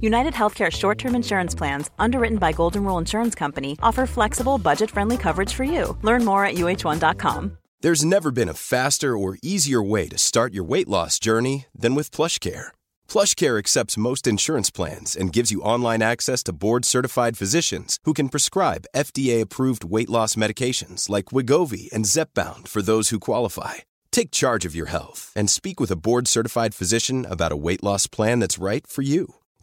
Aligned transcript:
United 0.00 0.34
Healthcare 0.34 0.70
short 0.70 0.98
term 0.98 1.14
insurance 1.14 1.54
plans, 1.54 1.90
underwritten 1.98 2.38
by 2.38 2.52
Golden 2.52 2.84
Rule 2.84 2.98
Insurance 2.98 3.34
Company, 3.34 3.76
offer 3.82 4.06
flexible, 4.06 4.58
budget 4.58 4.90
friendly 4.90 5.16
coverage 5.16 5.54
for 5.54 5.64
you. 5.64 5.96
Learn 6.02 6.24
more 6.24 6.44
at 6.44 6.54
uh1.com. 6.54 7.58
There's 7.80 8.04
never 8.04 8.32
been 8.32 8.48
a 8.48 8.54
faster 8.54 9.16
or 9.16 9.38
easier 9.40 9.80
way 9.80 10.08
to 10.08 10.18
start 10.18 10.52
your 10.52 10.64
weight 10.64 10.88
loss 10.88 11.20
journey 11.20 11.66
than 11.72 11.94
with 11.94 12.10
PlushCare. 12.10 12.72
PlushCare 13.08 13.56
accepts 13.56 13.96
most 13.96 14.26
insurance 14.26 14.68
plans 14.68 15.14
and 15.14 15.32
gives 15.32 15.52
you 15.52 15.62
online 15.62 16.02
access 16.02 16.42
to 16.44 16.52
board-certified 16.52 17.38
physicians 17.38 18.00
who 18.02 18.14
can 18.14 18.30
prescribe 18.30 18.88
FDA-approved 18.96 19.84
weight 19.84 20.10
loss 20.10 20.34
medications 20.34 21.08
like 21.08 21.26
Wigovi 21.26 21.88
and 21.92 22.04
Zepbound 22.04 22.66
for 22.66 22.82
those 22.82 23.10
who 23.10 23.20
qualify. 23.20 23.74
Take 24.10 24.32
charge 24.32 24.66
of 24.66 24.74
your 24.74 24.86
health 24.86 25.32
and 25.36 25.48
speak 25.48 25.78
with 25.78 25.92
a 25.92 26.00
board-certified 26.02 26.74
physician 26.74 27.24
about 27.30 27.52
a 27.52 27.62
weight 27.66 27.84
loss 27.84 28.08
plan 28.08 28.40
that's 28.40 28.58
right 28.58 28.84
for 28.88 29.02
you. 29.02 29.36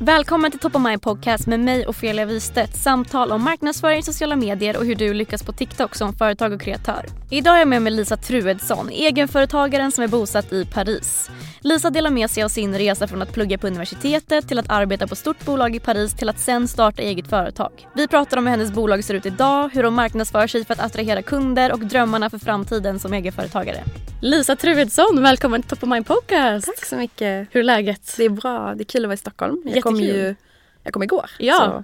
Välkommen 0.00 0.50
till 0.50 0.60
Top 0.60 0.76
of 0.76 0.82
Mind 0.82 1.02
Podcast 1.02 1.46
med 1.46 1.60
mig 1.60 1.86
Ofelia 1.86 2.24
Wistedt. 2.24 2.76
Samtal 2.76 3.32
om 3.32 3.44
marknadsföring, 3.44 4.02
sociala 4.02 4.36
medier 4.36 4.76
och 4.76 4.84
hur 4.84 4.94
du 4.94 5.14
lyckas 5.14 5.42
på 5.42 5.52
TikTok 5.52 5.94
som 5.94 6.12
företag 6.12 6.52
och 6.52 6.60
kreatör. 6.60 7.06
Idag 7.30 7.54
är 7.54 7.58
jag 7.58 7.68
med 7.68 7.82
mig 7.82 7.92
Lisa 7.92 8.16
Truedsson, 8.16 8.88
egenföretagaren 8.90 9.92
som 9.92 10.04
är 10.04 10.08
bosatt 10.08 10.52
i 10.52 10.64
Paris. 10.64 11.30
Lisa 11.60 11.90
delar 11.90 12.10
med 12.10 12.30
sig 12.30 12.42
av 12.42 12.48
sin 12.48 12.78
resa 12.78 13.06
från 13.06 13.22
att 13.22 13.32
plugga 13.32 13.58
på 13.58 13.66
universitetet 13.66 14.48
till 14.48 14.58
att 14.58 14.70
arbeta 14.70 15.06
på 15.06 15.16
stort 15.16 15.44
bolag 15.44 15.76
i 15.76 15.80
Paris 15.80 16.14
till 16.14 16.28
att 16.28 16.40
sen 16.40 16.68
starta 16.68 17.02
eget 17.02 17.30
företag. 17.30 17.86
Vi 17.94 18.08
pratar 18.08 18.36
om 18.36 18.46
hur 18.46 18.50
hennes 18.50 18.72
bolag 18.72 19.04
ser 19.04 19.14
ut 19.14 19.26
idag, 19.26 19.70
hur 19.72 19.82
de 19.82 19.94
marknadsför 19.94 20.46
sig 20.46 20.64
för 20.64 20.74
att 20.74 20.80
attrahera 20.80 21.22
kunder 21.22 21.72
och 21.72 21.80
drömmarna 21.80 22.30
för 22.30 22.38
framtiden 22.38 22.98
som 22.98 23.12
egenföretagare. 23.12 23.84
Lisa 24.20 24.56
Truedsson, 24.56 25.22
välkommen 25.22 25.62
till 25.62 25.68
Top 25.68 25.82
of 25.82 25.88
Mind 25.88 26.06
Podcast. 26.06 26.66
Tack 26.66 26.84
så 26.84 26.96
mycket. 26.96 27.48
Hur 27.50 27.60
är 27.60 27.64
läget? 27.64 28.14
Det 28.16 28.24
är 28.24 28.28
bra. 28.28 28.74
Det 28.74 28.82
är 28.82 28.84
kul 28.84 29.04
att 29.04 29.08
vara 29.08 29.14
i 29.14 29.16
Stockholm. 29.16 29.62
Jag 29.64 29.82
kom 29.88 30.00
ju 30.00 30.34
jag 30.82 30.92
kom 30.92 31.02
igår. 31.02 31.30
Ja, 31.38 31.82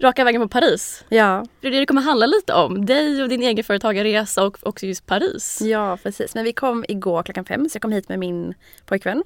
raka 0.00 0.24
vägen 0.24 0.42
på 0.42 0.48
Paris. 0.48 1.04
ja. 1.08 1.44
Det 1.60 1.66
är 1.66 1.70
det 1.70 1.78
det 1.78 1.86
kommer 1.86 2.02
handla 2.02 2.26
lite 2.26 2.54
om. 2.54 2.86
Dig 2.86 3.22
och 3.22 3.28
din 3.28 3.42
egenföretagarresa 3.42 4.44
och 4.44 4.58
också 4.62 4.86
just 4.86 5.06
Paris. 5.06 5.60
Ja, 5.60 5.98
precis. 6.02 6.34
Men 6.34 6.44
vi 6.44 6.52
kom 6.52 6.84
igår 6.88 7.22
klockan 7.22 7.44
fem 7.44 7.68
så 7.68 7.76
jag 7.76 7.82
kom 7.82 7.92
hit 7.92 8.08
med 8.08 8.18
min 8.18 8.54
pojkvän. 8.86 9.22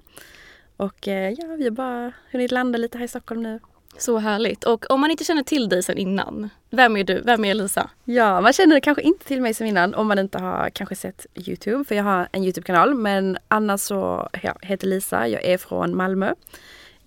Och 0.76 1.08
eh, 1.08 1.30
ja, 1.38 1.46
vi 1.58 1.64
har 1.64 1.70
bara 1.70 2.12
hunnit 2.32 2.50
landa 2.50 2.78
lite 2.78 2.98
här 2.98 3.04
i 3.04 3.08
Stockholm 3.08 3.42
nu. 3.42 3.60
Så 3.98 4.18
härligt. 4.18 4.64
Och 4.64 4.90
om 4.90 5.00
man 5.00 5.10
inte 5.10 5.24
känner 5.24 5.42
till 5.42 5.68
dig 5.68 5.82
sedan 5.82 5.98
innan, 5.98 6.50
vem 6.70 6.96
är 6.96 7.04
du? 7.04 7.20
Vem 7.20 7.44
är 7.44 7.54
Lisa? 7.54 7.90
Ja, 8.04 8.40
man 8.40 8.52
känner 8.52 8.80
kanske 8.80 9.02
inte 9.02 9.24
till 9.24 9.42
mig 9.42 9.54
som 9.54 9.66
innan 9.66 9.94
om 9.94 10.08
man 10.08 10.18
inte 10.18 10.38
har 10.38 10.70
kanske 10.70 10.96
sett 10.96 11.26
Youtube. 11.34 11.84
För 11.84 11.94
jag 11.94 12.04
har 12.04 12.28
en 12.32 12.44
Youtube-kanal. 12.44 12.94
Men 12.94 13.38
annars 13.48 13.80
så 13.80 14.28
ja, 14.42 14.56
heter 14.62 14.86
Lisa. 14.86 15.28
Jag 15.28 15.44
är 15.44 15.58
från 15.58 15.96
Malmö. 15.96 16.34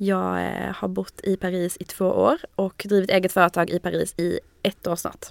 Jag 0.06 0.46
eh, 0.46 0.75
har 0.75 0.88
bott 0.88 1.22
i 1.24 1.38
Paris 1.38 1.78
i 1.80 1.84
två 1.84 2.06
år 2.06 2.38
och 2.56 2.86
drivit 2.90 3.09
eget 3.09 3.31
företag 3.31 3.69
i 3.69 3.80
Paris 3.80 4.14
i 4.18 4.40
ett 4.64 4.88
år 4.88 4.96
snart. 4.96 5.25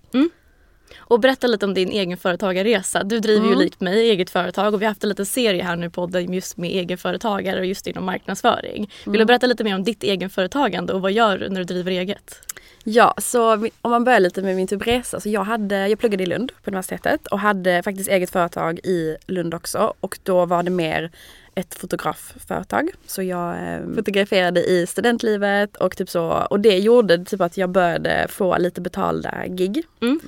Och 0.99 1.21
berätta 1.21 1.47
lite 1.47 1.67
om 1.67 1.75
din 1.75 1.91
egenföretagarresa. 1.91 3.03
Du 3.05 3.21
driver 3.21 3.49
ju 3.49 3.55
likt 3.55 3.81
mig 3.81 4.11
eget 4.11 4.31
företag 4.31 4.75
och 4.75 4.81
vi 4.81 4.85
har 4.85 4.91
haft 4.91 5.03
en 5.03 5.09
liten 5.09 5.27
serie 5.27 5.63
här 5.63 5.77
nu 5.77 5.87
i 5.87 5.91
podden 5.91 6.33
just 6.33 6.57
med 6.57 6.71
egenföretagare 6.71 7.61
och 7.61 7.67
just 7.67 7.87
inom 7.87 8.05
marknadsföring. 8.05 8.91
Vill 9.07 9.19
du 9.19 9.25
berätta 9.25 9.47
lite 9.47 9.65
mer 9.65 9.75
om 9.75 9.85
ditt 9.85 10.03
egenföretagande 10.03 10.93
och 10.93 11.01
vad 11.01 11.13
gör 11.13 11.39
du 11.39 11.49
när 11.49 11.59
du 11.61 11.65
driver 11.65 11.91
eget? 11.93 12.41
Ja, 12.85 13.15
så 13.19 13.53
om 13.53 13.91
man 13.91 14.05
börjar 14.05 14.21
lite 14.21 14.43
med 14.43 14.57
min 14.57 14.67
typ 14.67 14.87
resa. 14.87 15.21
Så 15.21 15.29
jag, 15.29 15.45
hade, 15.45 15.89
jag 15.89 15.99
pluggade 15.99 16.23
i 16.23 16.27
Lund 16.27 16.53
på 16.65 16.71
universitetet 16.71 17.27
och 17.27 17.39
hade 17.39 17.83
faktiskt 17.83 18.11
eget 18.11 18.31
företag 18.31 18.79
i 18.79 19.17
Lund 19.27 19.55
också. 19.55 19.95
Och 20.01 20.19
då 20.23 20.47
var 20.47 20.63
det 20.63 20.71
mer 20.71 21.11
ett 21.55 21.75
fotografföretag. 21.75 22.91
Så 23.07 23.23
jag 23.23 23.75
eh, 23.75 23.95
fotograferade 23.95 24.65
i 24.65 24.87
studentlivet 24.87 25.77
och 25.77 25.97
typ 25.97 26.11
så. 26.11 26.47
Och 26.51 26.61
det 26.61 26.79
gjorde 26.79 27.25
typ 27.25 27.41
att 27.41 27.57
jag 27.57 27.71
började 27.71 28.27
få 28.29 28.59
lite 28.59 28.81
betalda 28.81 29.47
gig. 29.47 29.83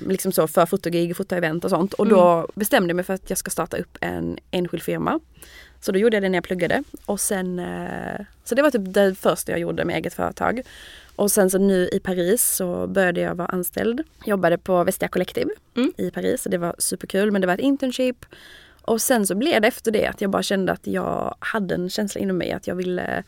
Liksom 0.07 0.31
så 0.31 0.47
för 0.47 0.65
fotogig, 0.65 1.17
fotoevent 1.17 1.63
och 1.63 1.69
sånt. 1.69 1.93
Och 1.93 2.07
då 2.07 2.47
bestämde 2.55 2.89
jag 2.89 2.95
mig 2.95 3.05
för 3.05 3.13
att 3.13 3.29
jag 3.29 3.37
ska 3.37 3.51
starta 3.51 3.77
upp 3.77 3.97
en 4.01 4.37
enskild 4.51 4.83
firma. 4.83 5.19
Så 5.81 5.91
då 5.91 5.99
gjorde 5.99 6.15
jag 6.15 6.23
det 6.23 6.29
när 6.29 6.37
jag 6.37 6.43
pluggade. 6.43 6.83
Och 7.05 7.19
sen, 7.19 7.59
eh, 7.59 8.25
så 8.43 8.55
det 8.55 8.61
var 8.61 8.71
typ 8.71 8.93
det 8.93 9.15
första 9.15 9.51
jag 9.51 9.59
gjorde 9.59 9.85
med 9.85 9.95
eget 9.95 10.13
företag. 10.13 10.61
Och 11.15 11.31
sen 11.31 11.49
så 11.49 11.57
nu 11.57 11.89
i 11.91 11.99
Paris 11.99 12.55
så 12.55 12.87
började 12.87 13.21
jag 13.21 13.35
vara 13.35 13.47
anställd. 13.47 14.03
Jobbade 14.25 14.57
på 14.57 14.83
Vestia 14.83 15.07
Collective 15.07 15.49
i 15.97 16.11
Paris. 16.11 16.47
Det 16.49 16.57
var 16.57 16.75
superkul 16.77 17.31
men 17.31 17.41
det 17.41 17.47
var 17.47 17.53
ett 17.53 17.59
internship. 17.59 18.25
Och 18.87 19.01
sen 19.01 19.27
så 19.27 19.35
blev 19.35 19.61
det 19.61 19.67
efter 19.67 19.91
det 19.91 20.07
att 20.07 20.21
jag 20.21 20.31
bara 20.31 20.43
kände 20.43 20.71
att 20.71 20.87
jag 20.87 21.35
hade 21.39 21.75
en 21.75 21.89
känsla 21.89 22.21
inom 22.21 22.37
mig 22.37 22.51
att 22.51 22.67
jag 22.67 22.75
ville 22.75 23.23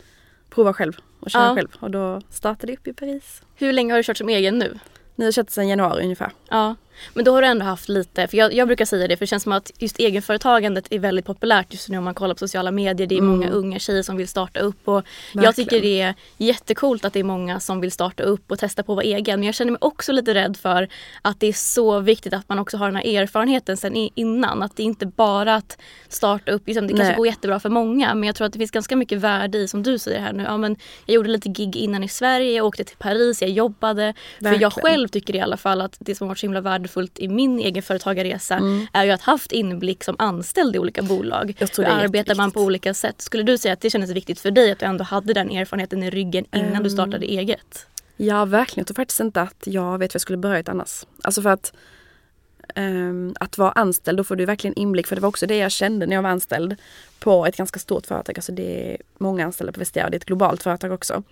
prova 0.49 0.73
själv 0.73 0.93
och 1.19 1.29
köra 1.31 1.43
Ja. 1.45 1.55
själv. 1.55 1.67
Och 1.79 1.91
då 1.91 2.21
startade 2.29 2.71
jag 2.71 2.79
upp 2.79 2.87
i 2.87 2.93
Paris. 2.93 3.41
Hur 3.55 3.73
länge 3.73 3.93
har 3.93 3.97
du 3.97 4.03
kört 4.03 4.17
som 4.17 4.29
egen 4.29 4.57
nu? 4.59 4.79
Nu 5.15 5.23
har 5.23 5.27
jag 5.27 5.33
kört 5.33 5.49
sedan 5.49 5.67
januari 5.67 6.03
ungefär. 6.03 6.31
Ja, 6.49 6.75
men 7.13 7.25
då 7.25 7.33
har 7.33 7.41
du 7.41 7.47
ändå 7.47 7.65
haft 7.65 7.89
lite, 7.89 8.27
för 8.27 8.37
jag, 8.37 8.53
jag 8.53 8.67
brukar 8.67 8.85
säga 8.85 9.07
det 9.07 9.17
för 9.17 9.25
det 9.25 9.27
känns 9.27 9.43
som 9.43 9.51
att 9.51 9.71
just 9.77 9.99
egenföretagandet 9.99 10.87
är 10.89 10.99
väldigt 10.99 11.25
populärt 11.25 11.73
just 11.73 11.89
nu 11.89 11.97
om 11.97 12.03
man 12.03 12.13
kollar 12.13 12.35
på 12.35 12.39
sociala 12.39 12.71
medier. 12.71 13.07
Det 13.07 13.17
är 13.17 13.21
många 13.21 13.49
unga 13.49 13.79
tjejer 13.79 14.03
som 14.03 14.17
vill 14.17 14.27
starta 14.27 14.59
upp 14.59 14.87
och 14.87 15.03
jag 15.33 15.41
Verkligen. 15.41 15.53
tycker 15.69 15.81
det 15.81 16.01
är 16.01 16.15
jättekult 16.37 17.05
att 17.05 17.13
det 17.13 17.19
är 17.19 17.23
många 17.23 17.59
som 17.59 17.81
vill 17.81 17.91
starta 17.91 18.23
upp 18.23 18.51
och 18.51 18.59
testa 18.59 18.83
på 18.83 18.91
att 18.91 18.95
vara 18.95 19.05
egen. 19.05 19.39
Men 19.39 19.45
jag 19.45 19.55
känner 19.55 19.71
mig 19.71 19.79
också 19.81 20.11
lite 20.11 20.33
rädd 20.33 20.57
för 20.57 20.87
att 21.21 21.39
det 21.39 21.47
är 21.47 21.53
så 21.53 21.99
viktigt 21.99 22.33
att 22.33 22.49
man 22.49 22.59
också 22.59 22.77
har 22.77 22.85
den 22.85 22.95
här 22.95 23.21
erfarenheten 23.21 23.77
sen 23.77 23.95
innan. 24.15 24.63
Att 24.63 24.75
det 24.75 24.83
inte 24.83 25.05
bara 25.05 25.55
att 25.55 25.77
starta 26.07 26.51
upp, 26.51 26.67
liksom, 26.67 26.87
det 26.87 26.93
kanske 26.93 27.07
Nej. 27.07 27.17
går 27.17 27.27
jättebra 27.27 27.59
för 27.59 27.69
många 27.69 28.15
men 28.15 28.27
jag 28.27 28.35
tror 28.35 28.47
att 28.47 28.53
det 28.53 28.59
finns 28.59 28.71
ganska 28.71 28.95
mycket 28.95 29.17
värde 29.17 29.57
i 29.57 29.67
som 29.67 29.83
du 29.83 29.99
säger 29.99 30.19
här 30.19 30.33
nu. 30.33 30.43
Ja, 30.43 30.57
men 30.57 30.75
jag 31.05 31.15
gjorde 31.15 31.29
lite 31.29 31.49
gig 31.49 31.75
innan 31.75 32.03
i 32.03 32.07
Sverige, 32.07 32.51
jag 32.51 32.65
åkte 32.65 32.83
till 32.83 32.97
Paris, 32.97 33.41
jag 33.41 33.51
jobbade. 33.51 34.13
För 34.39 34.45
jag 34.45 34.51
Verkligen. 34.51 34.71
själv 34.71 35.07
tycker 35.07 35.35
i 35.35 35.39
alla 35.39 35.57
fall 35.57 35.81
att 35.81 35.97
det 35.99 36.15
som 36.15 36.25
har 36.25 36.29
varit 36.29 36.39
så 36.39 36.45
himla 36.45 36.61
värdefullt 36.87 37.19
i 37.19 37.27
min 37.27 37.59
egenföretagarresa 37.59 38.61
är 38.93 39.05
ju 39.05 39.11
att 39.11 39.21
haft 39.21 39.51
inblick 39.51 40.03
som 40.03 40.15
anställd 40.19 40.75
i 40.75 40.79
olika 40.79 41.01
bolag. 41.01 41.43
Mm. 41.43 41.55
Jag 41.59 41.71
tror 41.71 41.85
Hur 41.85 41.91
arbetar 41.91 42.35
man 42.35 42.51
på 42.51 42.61
olika 42.61 42.93
sätt? 42.93 43.21
Skulle 43.21 43.43
du 43.43 43.57
säga 43.57 43.73
att 43.73 43.81
det 43.81 43.89
kändes 43.89 44.11
viktigt 44.11 44.39
för 44.39 44.51
dig 44.51 44.71
att 44.71 44.79
du 44.79 44.85
ändå 44.85 45.03
hade 45.03 45.33
den 45.33 45.51
erfarenheten 45.51 46.03
i 46.03 46.09
ryggen 46.09 46.45
innan 46.55 46.75
Ehm. 46.75 46.83
du 46.83 46.89
startade 46.89 47.25
eget? 47.25 47.87
Ja, 48.17 48.45
verkligen. 48.45 48.81
Jag 48.81 48.87
tror 48.87 48.95
faktiskt 48.95 49.19
inte 49.19 49.41
att 49.41 49.63
jag 49.65 49.97
vet 49.97 50.11
vad 50.11 50.15
jag 50.15 50.21
skulle 50.21 50.37
börjat 50.37 50.69
annars. 50.69 51.05
Alltså 51.23 51.41
för 51.41 51.49
att 51.49 51.73
ehm, 52.75 53.33
att 53.39 53.57
vara 53.57 53.71
anställd, 53.71 54.17
då 54.17 54.23
får 54.23 54.35
du 54.35 54.45
verkligen 54.45 54.75
inblick. 54.79 55.07
För 55.07 55.15
det 55.15 55.21
var 55.21 55.29
också 55.29 55.47
det 55.47 55.57
jag 55.57 55.71
kände 55.71 56.05
när 56.05 56.15
jag 56.15 56.23
var 56.23 56.29
anställd 56.29 56.75
på 57.19 57.45
ett 57.45 57.57
ganska 57.57 57.79
stort 57.79 58.05
företag. 58.05 58.37
Alltså 58.37 58.51
det 58.51 58.91
är 58.93 58.97
många 59.17 59.45
anställda 59.45 59.73
på 59.73 59.79
Vestia 59.79 60.05
och 60.05 60.11
det 60.11 60.15
är 60.15 60.19
ett 60.19 60.25
globalt 60.25 60.63
företag 60.63 60.91
också. 60.91 61.23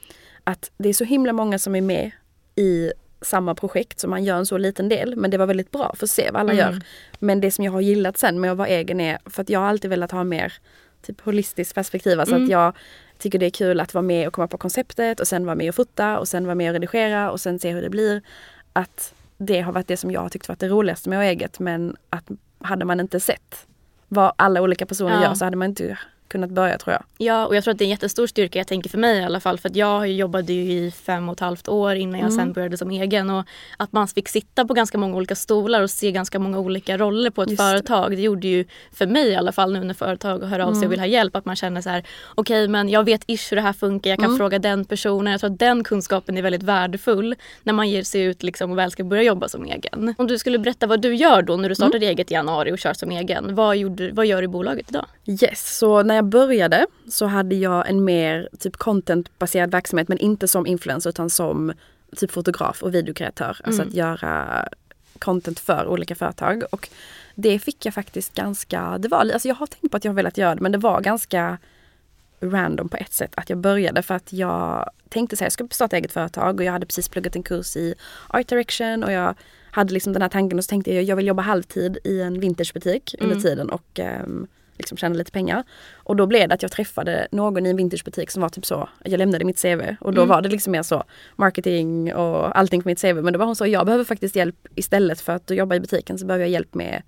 Att 0.43 0.71
det 0.77 0.89
är 0.89 0.93
så 0.93 1.03
himla 1.03 1.33
många 1.33 1.59
som 1.59 1.75
är 1.75 1.81
med 1.81 2.11
i 2.55 2.91
samma 3.25 3.55
projekt 3.55 3.99
så 3.99 4.07
man 4.07 4.23
gör 4.23 4.37
en 4.37 4.45
så 4.45 4.57
liten 4.57 4.89
del. 4.89 5.15
Men 5.15 5.31
det 5.31 5.37
var 5.37 5.45
väldigt 5.45 5.71
bra 5.71 5.93
för 5.97 6.05
att 6.05 6.09
se 6.09 6.29
vad 6.31 6.39
alla 6.41 6.53
gör. 6.53 6.81
Men 7.19 7.41
det 7.41 7.51
som 7.51 7.65
jag 7.65 7.71
har 7.71 7.81
gillat 7.81 8.17
sen 8.17 8.39
med 8.41 8.51
att 8.51 8.57
vara 8.57 8.67
egen 8.67 9.01
är, 9.01 9.17
för 9.25 9.41
att 9.41 9.49
jag 9.49 9.59
har 9.59 9.67
alltid 9.67 9.89
velat 9.89 10.11
ha 10.11 10.23
mer 10.23 10.53
typ 11.01 11.21
holistiskt 11.21 11.75
perspektiv. 11.75 12.19
Alltså 12.19 12.35
att 12.35 12.49
jag 12.49 12.73
tycker 13.17 13.39
det 13.39 13.45
är 13.45 13.49
kul 13.49 13.79
att 13.79 13.93
vara 13.93 14.01
med 14.01 14.27
och 14.27 14.33
komma 14.33 14.47
på 14.47 14.57
konceptet 14.57 15.19
och 15.19 15.27
sen 15.27 15.45
vara 15.45 15.55
med 15.55 15.69
och 15.69 15.75
fota 15.75 16.19
och 16.19 16.27
sen 16.27 16.45
vara 16.45 16.55
med 16.55 16.69
och 16.69 16.73
redigera 16.73 17.31
och 17.31 17.41
sen 17.41 17.59
se 17.59 17.71
hur 17.71 17.81
det 17.81 17.89
blir. 17.89 18.21
Att 18.73 19.13
det 19.37 19.61
har 19.61 19.71
varit 19.73 19.87
det 19.87 19.97
som 19.97 20.11
jag 20.11 20.21
har 20.21 20.29
tyckt 20.29 20.47
varit 20.49 20.59
det 20.59 20.67
roligaste 20.67 21.09
med 21.09 21.19
att 21.19 21.23
eget 21.25 21.59
men 21.59 21.95
att 22.09 22.27
hade 22.59 22.85
man 22.85 22.99
inte 22.99 23.19
sett 23.19 23.67
vad 24.07 24.33
alla 24.35 24.61
olika 24.61 24.85
personer 24.85 25.15
Ja. 25.15 25.23
gör 25.23 25.33
så 25.33 25.45
hade 25.45 25.57
man 25.57 25.69
inte 25.69 25.97
kunnat 26.27 26.49
börja 26.49 26.77
tror 26.77 26.93
jag. 26.93 27.03
Ja, 27.17 27.45
och 27.45 27.55
jag 27.55 27.63
tror 27.63 27.71
att 27.71 27.77
det 27.77 27.83
är 27.83 27.85
en 27.85 27.89
jättestor 27.89 28.27
styrka, 28.27 28.59
jag 28.59 28.67
tänker 28.67 28.89
för 28.89 28.97
mig 28.97 29.17
i 29.19 29.23
alla 29.23 29.39
fall. 29.39 29.59
För 29.59 29.69
att 29.69 29.75
jag 29.75 30.11
jobbade 30.11 30.53
ju 30.53 30.71
i 30.71 30.91
fem 30.91 31.29
och 31.29 31.33
ett 31.33 31.39
halvt 31.39 31.67
år 31.67 31.95
innan 31.95 32.19
jag 32.19 32.29
Mm. 32.31 32.45
sen 32.45 32.53
började 32.53 32.77
som 32.77 32.91
egen. 32.91 33.29
Och 33.29 33.45
att 33.77 33.91
man 33.91 34.07
fick 34.07 34.29
sitta 34.29 34.65
på 34.65 34.73
ganska 34.73 34.97
många 34.97 35.15
olika 35.17 35.35
stolar 35.35 35.81
och 35.81 35.89
se 35.89 36.11
ganska 36.11 36.39
många 36.39 36.59
olika 36.59 36.97
roller 36.97 37.29
på 37.29 37.43
ett 37.43 37.49
Just 37.49 37.59
det. 37.59 37.63
företag. 37.63 38.11
Det. 38.17 38.21
gjorde 38.21 38.47
ju 38.47 38.65
för 38.93 39.05
mig 39.07 39.27
i 39.27 39.35
alla 39.35 39.51
fall 39.51 39.73
nu 39.73 39.83
när 39.83 39.93
företag 39.93 40.39
hör 40.43 40.59
av 40.59 40.71
sig 40.71 40.77
Mm. 40.77 40.85
och 40.87 40.91
vill 40.91 40.99
ha 40.99 41.07
hjälp 41.07 41.35
att 41.35 41.45
man 41.45 41.55
känner 41.55 41.81
så 41.81 41.89
här 41.89 42.03
okej 42.35 42.67
men 42.67 42.89
jag 42.89 43.03
vet 43.03 43.23
ish 43.27 43.51
hur 43.51 43.55
det 43.55 43.61
här 43.61 43.73
funkar, 43.73 44.09
jag 44.09 44.19
kan 44.19 44.25
Mm. 44.25 44.37
fråga 44.37 44.59
den 44.59 44.85
personen. 44.85 45.31
Jag 45.31 45.39
tror 45.41 45.51
att 45.51 45.59
den 45.59 45.83
kunskapen 45.83 46.37
är 46.37 46.41
väldigt 46.41 46.63
värdefull 46.63 47.35
när 47.63 47.73
man 47.73 47.89
ger 47.89 48.03
sig 48.03 48.21
ut 48.21 48.43
liksom 48.43 48.71
och 48.71 48.77
väl 48.77 48.91
ska 48.91 49.03
börja 49.03 49.23
jobba 49.23 49.47
som 49.49 49.65
egen. 49.65 50.15
Om 50.17 50.27
du 50.27 50.37
skulle 50.37 50.59
berätta 50.59 50.87
vad 50.87 51.01
du 51.01 51.15
gör 51.15 51.41
då 51.41 51.57
när 51.57 51.69
du 51.69 51.75
startade 51.75 51.97
Mm. 51.97 52.09
eget 52.09 52.31
i 52.31 52.33
januari 52.33 52.71
och 52.71 52.79
kör 52.79 52.93
som 52.93 53.11
egen. 53.11 53.55
Vad, 53.55 53.77
gjorde, 53.77 54.11
vad 54.11 54.25
gör 54.25 54.37
du 54.41 54.45
i 54.45 54.47
bolaget 54.47 54.89
idag? 54.89 55.05
Yes, 55.25 55.77
så 55.77 56.03
när 56.03 56.14
jag 56.15 56.25
började 56.25 56.87
så 57.09 57.25
hade 57.25 57.55
jag 57.55 57.89
en 57.89 58.03
mer 58.03 58.49
typ 58.59 58.77
contentbaserad 58.77 59.71
verksamhet 59.71 60.07
men 60.07 60.17
inte 60.17 60.47
som 60.47 60.67
influencer 60.67 61.09
utan 61.09 61.29
som 61.29 61.73
typ 62.15 62.31
fotograf 62.31 62.83
och 62.83 62.93
videokreatör. 62.93 63.57
Alltså 63.63 63.81
att 63.81 63.93
göra 63.93 64.67
content 65.19 65.59
för 65.59 65.87
olika 65.87 66.15
företag. 66.15 66.63
Och 66.71 66.89
det 67.35 67.59
fick 67.59 67.85
jag 67.85 67.93
faktiskt 67.93 68.33
ganska, 68.33 68.97
det 68.97 69.07
var, 69.07 69.19
alltså 69.19 69.47
jag 69.47 69.55
har 69.55 69.67
tänkt 69.67 69.91
på 69.91 69.97
att 69.97 70.05
jag 70.05 70.11
har 70.11 70.15
velat 70.15 70.37
göra 70.37 70.55
det 70.55 70.61
men 70.61 70.71
det 70.71 70.77
var 70.77 71.01
ganska 71.01 71.57
random 72.39 72.89
på 72.89 72.97
ett 72.97 73.13
sätt 73.13 73.31
att 73.35 73.49
jag 73.49 73.59
började 73.59 74.01
för 74.01 74.15
att 74.15 74.33
jag 74.33 74.89
tänkte 75.09 75.37
så 75.37 75.43
här, 75.43 75.45
jag 75.45 75.51
ska 75.51 75.67
starta 75.71 75.97
eget 75.97 76.11
företag 76.11 76.59
och 76.59 76.65
jag 76.65 76.71
hade 76.71 76.85
precis 76.85 77.09
pluggat 77.09 77.35
en 77.35 77.43
kurs 77.43 77.75
i 77.75 77.95
art 78.27 78.47
direction 78.47 79.03
och 79.03 79.11
jag 79.11 79.35
hade 79.71 79.93
liksom 79.93 80.13
den 80.13 80.21
här 80.21 80.29
tanken 80.29 80.59
och 80.59 80.65
så 80.65 80.69
tänkte 80.69 80.93
jag 80.93 81.03
jag 81.03 81.15
vill 81.15 81.27
jobba 81.27 81.41
halvtid 81.41 81.97
i 82.03 82.21
en 82.21 82.39
vintagebutik 82.39 83.15
under 83.19 83.35
tiden 83.39 83.69
och 83.69 83.99
ehm, 83.99 84.47
liksom 84.77 84.97
tjäna 84.97 85.15
lite 85.15 85.31
pengar. 85.31 85.63
Och 85.95 86.15
då 86.15 86.25
blev 86.25 86.49
det 86.49 86.55
att 86.55 86.61
jag 86.61 86.71
träffade 86.71 87.27
någon 87.31 87.65
i 87.65 87.69
en 87.69 87.75
vintagebutik 87.77 88.31
som 88.31 88.41
var 88.41 88.49
typ 88.49 88.65
så, 88.65 88.89
jag 89.03 89.17
lämnade 89.17 89.45
mitt 89.45 89.61
CV 89.61 89.81
och 89.99 90.13
då 90.13 90.25
var 90.25 90.41
det 90.41 90.49
liksom 90.49 90.71
mer 90.71 90.83
så 90.83 91.03
marketing 91.35 92.13
och 92.15 92.57
allting 92.59 92.81
på 92.83 92.89
mitt 92.89 93.01
CV. 93.01 93.13
Men 93.21 93.33
då 93.33 93.39
var 93.39 93.45
hon 93.45 93.55
så, 93.55 93.67
jag 93.67 93.85
behöver 93.85 94.03
faktiskt 94.03 94.35
hjälp 94.35 94.67
istället 94.75 95.21
för 95.21 95.33
att 95.35 95.49
jobba 95.51 95.75
i 95.75 95.79
butiken 95.79 96.17
så 96.17 96.25
behöver 96.25 96.43
jag 96.45 96.51
hjälp 96.51 96.73
med 96.73 97.01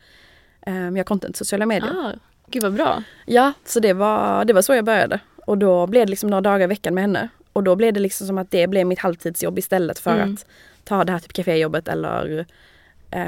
um, 0.67 0.97
jag 0.97 1.05
content, 1.05 1.35
sociala 1.37 1.65
medier. 1.65 1.91
Ah, 1.91 2.11
gud 2.47 2.63
vad 2.63 2.73
bra. 2.73 3.03
Ja, 3.25 3.53
så 3.65 3.79
det 3.79 3.93
var, 3.93 4.45
det 4.45 4.53
var 4.53 4.61
så 4.61 4.73
jag 4.75 4.85
började. 4.85 5.19
Och 5.45 5.57
då 5.57 5.87
blev 5.87 6.05
det 6.05 6.09
liksom 6.09 6.29
några 6.29 6.41
dagar 6.41 6.63
i 6.63 6.67
veckan 6.67 6.93
med 6.93 7.03
henne. 7.03 7.29
Och 7.53 7.63
då 7.63 7.75
blev 7.75 7.93
det 7.93 7.99
liksom 7.99 8.27
som 8.27 8.37
att 8.37 8.51
det 8.51 8.67
blev 8.67 8.87
mitt 8.87 8.99
halvtidsjobb 8.99 9.59
istället 9.59 9.99
för 9.99 10.15
Mm. 10.15 10.33
att 10.33 10.45
ta 10.83 11.03
det 11.03 11.11
här 11.11 11.19
typ 11.19 11.33
kaféjobbet 11.33 11.87
eller 11.87 12.39
eh, 12.39 12.45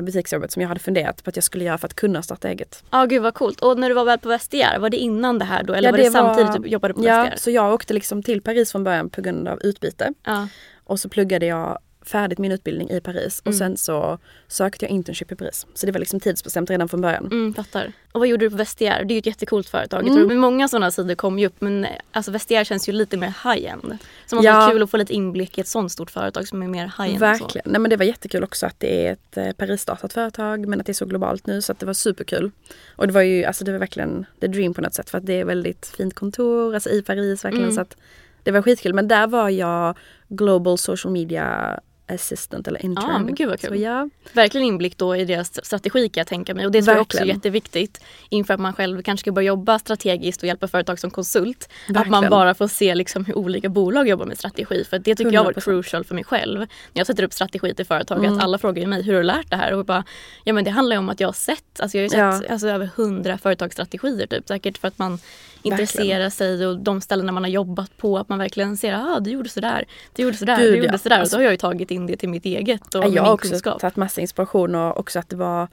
butiksjobbet 0.02 0.52
som 0.52 0.62
jag 0.62 0.68
hade 0.70 0.80
funderat 0.80 1.24
på 1.24 1.30
att 1.30 1.36
jag 1.38 1.44
skulle 1.44 1.64
göra 1.64 1.78
för 1.78 1.88
att 1.88 1.94
kunna 1.94 2.22
starta 2.22 2.48
eget. 2.50 2.84
Ja, 2.92 3.06
gud 3.06 3.22
vad 3.22 3.34
coolt. 3.34 3.62
Och 3.62 3.80
när 3.80 3.90
du 3.90 3.96
var 3.96 4.06
väl 4.06 4.20
på 4.20 4.30
Vestiaire, 4.30 4.80
var 4.80 4.90
det 4.90 4.98
innan 4.98 5.40
det 5.40 5.46
här 5.46 5.64
då? 5.64 5.74
Eller 5.74 5.88
Ja, 5.88 5.92
var 5.92 5.98
det, 5.98 6.04
det 6.04 6.10
var- 6.10 6.34
samtidigt 6.36 6.64
du 6.64 6.70
jobbade 6.70 6.94
på 6.94 7.00
Ja, 7.04 7.16
Vestiaire? 7.18 7.38
så 7.40 7.52
jag 7.52 7.74
åkte 7.74 7.94
liksom 7.94 8.24
till 8.24 8.42
Paris 8.42 8.72
från 8.72 8.84
början 8.84 9.10
på 9.10 9.22
grund 9.22 9.48
av 9.48 9.60
utbyte. 9.64 10.14
Ja. 10.26 10.48
Och 10.84 11.00
så 11.00 11.10
pluggade 11.10 11.46
jag 11.46 11.80
färdigt 12.10 12.40
min 12.40 12.52
utbildning 12.52 12.90
i 12.90 13.02
Paris 13.02 13.42
och 13.46 13.56
sen 13.56 13.78
så 13.78 14.18
sökte 14.48 14.86
jag 14.86 14.92
internship 14.92 15.32
i 15.32 15.36
Paris. 15.36 15.68
Så 15.74 15.86
det 15.86 15.92
var 15.92 16.00
liksom 16.00 16.20
tidsbestämt 16.20 16.70
redan 16.70 16.90
från 16.90 17.02
början. 17.02 17.26
Mm, 17.26 17.54
fattar. 17.54 17.92
Och 18.12 18.20
vad 18.20 18.28
gjorde 18.28 18.46
du 18.46 18.50
på 18.50 18.56
Vestiaire? 18.56 19.04
Det 19.04 19.12
är 19.14 19.16
ju 19.16 19.20
ett 19.20 19.26
jättekult 19.26 19.70
företag. 19.70 20.08
Jag 20.08 20.14
tror, 20.16 20.28
men 20.28 20.38
många 20.38 20.68
sådana 20.68 20.92
sidor 20.92 21.16
kom 21.16 21.40
ju 21.40 21.46
upp 21.48 21.62
men 21.62 21.88
alltså 22.12 22.32
Vestiaire 22.32 22.66
känns 22.66 22.90
ju 22.90 22.94
lite 22.94 23.18
mer 23.18 23.34
high-end. 23.44 23.98
Så 24.26 24.36
det 24.36 24.44
Ja. 24.44 24.70
kul 24.72 24.84
att 24.84 24.90
få 24.92 24.98
lite 24.98 25.14
inblick 25.14 25.58
i 25.58 25.62
ett 25.62 25.68
sånt 25.68 25.92
stort 25.92 26.12
företag 26.12 26.48
som 26.48 26.62
är 26.64 26.68
mer 26.68 26.86
high-end. 26.98 27.20
Verkligen. 27.20 27.72
Nej, 27.72 27.82
men 27.82 27.90
det 27.90 27.98
var 27.98 28.06
jättekul 28.06 28.44
också 28.44 28.66
att 28.66 28.80
det 28.80 29.08
är 29.08 29.14
ett 29.14 29.38
eh, 29.38 29.52
Paris-startat 29.52 30.14
företag 30.14 30.68
men 30.68 30.80
att 30.80 30.86
det 30.86 30.92
är 30.92 30.94
så 30.94 31.06
globalt 31.06 31.48
nu 31.48 31.62
så 31.62 31.72
att 31.72 31.80
det 31.80 31.86
var 31.86 31.94
superkul. 31.94 32.52
Och 32.96 33.08
det 33.08 33.14
var 33.14 33.22
ju 33.22 33.44
alltså 33.46 33.64
det 33.64 33.72
var 33.72 33.80
verkligen 33.80 34.26
the 34.42 34.48
dream 34.48 34.74
på 34.74 34.82
något 34.82 34.94
sätt 34.94 35.10
för 35.10 35.18
att 35.18 35.26
det 35.26 35.34
är 35.40 35.46
väldigt 35.46 35.86
fint 35.98 36.14
kontor 36.14 36.74
alltså 36.74 36.90
i 36.90 37.02
Paris 37.02 37.46
verkligen 37.46 37.64
Mm. 37.64 37.76
så 37.76 37.82
att 37.82 37.98
det 38.44 38.52
var 38.52 38.62
skitkul. 38.62 38.94
Men 38.94 39.08
där 39.08 39.28
var 39.28 39.50
jag 39.50 39.98
Global 40.28 40.78
Social 40.78 41.12
Media 41.14 41.80
Assistant 42.10 42.68
eller 42.68 42.86
intern. 42.86 43.06
Ja, 43.10 43.20
men 43.20 43.36
gud 43.36 43.50
vad 43.50 43.60
kul. 43.60 43.70
Så 43.70 43.76
ja, 43.76 44.10
Verkligen 44.34 44.68
inblick 44.68 44.98
då 44.98 45.16
i 45.16 45.26
deras 45.26 45.66
strategi 45.66 46.10
kan 46.10 46.22
jag 46.22 46.28
tänka 46.28 46.54
mig. 46.54 46.66
Och 46.66 46.72
det 46.72 46.82
tror 46.82 46.96
jag 46.96 47.02
också 47.02 47.18
är 47.18 47.22
Verkligen. 47.22 47.38
jätteviktigt 47.38 48.02
inför 48.30 48.54
att 48.54 48.60
man 48.60 48.74
själv 48.74 49.02
kanske 49.02 49.22
ska 49.24 49.32
börja 49.32 49.48
jobba 49.48 49.80
strategiskt 49.80 50.42
och 50.42 50.48
hjälpa 50.48 50.68
företag 50.68 51.00
som 51.00 51.12
konsult. 51.12 51.70
Att 51.88 51.94
man 51.96 52.04
Verkligen. 52.12 52.30
bara 52.30 52.54
får 52.54 52.68
se 52.68 52.96
liksom 52.96 53.26
hur 53.26 53.38
olika 53.38 53.70
bolag 53.70 54.08
jobbar 54.08 54.26
med 54.26 54.38
strategi. 54.38 54.84
För 54.90 55.00
det 55.00 55.16
tycker 55.16 55.32
jag 55.32 55.40
har 55.42 55.46
varit 55.46 55.58
100%. 55.58 55.62
crucial 55.64 56.04
för 56.04 56.16
mig 56.16 56.24
själv. 56.24 56.60
När 56.60 56.68
jag 56.94 57.08
sätter 57.08 57.24
upp 57.24 57.34
strategi 57.34 57.74
till 57.74 57.86
företag 57.86 58.26
att 58.26 58.44
alla 58.44 58.58
frågar 58.58 58.88
mig 58.88 59.02
hur 59.04 59.14
har 59.14 59.20
du 59.20 59.26
lärt 59.28 59.50
det 59.50 59.56
här? 59.56 59.72
Och 59.74 59.80
jag 59.80 59.86
bara, 59.86 60.04
ja 60.44 60.54
men 60.54 60.64
det 60.64 60.72
handlar 60.72 60.96
ju 60.96 61.00
om 61.00 61.10
att 61.10 61.20
jag 61.20 61.28
har 61.28 61.34
sett, 61.34 61.80
alltså 61.80 61.98
jag 61.98 62.02
har 62.02 62.06
ju 62.06 62.10
sett 62.10 62.48
Ja. 62.48 62.54
alltså, 62.54 62.68
över 62.68 62.90
hundra 62.96 63.38
företagsstrategier 63.38 64.28
typ. 64.28 64.48
Säkert 64.48 64.78
för 64.78 64.88
att 64.88 64.98
man 65.00 65.20
intresserar 65.64 66.30
sig 66.30 66.68
och 66.68 66.80
de 66.80 67.02
ställena 67.02 67.32
man 67.32 67.44
har 67.44 67.50
jobbat 67.52 67.98
på. 67.98 68.18
Att 68.18 68.30
man 68.30 68.40
verkligen 68.40 68.78
ser, 68.78 68.94
ah 68.94 69.20
du 69.20 69.30
gjorde 69.32 69.50
sådär, 69.50 69.86
du 70.16 70.24
gjorde 70.24 70.38
sådär, 70.38 70.58
Gud, 70.58 70.74
du 70.74 70.78
gjorde 70.78 70.90
ja. 70.92 70.98
sådär. 70.98 71.16
Och 71.16 71.20
Alltså- 71.20 71.32
så 71.34 71.38
har 71.38 71.44
jag 71.44 71.52
ju 71.52 71.58
tagit 71.58 71.92
in 71.92 72.08
det 72.08 72.18
till 72.18 72.30
mitt 72.30 72.46
eget 72.46 72.96
och 72.96 73.04
jag 73.04 73.10
min 73.10 73.18
har 73.18 73.34
också 73.34 73.50
kunskap. 73.50 73.80
tagit 73.82 73.96
massa 73.96 74.22
inspiration 74.22 74.76
och 74.76 74.98
också 75.00 75.20
att 75.20 75.30
det 75.30 75.36
var 75.36 75.68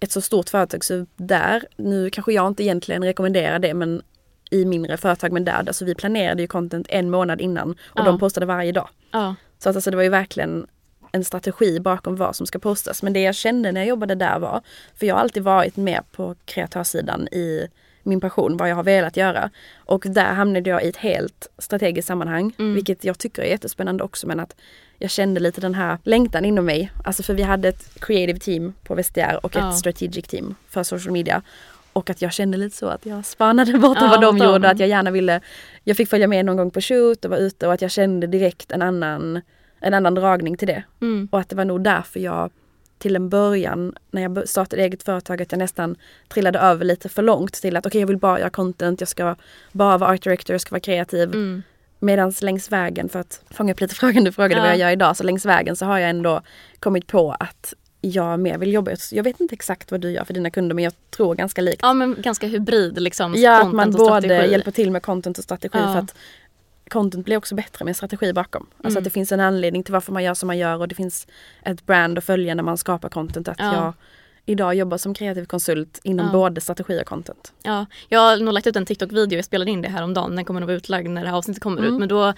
ett 0.00 0.12
så 0.12 0.20
stort 0.20 0.48
företag 0.48 0.84
så 0.84 1.06
där, 1.16 1.64
nu 1.76 2.10
kanske 2.10 2.32
jag 2.32 2.46
inte 2.48 2.62
egentligen 2.62 3.04
rekommenderar 3.04 3.58
det 3.58 3.74
men 3.74 4.02
i 4.50 4.64
mindre 4.64 4.96
företag 4.96 5.32
men 5.32 5.44
där, 5.44 5.52
alltså 5.66 5.84
vi 5.84 5.94
planerade 5.94 6.42
ju 6.42 6.48
content 6.48 6.86
en 6.90 7.10
månad 7.10 7.40
innan 7.40 7.70
och 7.70 7.76
Ja. 8.00 8.04
de 8.04 8.18
postade 8.18 8.46
varje 8.46 8.72
dag. 8.72 8.88
Ja. 9.10 9.34
Så 9.58 9.68
att 9.70 9.76
alltså 9.76 9.90
det 9.90 9.96
var 9.96 10.04
ju 10.04 10.08
verkligen 10.08 10.66
en 11.12 11.24
strategi 11.24 11.80
bakom 11.80 12.16
vad 12.16 12.36
som 12.36 12.46
ska 12.46 12.58
postas. 12.58 13.02
Men 13.02 13.12
det 13.12 13.20
jag 13.20 13.34
kände 13.34 13.72
när 13.72 13.80
jag 13.80 13.88
jobbade 13.88 14.14
där 14.14 14.38
var, 14.38 14.60
för 14.94 15.06
jag 15.06 15.14
har 15.14 15.20
alltid 15.20 15.42
varit 15.42 15.76
med 15.76 16.02
på 16.12 16.34
kreatörssidan 16.44 17.28
i 17.28 17.68
min 18.02 18.20
passion, 18.20 18.56
vad 18.56 18.68
jag 18.70 18.76
har 18.76 18.82
velat 18.82 19.16
göra. 19.16 19.50
Och 19.76 20.04
där 20.08 20.34
hamnade 20.34 20.70
jag 20.70 20.84
i 20.84 20.88
ett 20.88 20.96
helt 20.96 21.46
strategiskt 21.58 22.08
sammanhang, 22.08 22.52
vilket 22.56 23.04
jag 23.04 23.18
tycker 23.18 23.42
är 23.42 23.46
jättespännande 23.46 24.04
också. 24.04 24.26
Men 24.26 24.40
att 24.40 24.56
jag 24.98 25.10
kände 25.10 25.40
lite 25.40 25.60
den 25.60 25.74
här 25.74 25.98
längtan 26.04 26.44
inom 26.44 26.64
mig. 26.66 26.92
Alltså 27.04 27.22
för 27.22 27.34
vi 27.34 27.42
hade 27.42 27.68
ett 27.68 28.00
creative 28.00 28.38
team 28.38 28.72
på 28.84 28.94
Vestiaire 28.94 29.36
och 29.38 29.56
Ja. 29.56 29.68
ett 29.70 29.76
strategic 29.78 30.26
team 30.28 30.54
för 30.68 30.82
social 30.82 31.12
media. 31.12 31.42
Och 31.92 32.10
att 32.10 32.22
jag 32.22 32.32
kände 32.32 32.56
lite 32.58 32.76
så 32.76 32.86
att 32.88 33.06
jag 33.06 33.24
spanade 33.24 33.78
bort 33.78 33.98
Ja, 34.00 34.08
vad 34.08 34.20
de 34.20 34.38
de. 34.38 34.44
gjorde. 34.44 34.70
Att 34.70 34.78
jag 34.80 34.88
gärna 34.88 35.10
ville, 35.10 35.40
jag 35.84 35.96
fick 35.96 36.08
följa 36.08 36.26
med 36.26 36.44
någon 36.44 36.56
gång 36.56 36.70
på 36.70 36.80
shoot 36.80 37.24
och 37.24 37.30
vara 37.30 37.40
ute 37.40 37.66
och 37.66 37.72
att 37.72 37.82
jag 37.82 37.90
kände 37.90 38.26
direkt 38.26 38.72
en 38.72 38.82
annan, 38.82 39.40
en 39.80 39.94
annan 39.94 40.14
dragning 40.14 40.56
till 40.56 40.68
det. 40.68 40.82
Mm. 41.00 41.28
Och 41.32 41.40
att 41.40 41.48
det 41.48 41.56
var 41.56 41.64
nog 41.64 41.82
därför 41.84 42.20
jag 42.20 42.50
till 43.00 43.16
en 43.16 43.28
början 43.28 43.94
när 44.10 44.22
jag 44.22 44.48
startade 44.48 44.82
eget 44.82 45.02
företag 45.02 45.42
att 45.42 45.52
jag 45.52 45.58
nästan 45.58 45.96
trillade 46.28 46.58
över 46.58 46.84
lite 46.84 47.08
för 47.08 47.22
långt 47.22 47.52
till 47.52 47.76
att 47.76 47.86
okej 47.86 48.00
jag 48.00 48.06
vill 48.08 48.18
bara 48.18 48.38
göra 48.40 48.50
content, 48.50 49.00
jag 49.00 49.08
ska 49.08 49.36
bara 49.72 49.98
vara 49.98 50.10
art 50.10 50.22
director, 50.22 50.54
jag 50.54 50.60
ska 50.60 50.70
vara 50.70 50.80
kreativ. 50.80 51.28
Mm. 51.28 51.62
Medan 51.98 52.32
längs 52.42 52.72
vägen, 52.72 53.08
för 53.08 53.18
att 53.18 53.42
fånga 53.50 53.72
upp 53.72 53.80
lite 53.80 53.94
frågan 53.94 54.24
du 54.24 54.32
frågade 54.32 54.54
Ja. 54.54 54.60
vad 54.60 54.70
jag 54.70 54.78
gör 54.78 54.90
idag, 54.90 55.16
så 55.16 55.24
längs 55.24 55.44
vägen 55.46 55.76
så 55.76 55.86
har 55.86 55.98
jag 55.98 56.10
ändå 56.10 56.42
kommit 56.80 57.06
på 57.06 57.32
att 57.40 57.74
jag 58.00 58.40
mer 58.40 58.58
vill 58.58 58.72
jobba. 58.72 58.90
Jag 59.12 59.24
vet 59.24 59.40
inte 59.40 59.54
exakt 59.54 59.90
vad 59.90 60.00
du 60.00 60.10
gör 60.10 60.24
för 60.24 60.34
dina 60.34 60.50
kunder 60.50 60.74
men 60.74 60.84
jag 60.84 60.92
tror 61.10 61.34
ganska 61.34 61.60
likt. 61.60 61.78
Ja 61.82 61.92
men 61.94 62.16
ganska 62.18 62.46
hybrid 62.46 63.00
liksom. 63.00 63.34
Ja, 63.36 63.62
att 63.62 63.72
man 63.72 63.90
både 63.90 64.04
strategi. 64.04 64.52
hjälper 64.52 64.70
till 64.70 64.90
med 64.90 65.02
content 65.02 65.38
och 65.38 65.44
strategi 65.44 65.78
Ja. 65.78 65.92
för 65.92 65.98
att 65.98 66.14
content 66.90 67.24
blir 67.24 67.36
också 67.36 67.54
bättre 67.54 67.84
med 67.84 67.96
strategi 67.96 68.32
bakom. 68.32 68.66
Alltså 68.76 68.88
Mm. 68.88 68.98
att 68.98 69.04
det 69.04 69.10
finns 69.10 69.32
en 69.32 69.40
anledning 69.40 69.82
till 69.82 69.92
varför 69.92 70.12
man 70.12 70.24
gör 70.24 70.34
som 70.34 70.46
man 70.46 70.58
gör 70.58 70.78
och 70.78 70.88
det 70.88 70.94
finns 70.94 71.26
ett 71.62 71.86
brand 71.86 72.18
att 72.18 72.24
följa 72.24 72.54
när 72.54 72.62
man 72.62 72.78
skapar 72.78 73.08
content. 73.08 73.48
Att 73.48 73.56
Ja. 73.58 73.74
jag 73.74 73.92
idag 74.46 74.74
jobbar 74.74 74.98
som 74.98 75.14
kreativ 75.14 75.44
konsult 75.44 76.00
inom 76.02 76.26
Ja. 76.26 76.32
både 76.32 76.60
strategi 76.60 77.00
och 77.02 77.06
content. 77.06 77.52
Ja, 77.62 77.86
jag 78.08 78.20
har 78.20 78.36
nog 78.36 78.54
lagt 78.54 78.66
ut 78.66 78.76
en 78.76 78.86
TikTok-video, 78.86 79.36
jag 79.38 79.44
spelade 79.44 79.70
in 79.70 79.82
det 79.82 79.88
här 79.88 80.02
om 80.04 80.14
dagen. 80.14 80.36
den 80.36 80.44
kommer 80.44 80.60
nog 80.60 80.66
vara 80.68 80.76
utlagd 80.76 81.08
när 81.10 81.22
det 81.22 81.28
här 81.28 81.36
avsnittet 81.36 81.62
kommer 81.62 81.82
ut. 81.82 81.98
Men 81.98 82.08
då 82.08 82.32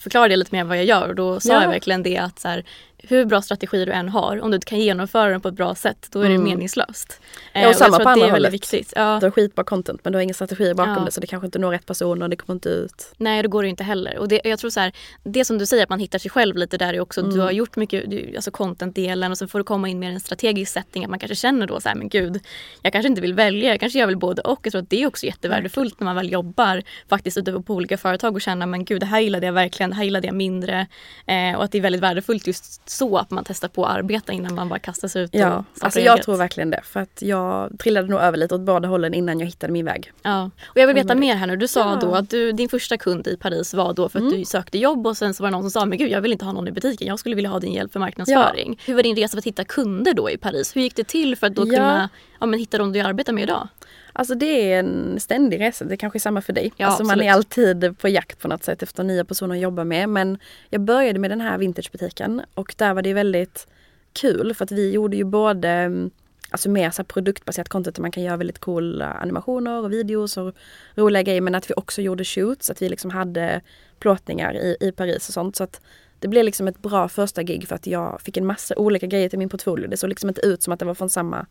förklarade 0.00 0.32
jag 0.32 0.38
lite 0.38 0.54
mer 0.54 0.64
vad 0.64 0.76
jag 0.78 0.84
gör 0.84 1.08
och 1.08 1.14
då 1.14 1.40
sa 1.40 1.48
Mm. 1.48 1.60
Ja. 1.62 1.66
jag 1.66 1.72
verkligen 1.72 2.02
det 2.02 2.18
att 2.18 2.38
så 2.38 2.48
här, 2.48 2.64
hur 3.08 3.24
bra 3.24 3.42
strategi 3.42 3.84
du 3.84 3.92
än 3.92 4.08
har, 4.08 4.40
om 4.40 4.50
du 4.50 4.54
inte 4.54 4.66
kan 4.66 4.78
genomföra 4.78 5.30
den 5.30 5.40
på 5.40 5.48
ett 5.48 5.54
bra 5.54 5.74
sätt, 5.74 6.08
då 6.10 6.20
är 6.20 6.28
det 6.28 6.38
meningslöst. 6.38 7.20
Mm. 7.52 7.62
Ja, 7.62 7.68
och 7.68 7.72
jag 7.72 7.78
samma 7.78 7.96
på 7.98 8.02
det 8.04 8.10
andra 8.10 8.30
hållet. 8.30 8.52
viktigt. 8.52 8.92
Ja. 8.96 9.16
Du 9.20 9.26
har 9.26 9.30
skitbra 9.30 9.64
content 9.64 10.00
men 10.04 10.12
du 10.12 10.16
har 10.16 10.22
inga 10.22 10.34
strategier 10.34 10.74
bakom 10.74 10.92
Ja. 10.94 11.00
det 11.04 11.10
så 11.12 11.20
det 11.20 11.26
kanske 11.26 11.46
inte 11.46 11.58
når 11.58 11.70
rätt 11.72 11.86
personer, 11.86 12.28
det 12.28 12.36
kommer 12.36 12.54
inte 12.54 12.68
ut. 12.68 13.12
Nej, 13.16 13.42
då 13.42 13.48
går 13.48 13.62
det 13.62 13.68
inte 13.68 13.84
heller. 13.84 14.18
Och 14.18 14.28
det, 14.28 14.40
jag 14.44 14.58
tror 14.58 14.70
så 14.70 14.80
här, 14.80 14.92
det 15.24 15.44
som 15.44 15.58
du 15.58 15.66
säger 15.66 15.82
att 15.82 15.88
man 15.88 15.98
hittar 15.98 16.18
sig 16.18 16.30
själv 16.30 16.56
lite 16.56 16.78
där 16.78 16.94
är 16.94 17.00
också, 17.00 17.20
Mm. 17.20 17.34
du 17.34 17.40
har 17.40 17.50
gjort 17.50 17.76
mycket, 17.76 18.10
du, 18.10 18.32
alltså 18.36 18.50
content-delen 18.50 19.30
och 19.30 19.38
så 19.38 19.48
får 19.48 19.58
du 19.58 19.64
komma 19.64 19.88
in 19.88 19.98
med 19.98 20.12
en 20.14 20.20
strategisk 20.20 20.72
setting 20.72 21.04
att 21.04 21.10
man 21.10 21.18
kanske 21.18 21.34
känner 21.36 21.66
då 21.66 21.80
så 21.80 21.88
här, 21.88 21.96
men 21.96 22.08
gud, 22.08 22.40
jag 22.82 22.92
kanske 22.92 23.08
inte 23.08 23.20
vill 23.20 23.34
välja, 23.34 23.70
jag 23.70 23.80
kanske 23.80 23.98
jag 23.98 24.06
vill 24.06 24.16
både 24.18 24.42
och. 24.42 24.60
Jag 24.62 24.72
tror 24.72 24.82
att 24.82 24.90
det 24.90 25.02
är 25.02 25.06
också 25.06 25.26
jättevärdefullt 25.26 26.00
när 26.00 26.04
man 26.04 26.16
väl 26.16 26.32
jobbar 26.32 26.82
faktiskt 27.08 27.38
ute 27.38 27.52
på 27.52 27.74
olika 27.74 27.98
företag 27.98 28.34
och 28.34 28.40
känner, 28.40 28.66
men 28.66 28.84
gud, 28.84 29.00
det 29.00 29.06
här 29.06 29.20
gillade 29.20 29.46
jag 29.46 29.52
verkligen, 29.52 29.90
det 29.90 29.96
här 29.96 30.04
gillade 30.04 30.26
jag 30.26 30.34
mindre. 30.36 30.86
Eh, 31.26 31.54
och 31.56 31.64
att 31.64 31.72
det 31.72 31.78
är 31.78 31.82
väldigt 31.82 32.02
värdefullt 32.02 32.46
just 32.46 32.90
så 32.92 33.16
att 33.18 33.30
man 33.30 33.44
testar 33.44 33.68
på 33.68 33.84
att 33.86 33.96
arbeta 33.96 34.32
innan 34.32 34.54
man 34.54 34.68
bara 34.68 34.78
kastar 34.78 35.08
sig 35.08 35.22
ut 35.22 35.30
Ja, 35.32 35.64
alltså 35.80 36.00
jag 36.00 36.14
eget. 36.14 36.24
tror 36.24 36.36
verkligen 36.36 36.70
det. 36.70 36.80
För 36.84 37.00
att 37.00 37.22
jag 37.22 37.78
trillade 37.78 38.08
nog 38.08 38.20
över 38.20 38.38
lite 38.38 38.54
åt 38.54 38.60
båda 38.60 38.88
hållen 38.88 39.14
innan 39.14 39.38
jag 39.40 39.46
hittade 39.46 39.72
min 39.72 39.84
väg. 39.84 40.12
Ja. 40.22 40.50
Och 40.64 40.76
jag 40.76 40.86
vill 40.86 40.94
veta 40.96 41.14
det. 41.14 41.20
mer 41.20 41.34
här 41.34 41.46
nu. 41.46 41.56
Du 41.56 41.68
sa 41.68 41.80
Ja. 41.80 41.98
då 42.00 42.14
att 42.14 42.30
du, 42.30 42.52
din 42.52 42.68
första 42.68 42.96
kund 42.96 43.26
i 43.26 43.36
Paris 43.36 43.74
var 43.74 43.92
då 43.92 44.08
för 44.08 44.18
att 44.18 44.30
du 44.30 44.44
sökte 44.44 44.78
jobb 44.78 45.06
och 45.06 45.16
sen 45.16 45.34
så 45.34 45.42
var 45.42 45.50
det 45.50 45.52
någon 45.56 45.62
som 45.62 45.70
sa 45.80 45.86
men 45.86 45.98
gud 45.98 46.10
jag 46.10 46.20
vill 46.20 46.32
inte 46.32 46.44
ha 46.44 46.52
någon 46.52 46.68
i 46.68 46.72
butiken. 46.72 47.06
Jag 47.08 47.18
skulle 47.18 47.34
vilja 47.36 47.50
ha 47.50 47.58
din 47.60 47.72
hjälp 47.72 47.92
för 47.92 48.00
marknadsföring. 48.00 48.80
Hur 48.86 48.94
var 48.94 49.02
din 49.02 49.16
resa 49.16 49.30
för 49.30 49.38
att 49.38 49.44
hitta 49.44 49.64
kunder 49.64 50.14
då 50.14 50.30
i 50.30 50.36
Paris? 50.36 50.76
Hur 50.76 50.80
gick 50.80 50.96
det 50.96 51.04
till 51.04 51.36
för 51.36 51.46
att 51.46 51.54
då 51.54 51.62
Ja. 51.62 51.70
kunna 51.70 52.08
ja, 52.40 52.46
men 52.46 52.60
hitta 52.60 52.78
de 52.78 52.92
du 52.92 53.00
arbetar 53.00 53.32
med 53.32 53.42
idag? 53.42 53.68
Alltså 54.12 54.34
det 54.34 54.72
är 54.72 54.78
en 54.78 55.20
ständig 55.20 55.60
resa, 55.60 55.84
det 55.84 55.94
är 55.94 55.96
kanske 55.96 56.16
är 56.16 56.20
samma 56.20 56.40
för 56.40 56.52
dig. 56.52 56.72
Ja, 56.76 56.86
alltså 56.86 57.04
man 57.04 57.10
absolut. 57.10 57.28
är 57.28 57.32
alltid 57.32 57.98
på 57.98 58.08
jakt 58.08 58.38
på 58.38 58.48
något 58.48 58.64
sätt 58.64 58.82
efter 58.82 59.04
nya 59.04 59.24
personer 59.24 59.54
att 59.54 59.60
jobba 59.60 59.84
med. 59.84 60.08
Men 60.08 60.38
jag 60.70 60.80
började 60.80 61.18
med 61.18 61.30
den 61.30 61.40
här 61.40 61.58
vintagebutiken 61.58 62.42
och 62.54 62.74
där 62.78 62.94
var 62.94 63.02
det 63.02 63.14
väldigt 63.14 63.66
kul 64.12 64.54
för 64.54 64.64
att 64.64 64.72
vi 64.72 64.90
gjorde 64.90 65.16
ju 65.16 65.24
både 65.24 65.68
mm, 65.68 66.10
Alltså 66.52 66.70
mer 66.70 66.90
så 66.90 67.04
produktbaserat 67.04 67.68
content 67.68 67.96
där 67.96 68.02
man 68.02 68.10
kan 68.10 68.22
göra 68.22 68.36
väldigt 68.36 68.58
coola 68.58 69.06
animationer 69.06 69.82
och 69.82 69.92
videos 69.92 70.36
och 70.36 70.54
roliga 70.94 71.22
grejer 71.22 71.40
men 71.40 71.54
att 71.54 71.70
vi 71.70 71.74
också 71.76 72.02
gjorde 72.02 72.24
shoots, 72.24 72.70
att 72.70 72.82
vi 72.82 72.88
liksom 72.88 73.10
hade 73.10 73.60
plåtningar 73.98 74.56
i, 74.56 74.76
i 74.80 74.92
Paris 74.92 75.28
och 75.28 75.34
sånt. 75.34 75.56
Så 75.56 75.64
att 75.64 75.80
det 76.18 76.28
blev 76.28 76.44
liksom 76.44 76.68
ett 76.68 76.82
bra 76.82 77.08
första 77.08 77.42
gig 77.42 77.68
för 77.68 77.74
att 77.74 77.86
jag 77.86 78.20
fick 78.20 78.36
en 78.36 78.46
massa 78.46 78.74
olika 78.76 79.06
grejer 79.06 79.28
till 79.28 79.38
min 79.38 79.48
portfolio. 79.48 79.88
Det 79.88 79.96
såg 79.96 80.08
liksom 80.08 80.28
inte 80.28 80.40
ut 80.46 80.62
som 80.62 80.72
att 80.72 80.78
det 80.78 80.84
var 80.84 80.94
från 80.94 81.10
samma 81.10 81.46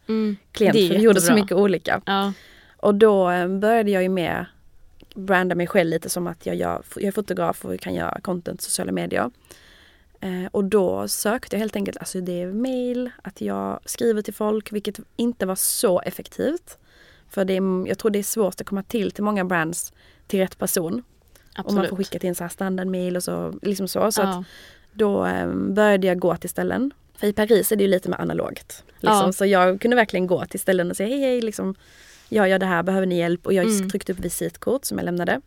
klient 0.51 0.73
Det 0.73 0.85
är 0.85 0.87
för 0.87 0.95
vi 0.95 1.01
gjorde 1.01 1.21
så 1.21 1.33
mycket 1.33 1.57
olika. 1.57 2.01
Ja. 2.05 2.33
Och 2.81 2.95
då 2.95 3.29
eh, 3.29 3.47
började 3.47 3.91
jag 3.91 4.03
ju 4.03 4.09
med 4.09 4.45
branda 5.15 5.55
mig 5.55 5.67
själv 5.67 5.89
lite 5.89 6.09
som 6.09 6.27
att 6.27 6.45
jag, 6.45 6.55
gör, 6.55 6.83
jag 6.95 7.03
är 7.03 7.11
fotograf 7.11 7.65
och 7.65 7.79
kan 7.79 7.93
göra 7.93 8.19
content 8.21 8.61
sociala 8.61 8.91
medier. 8.91 9.31
Eh, 10.19 10.45
och 10.51 10.63
då 10.63 11.07
sökte 11.07 11.55
jag 11.55 11.59
helt 11.59 11.75
enkelt, 11.75 11.97
alltså 11.97 12.21
det 12.21 12.41
är 12.41 12.51
mail, 12.53 13.09
att 13.21 13.41
jag 13.41 13.79
skriver 13.85 14.21
till 14.21 14.33
folk, 14.33 14.71
vilket 14.71 14.99
inte 15.15 15.45
var 15.45 15.55
så 15.55 16.01
effektivt. 16.01 16.77
För 17.29 17.45
det 17.45 17.57
är, 17.57 17.87
jag 17.87 17.97
tror 17.97 18.11
det 18.11 18.19
är 18.19 18.23
svårt 18.23 18.61
att 18.61 18.67
komma 18.67 18.83
till 18.83 19.11
till 19.11 19.23
många 19.23 19.45
brands 19.45 19.93
till 20.27 20.39
rätt 20.39 20.57
person. 20.57 21.03
Absolut. 21.55 21.67
Och 21.67 21.73
man 21.73 21.87
får 21.87 21.97
skicka 21.97 22.19
till 22.19 22.29
en 22.29 22.35
så 22.35 22.43
här 22.43 22.49
standardmail 22.49 23.15
och 23.15 23.23
så. 23.23 23.53
Liksom 23.61 23.87
så. 23.87 24.11
så 24.11 24.21
Ja. 24.21 24.27
att 24.39 24.45
då 24.91 25.25
eh, 25.25 25.47
började 25.53 26.07
jag 26.07 26.19
gå 26.19 26.35
till 26.35 26.49
ställen. 26.49 26.91
För 27.15 27.27
i 27.27 27.33
Paris 27.33 27.71
är 27.71 27.75
det 27.75 27.83
ju 27.83 27.89
lite 27.89 28.09
mer 28.09 28.21
analogt. 28.21 28.83
Liksom. 28.99 29.25
Ja. 29.25 29.31
Så 29.31 29.45
jag 29.45 29.81
kunde 29.81 29.95
verkligen 29.95 30.27
gå 30.27 30.45
till 30.45 30.59
ställen 30.59 30.89
och 30.91 30.97
säga 30.97 31.09
hej 31.09 31.19
hej, 31.19 31.41
liksom, 31.41 31.75
jag 32.31 32.49
gör 32.49 32.59
det 32.59 32.65
här, 32.65 32.83
behöver 32.83 33.07
ni 33.07 33.17
hjälp? 33.17 33.45
Och 33.45 33.53
jag 33.53 33.65
Mm. 33.65 33.89
tryckte 33.89 34.11
upp 34.11 34.19
visitkort 34.19 34.85
som 34.85 34.97
jag 34.97 35.05
lämnade. 35.05 35.41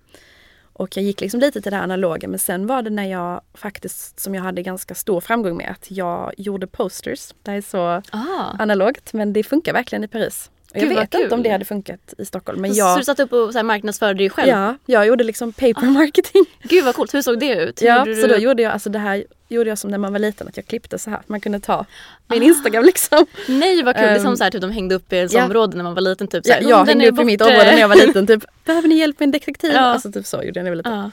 Och 0.72 0.96
jag 0.96 1.04
gick 1.04 1.20
liksom 1.20 1.40
lite 1.40 1.60
till 1.60 1.72
det 1.72 1.78
analoga 1.78 2.28
men 2.28 2.38
sen 2.38 2.66
var 2.66 2.82
det 2.82 2.90
när 2.90 3.04
jag 3.10 3.40
faktiskt, 3.54 4.20
som 4.20 4.34
jag 4.34 4.42
hade 4.42 4.62
ganska 4.62 4.94
stor 4.94 5.20
framgång 5.20 5.56
med, 5.56 5.70
att 5.70 5.90
jag 5.90 6.32
gjorde 6.36 6.66
posters. 6.66 7.34
Det 7.42 7.50
är 7.52 7.60
så 7.60 8.02
Ah. 8.16 8.50
analogt 8.58 9.12
men 9.12 9.32
det 9.32 9.42
funkar 9.42 9.72
verkligen 9.72 10.04
i 10.04 10.08
Paris. 10.08 10.50
Jag 10.74 10.88
vet 10.88 10.98
inte 11.00 11.18
kul. 11.18 11.32
om 11.32 11.42
det 11.42 11.50
hade 11.50 11.64
funkat 11.64 12.14
i 12.18 12.24
Stockholm 12.24 12.60
men 12.60 12.74
Så, 12.74 12.78
jag, 12.78 12.92
så 12.92 12.98
du 12.98 13.04
satt 13.04 13.20
upp 13.20 13.32
och 13.32 13.52
så 13.52 13.58
här 13.58 13.62
marknadsförde 13.62 14.14
dig 14.18 14.30
själv? 14.30 14.48
ja, 14.48 14.74
jag 14.86 15.06
gjorde 15.06 15.24
liksom 15.24 15.52
paper 15.52 15.86
marketing. 15.86 16.44
Gud 16.62 16.84
vad 16.84 16.94
coolt, 16.94 17.14
hur 17.14 17.22
såg 17.22 17.38
det 17.40 17.54
ut? 17.54 17.82
Hur 17.82 17.86
Ja, 17.86 18.04
så 18.22 18.26
då 18.26 18.36
gjorde 18.36 18.62
jag, 18.62 18.72
alltså 18.72 18.90
det 18.90 18.98
här 18.98 19.24
gjorde 19.48 19.68
jag 19.68 19.78
som 19.78 19.90
när 19.90 19.98
man 19.98 20.12
var 20.12 20.18
liten, 20.18 20.48
att 20.48 20.56
jag 20.56 20.66
klippte 20.66 20.98
så 20.98 21.10
här. 21.10 21.20
Man 21.26 21.40
kunde 21.40 21.60
ta 21.60 21.86
min 22.26 22.42
Instagram 22.42 22.84
liksom. 22.84 23.26
Nej 23.48 23.82
vad 23.82 23.94
kul, 23.96 24.04
det 24.04 24.10
är 24.10 24.18
som 24.18 24.26
Ehm, 24.28 24.36
så 24.36 24.44
här, 24.44 24.50
typ, 24.50 24.60
de 24.60 24.70
hängde 24.70 24.94
upp 24.94 25.12
i 25.12 25.16
ens 25.16 25.32
ja. 25.32 25.44
område 25.44 25.76
när 25.76 25.84
man 25.84 25.94
var 25.94 26.02
liten. 26.02 26.28
Typ, 26.28 26.44
så 26.46 26.50
Ja, 26.50 26.54
här, 26.54 26.62
jag 26.62 26.70
"Oh, 26.80 26.86
den 26.86 27.00
hängde 27.00 27.08
upp 27.14 27.20
i 27.20 27.24
mitt 27.24 27.38
borta." 27.38 27.50
område 27.52 27.70
när 27.72 27.80
jag 27.80 27.88
var 27.88 28.06
liten, 28.06 28.26
typ 28.26 28.44
behöver 28.64 28.88
ni 28.88 28.94
hjälp 28.94 29.20
med 29.20 29.26
en 29.26 29.30
detektiv? 29.30 29.72
Ja. 29.72 29.80
Alltså 29.80 30.12
typ 30.12 30.26
så 30.26 30.36
gjorde 30.42 30.60
jag 30.60 30.64
när 30.64 30.70
jag 30.70 30.70
var 30.70 30.76
liten. 30.76 30.92
Ja. 30.92 31.10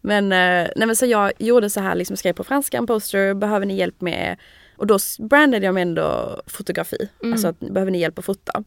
Men, 0.00 0.24
eh, 0.32 0.70
nej, 0.76 0.86
men 0.86 0.96
så 0.96 1.06
jag 1.06 1.32
gjorde 1.38 1.70
så 1.70 1.80
här, 1.80 1.94
liksom 1.94 2.16
skrev 2.16 2.32
på 2.32 2.44
franska 2.44 2.76
en 2.78 2.86
poster, 2.86 3.34
behöver 3.34 3.66
ni 3.66 3.76
hjälp 3.76 4.00
med 4.00 4.36
och 4.76 4.86
då 4.86 4.98
brandade 5.18 5.66
jag 5.66 5.74
mig 5.74 5.82
ändå 5.82 6.40
fotografi. 6.46 7.08
Mm. 7.22 7.32
Alltså 7.32 7.48
att, 7.48 7.60
behöver 7.60 7.92
ni 7.92 8.00
hjälp 8.00 8.18
att 8.18 8.24
fota? 8.24 8.64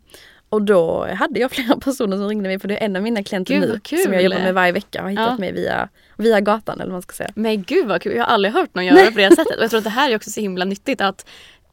Och 0.55 0.61
då 0.61 1.07
hade 1.15 1.39
jag 1.39 1.51
flera 1.51 1.77
personer 1.79 2.17
som 2.17 2.27
ringde 2.27 2.49
mig 2.49 2.59
för 2.59 2.67
det 2.67 2.77
är 2.81 2.85
en 2.85 2.95
av 2.95 3.01
mina 3.01 3.23
klienter 3.23 3.53
Gud, 3.53 3.69
nu 3.69 3.79
kul. 3.83 3.99
som 3.99 4.13
jag 4.13 4.23
jobbar 4.23 4.37
med 4.39 4.53
varje 4.53 4.71
vecka 4.71 5.01
har 5.01 5.09
hittat 5.09 5.25
Ja. 5.29 5.37
mig 5.37 5.51
via, 5.51 5.89
via 6.17 6.39
gatan 6.39 6.75
eller 6.75 6.85
vad 6.85 6.93
man 6.95 7.01
ska 7.01 7.13
säga. 7.13 7.31
Men 7.35 7.63
gud 7.63 7.87
vad 7.87 8.01
kul, 8.01 8.15
jag 8.15 8.23
har 8.23 8.33
aldrig 8.33 8.53
hört 8.53 8.75
någon 8.75 8.85
göra 8.95 9.11
på 9.11 9.17
det 9.17 9.35
sättet. 9.35 9.57
Och 9.57 9.63
jag 9.63 9.69
tror 9.69 9.77
att 9.77 9.83
det 9.83 9.89
här 9.89 10.11
är 10.11 10.15
också 10.15 10.29
så 10.31 10.41
himla 10.41 10.65
nyttigt 10.65 11.01
att 11.01 11.25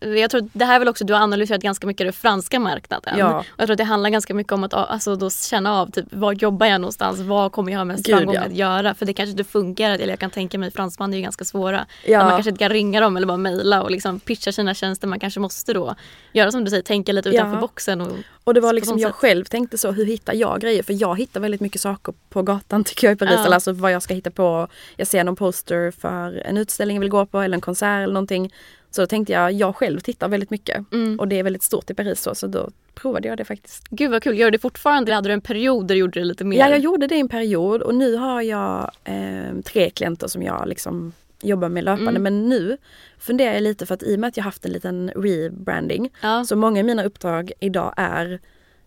jag 0.04 0.30
tror 0.30 0.49
det 0.52 0.64
här 0.64 0.75
är 0.75 0.78
väl 0.78 0.88
också, 0.88 1.04
du 1.04 1.12
har 1.12 1.21
analyserat 1.21 1.61
ganska 1.62 1.87
mycket 1.87 2.06
den 2.06 2.12
franska 2.12 2.61
marknaden. 2.61 3.18
Ja. 3.18 3.38
Och 3.38 3.44
jag 3.56 3.66
tror 3.66 3.73
att 3.73 3.78
det 3.78 3.85
handlar 3.85 4.11
ganska 4.11 4.35
mycket 4.35 4.52
om 4.52 4.64
att 4.64 4.75
alltså, 4.75 5.16
då 5.16 5.30
känna 5.30 5.80
av 5.80 5.90
typ, 5.90 6.06
var 6.11 6.32
jobbar 6.32 6.66
jag 6.66 6.80
någonstans, 6.80 7.21
vad 7.21 7.52
kommer 7.52 7.73
jag 7.73 7.78
ha 7.78 7.85
mest 7.85 8.06
Gud, 8.06 8.16
framgång 8.16 8.35
ja. 8.35 8.40
att 8.40 8.54
göra. 8.56 8.94
För 8.94 9.06
det 9.06 9.12
kanske 9.12 9.30
inte 9.30 9.44
funkar, 9.44 9.90
eller 9.90 10.09
jag 10.09 10.18
kan 10.18 10.30
tänka 10.30 10.59
mig 10.59 10.71
fransmän 10.71 11.12
är 11.12 11.16
ju 11.16 11.23
ganska 11.23 11.44
svåra. 11.44 11.87
Ja. 12.04 12.18
Man 12.18 12.30
kanske 12.30 12.50
inte 12.50 12.59
kan 12.64 12.71
ringa 12.71 13.00
dem 13.00 13.16
eller 13.16 13.26
bara 13.26 13.37
mejla 13.37 13.82
och 13.82 13.90
liksom 13.90 14.21
pitcha 14.21 14.52
sina 14.52 14.75
tjänster. 14.75 15.09
Man 15.09 15.21
kanske 15.21 15.40
måste 15.40 15.73
då 15.73 15.94
göra 16.32 16.50
som 16.50 16.64
du 16.64 16.71
säger, 16.71 16.82
tänka 16.82 17.12
lite 17.12 17.28
utanför 17.28 17.54
Ja. 17.56 17.61
boxen. 17.61 18.00
Och, 18.00 18.12
Och 18.44 18.54
det 18.54 18.61
var 18.61 18.73
liksom, 18.73 18.99
jag 18.99 19.11
sätt. 19.11 19.16
själv 19.16 19.44
tänkte 19.44 19.78
så, 19.78 19.90
hur 19.90 20.06
hittar 20.06 20.35
jag 20.35 20.61
grejer? 20.61 20.82
För 20.82 20.92
jag 21.02 21.18
hittar 21.18 21.40
väldigt 21.40 21.61
mycket 21.61 21.80
saker 21.80 22.14
på 22.28 22.42
gatan 22.42 22.85
tycker 22.85 23.06
jag 23.06 23.14
i 23.14 23.18
Paris. 23.18 23.40
Eller 23.47 23.54
alltså 23.54 23.73
vad 23.73 23.92
jag 23.92 24.02
ska 24.02 24.14
hitta 24.14 24.30
på. 24.30 24.68
Jag 24.97 25.06
ser 25.06 25.25
någon 25.25 25.37
poster 25.37 25.90
för 25.90 26.42
en 26.47 26.56
utställning 26.56 26.97
jag 26.97 27.00
vill 27.00 27.11
gå 27.11 27.26
på 27.26 27.40
eller 27.40 27.54
en 27.54 27.61
konsert 27.61 28.02
eller 28.02 28.14
någonting. 28.14 28.52
Så 28.94 29.00
då 29.02 29.06
tänkte 29.06 29.32
jag, 29.32 29.52
jag 29.52 29.76
själv 29.76 30.00
tittar 30.00 30.28
väldigt 30.28 30.50
mycket. 30.50 30.92
Mm. 30.92 31.20
Och 31.20 31.28
det 31.28 31.38
är 31.38 31.42
väldigt 31.42 31.62
stort 31.62 31.90
i 31.90 31.94
Paris 31.94 32.20
så, 32.20 32.34
så 32.34 32.46
då 32.46 32.70
provade 32.94 33.28
jag 33.28 33.37
det 33.37 33.44
faktiskt. 33.44 33.88
Gud 33.90 34.11
vad 34.11 34.22
kul, 34.22 34.38
gör 34.38 34.46
du 34.46 34.50
det 34.50 34.58
fortfarande? 34.58 35.14
Hade 35.14 35.28
du 35.28 35.32
en 35.32 35.40
period 35.40 35.87
där 35.87 35.94
du 35.94 35.99
gjorde 35.99 36.20
det 36.20 36.25
lite 36.25 36.44
mer? 36.44 36.58
Ja, 36.58 36.68
jag 36.68 36.78
gjorde 36.78 37.06
det 37.06 37.14
i 37.16 37.20
en 37.20 37.28
period 37.28 37.82
och 37.82 37.94
nu 37.94 38.16
har 38.16 38.42
jag 38.42 38.90
eh, 39.04 39.61
tre 39.64 39.90
klienter 39.90 40.26
som 40.26 40.42
jag 40.42 40.68
liksom 40.68 41.12
jobbar 41.42 41.68
med 41.68 41.84
löpande. 41.84 42.11
Mm. 42.11 42.22
Men 42.22 42.49
nu 42.49 42.76
funderar 43.18 43.54
jag 43.54 43.62
lite 43.62 43.87
för 43.87 43.94
att 43.94 44.02
i 44.02 44.16
och 44.16 44.20
med 44.20 44.28
att 44.28 44.37
jag 44.37 44.44
haft 44.44 44.66
en 44.66 44.72
liten 44.72 45.11
rebranding 45.16 46.11
Ja. 46.20 46.44
så 46.44 46.56
många 46.56 46.80
av 46.80 46.87
mina 46.87 47.04
uppdrag 47.04 47.52
idag 47.61 47.94
är 47.96 48.40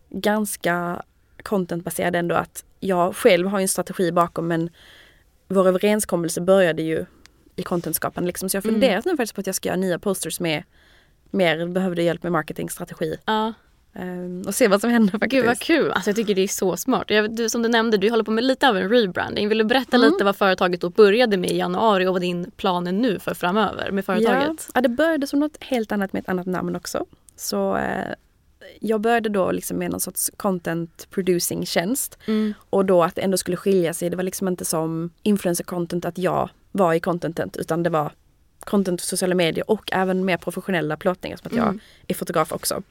ganska 0.09 1.03
contentbaserade 1.43 2.19
ändå. 2.19 2.35
Att 2.35 2.65
jag 2.79 3.15
själv 3.15 3.47
har 3.47 3.59
en 3.59 3.67
strategi 3.67 4.11
bakom 4.11 4.47
men 4.47 4.69
vår 5.47 5.67
överenskommelse 5.67 6.41
började 6.41 6.81
ju 6.81 7.05
i 7.55 7.63
contentskapande. 7.63 8.27
Liksom. 8.27 8.49
Så 8.49 8.57
jag 8.57 8.61
har 8.63 8.69
Mm. 8.69 9.01
nu 9.05 9.11
faktiskt 9.17 9.35
på 9.35 9.41
att 9.41 9.47
jag 9.47 9.55
ska 9.55 9.69
göra 9.69 9.77
nya 9.77 9.99
posters 9.99 10.39
med 10.39 10.63
mer 11.31 11.67
behövde 11.67 12.03
hjälp 12.03 12.23
med 12.23 12.31
marketingstrategi. 12.31 13.17
Ja. 13.25 13.53
Ehm, 13.93 14.43
och 14.47 14.55
se 14.55 14.67
vad 14.67 14.81
som 14.81 14.89
händer 14.89 15.11
faktiskt. 15.11 15.31
Gud 15.31 15.45
vad 15.45 15.59
kul, 15.59 15.91
alltså 15.91 16.09
jag 16.09 16.15
tycker 16.15 16.35
det 16.35 16.41
är 16.41 16.47
så 16.47 16.77
smart. 16.77 17.09
Jag, 17.09 17.35
du, 17.35 17.49
som 17.49 17.61
du 17.61 17.69
nämnde, 17.69 17.97
du 17.97 18.09
håller 18.09 18.23
på 18.23 18.31
med 18.31 18.43
lite 18.43 18.69
av 18.69 18.77
en 18.77 18.89
rebranding. 18.89 19.49
Vill 19.49 19.57
du 19.57 19.63
berätta 19.63 19.97
Mm. 19.97 20.11
lite 20.11 20.23
vad 20.23 20.35
företaget 20.35 20.81
då 20.81 20.89
började 20.89 21.37
med 21.37 21.51
i 21.51 21.57
januari 21.57 22.07
och 22.07 22.13
vad 22.13 22.21
din 22.21 22.51
plan 22.51 22.87
är 22.87 22.91
nu 22.91 23.19
för 23.19 23.33
framöver 23.33 23.91
med 23.91 24.05
företaget? 24.05 24.43
Ja, 24.67 24.71
ja, 24.73 24.81
det 24.81 24.89
började 24.89 25.27
som 25.27 25.39
något 25.39 25.57
helt 25.63 25.91
annat 25.91 26.13
med 26.13 26.19
ett 26.19 26.29
annat 26.29 26.45
namn 26.45 26.75
också. 26.75 27.05
Så 27.35 27.77
eh, 27.77 28.13
jag 28.79 29.01
började 29.01 29.29
då 29.29 29.51
liksom 29.51 29.77
med 29.77 29.91
någon 29.91 29.99
sorts 29.99 30.31
content 30.37 31.07
producing 31.09 31.65
tjänst. 31.65 32.17
Mm. 32.27 32.53
Och 32.69 32.85
då 32.85 33.03
att 33.03 33.15
det 33.15 33.21
ändå 33.21 33.37
skulle 33.37 33.57
skilja 33.57 33.93
sig. 33.93 34.09
Det 34.09 34.15
var 34.15 34.23
liksom 34.23 34.47
inte 34.47 34.65
som 34.65 35.09
influencer 35.23 35.63
content 35.63 36.05
att 36.05 36.17
jag 36.17 36.49
var 36.77 36.93
i 36.93 36.99
contentet 36.99 37.57
utan 37.57 37.83
det 37.83 37.89
var 37.89 38.11
content 38.59 39.01
för 39.01 39.07
sociala 39.07 39.35
medier 39.35 39.71
och 39.71 39.89
även 39.91 40.25
mer 40.25 40.37
professionella 40.37 40.97
plåtningar 40.97 41.37
som 41.37 41.47
att 41.47 41.53
jag 41.57 41.67
Mm. 41.67 41.79
är 42.07 42.13
fotograf 42.13 42.51
också. 42.51 42.81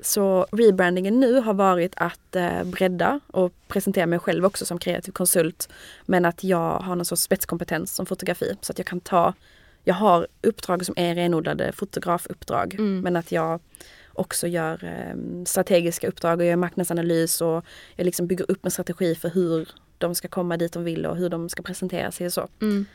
Så 0.00 0.46
rebrandingen 0.52 1.20
nu 1.20 1.40
har 1.40 1.54
varit 1.54 1.92
att 1.96 2.36
eh, 2.36 2.64
bredda 2.64 3.20
och 3.26 3.52
presentera 3.68 4.06
mig 4.06 4.18
själv 4.18 4.44
också 4.44 4.64
som 4.66 4.78
kreativ 4.78 5.12
konsult. 5.12 5.68
Men 6.06 6.24
att 6.24 6.44
jag 6.44 6.78
har 6.78 6.96
någon 6.96 7.04
sorts 7.04 7.22
spetskompetens 7.22 7.94
som 7.94 8.06
fotografi 8.06 8.56
så 8.60 8.72
att 8.72 8.78
jag 8.78 8.86
kan 8.86 9.00
ta 9.00 9.34
jag 9.84 9.94
har 9.94 10.26
uppdrag 10.42 10.84
som 10.86 10.94
är 10.98 11.14
renodlade 11.14 11.72
fotografuppdrag 11.72 12.74
Mm. 12.74 13.00
men 13.00 13.16
att 13.16 13.32
jag 13.32 13.60
också 14.12 14.46
gör 14.46 14.84
eh, 14.84 15.44
strategiska 15.44 16.08
uppdrag 16.08 16.40
och 16.40 16.46
gör 16.46 16.56
marknadsanalys 16.56 17.40
och 17.40 17.64
jag 17.96 18.04
liksom 18.04 18.26
bygger 18.26 18.50
upp 18.50 18.64
en 18.64 18.70
strategi 18.70 19.14
för 19.14 19.28
hur 19.30 19.68
de 19.98 20.14
ska 20.14 20.28
komma 20.28 20.56
dit 20.56 20.72
de 20.72 20.84
vill 20.84 21.06
och 21.06 21.16
hur 21.16 21.28
de 21.28 21.48
ska 21.48 21.62
presentera 21.62 22.10
sig 22.12 22.26
och 22.26 22.32
så. 22.32 22.48
Mm. 22.60 22.86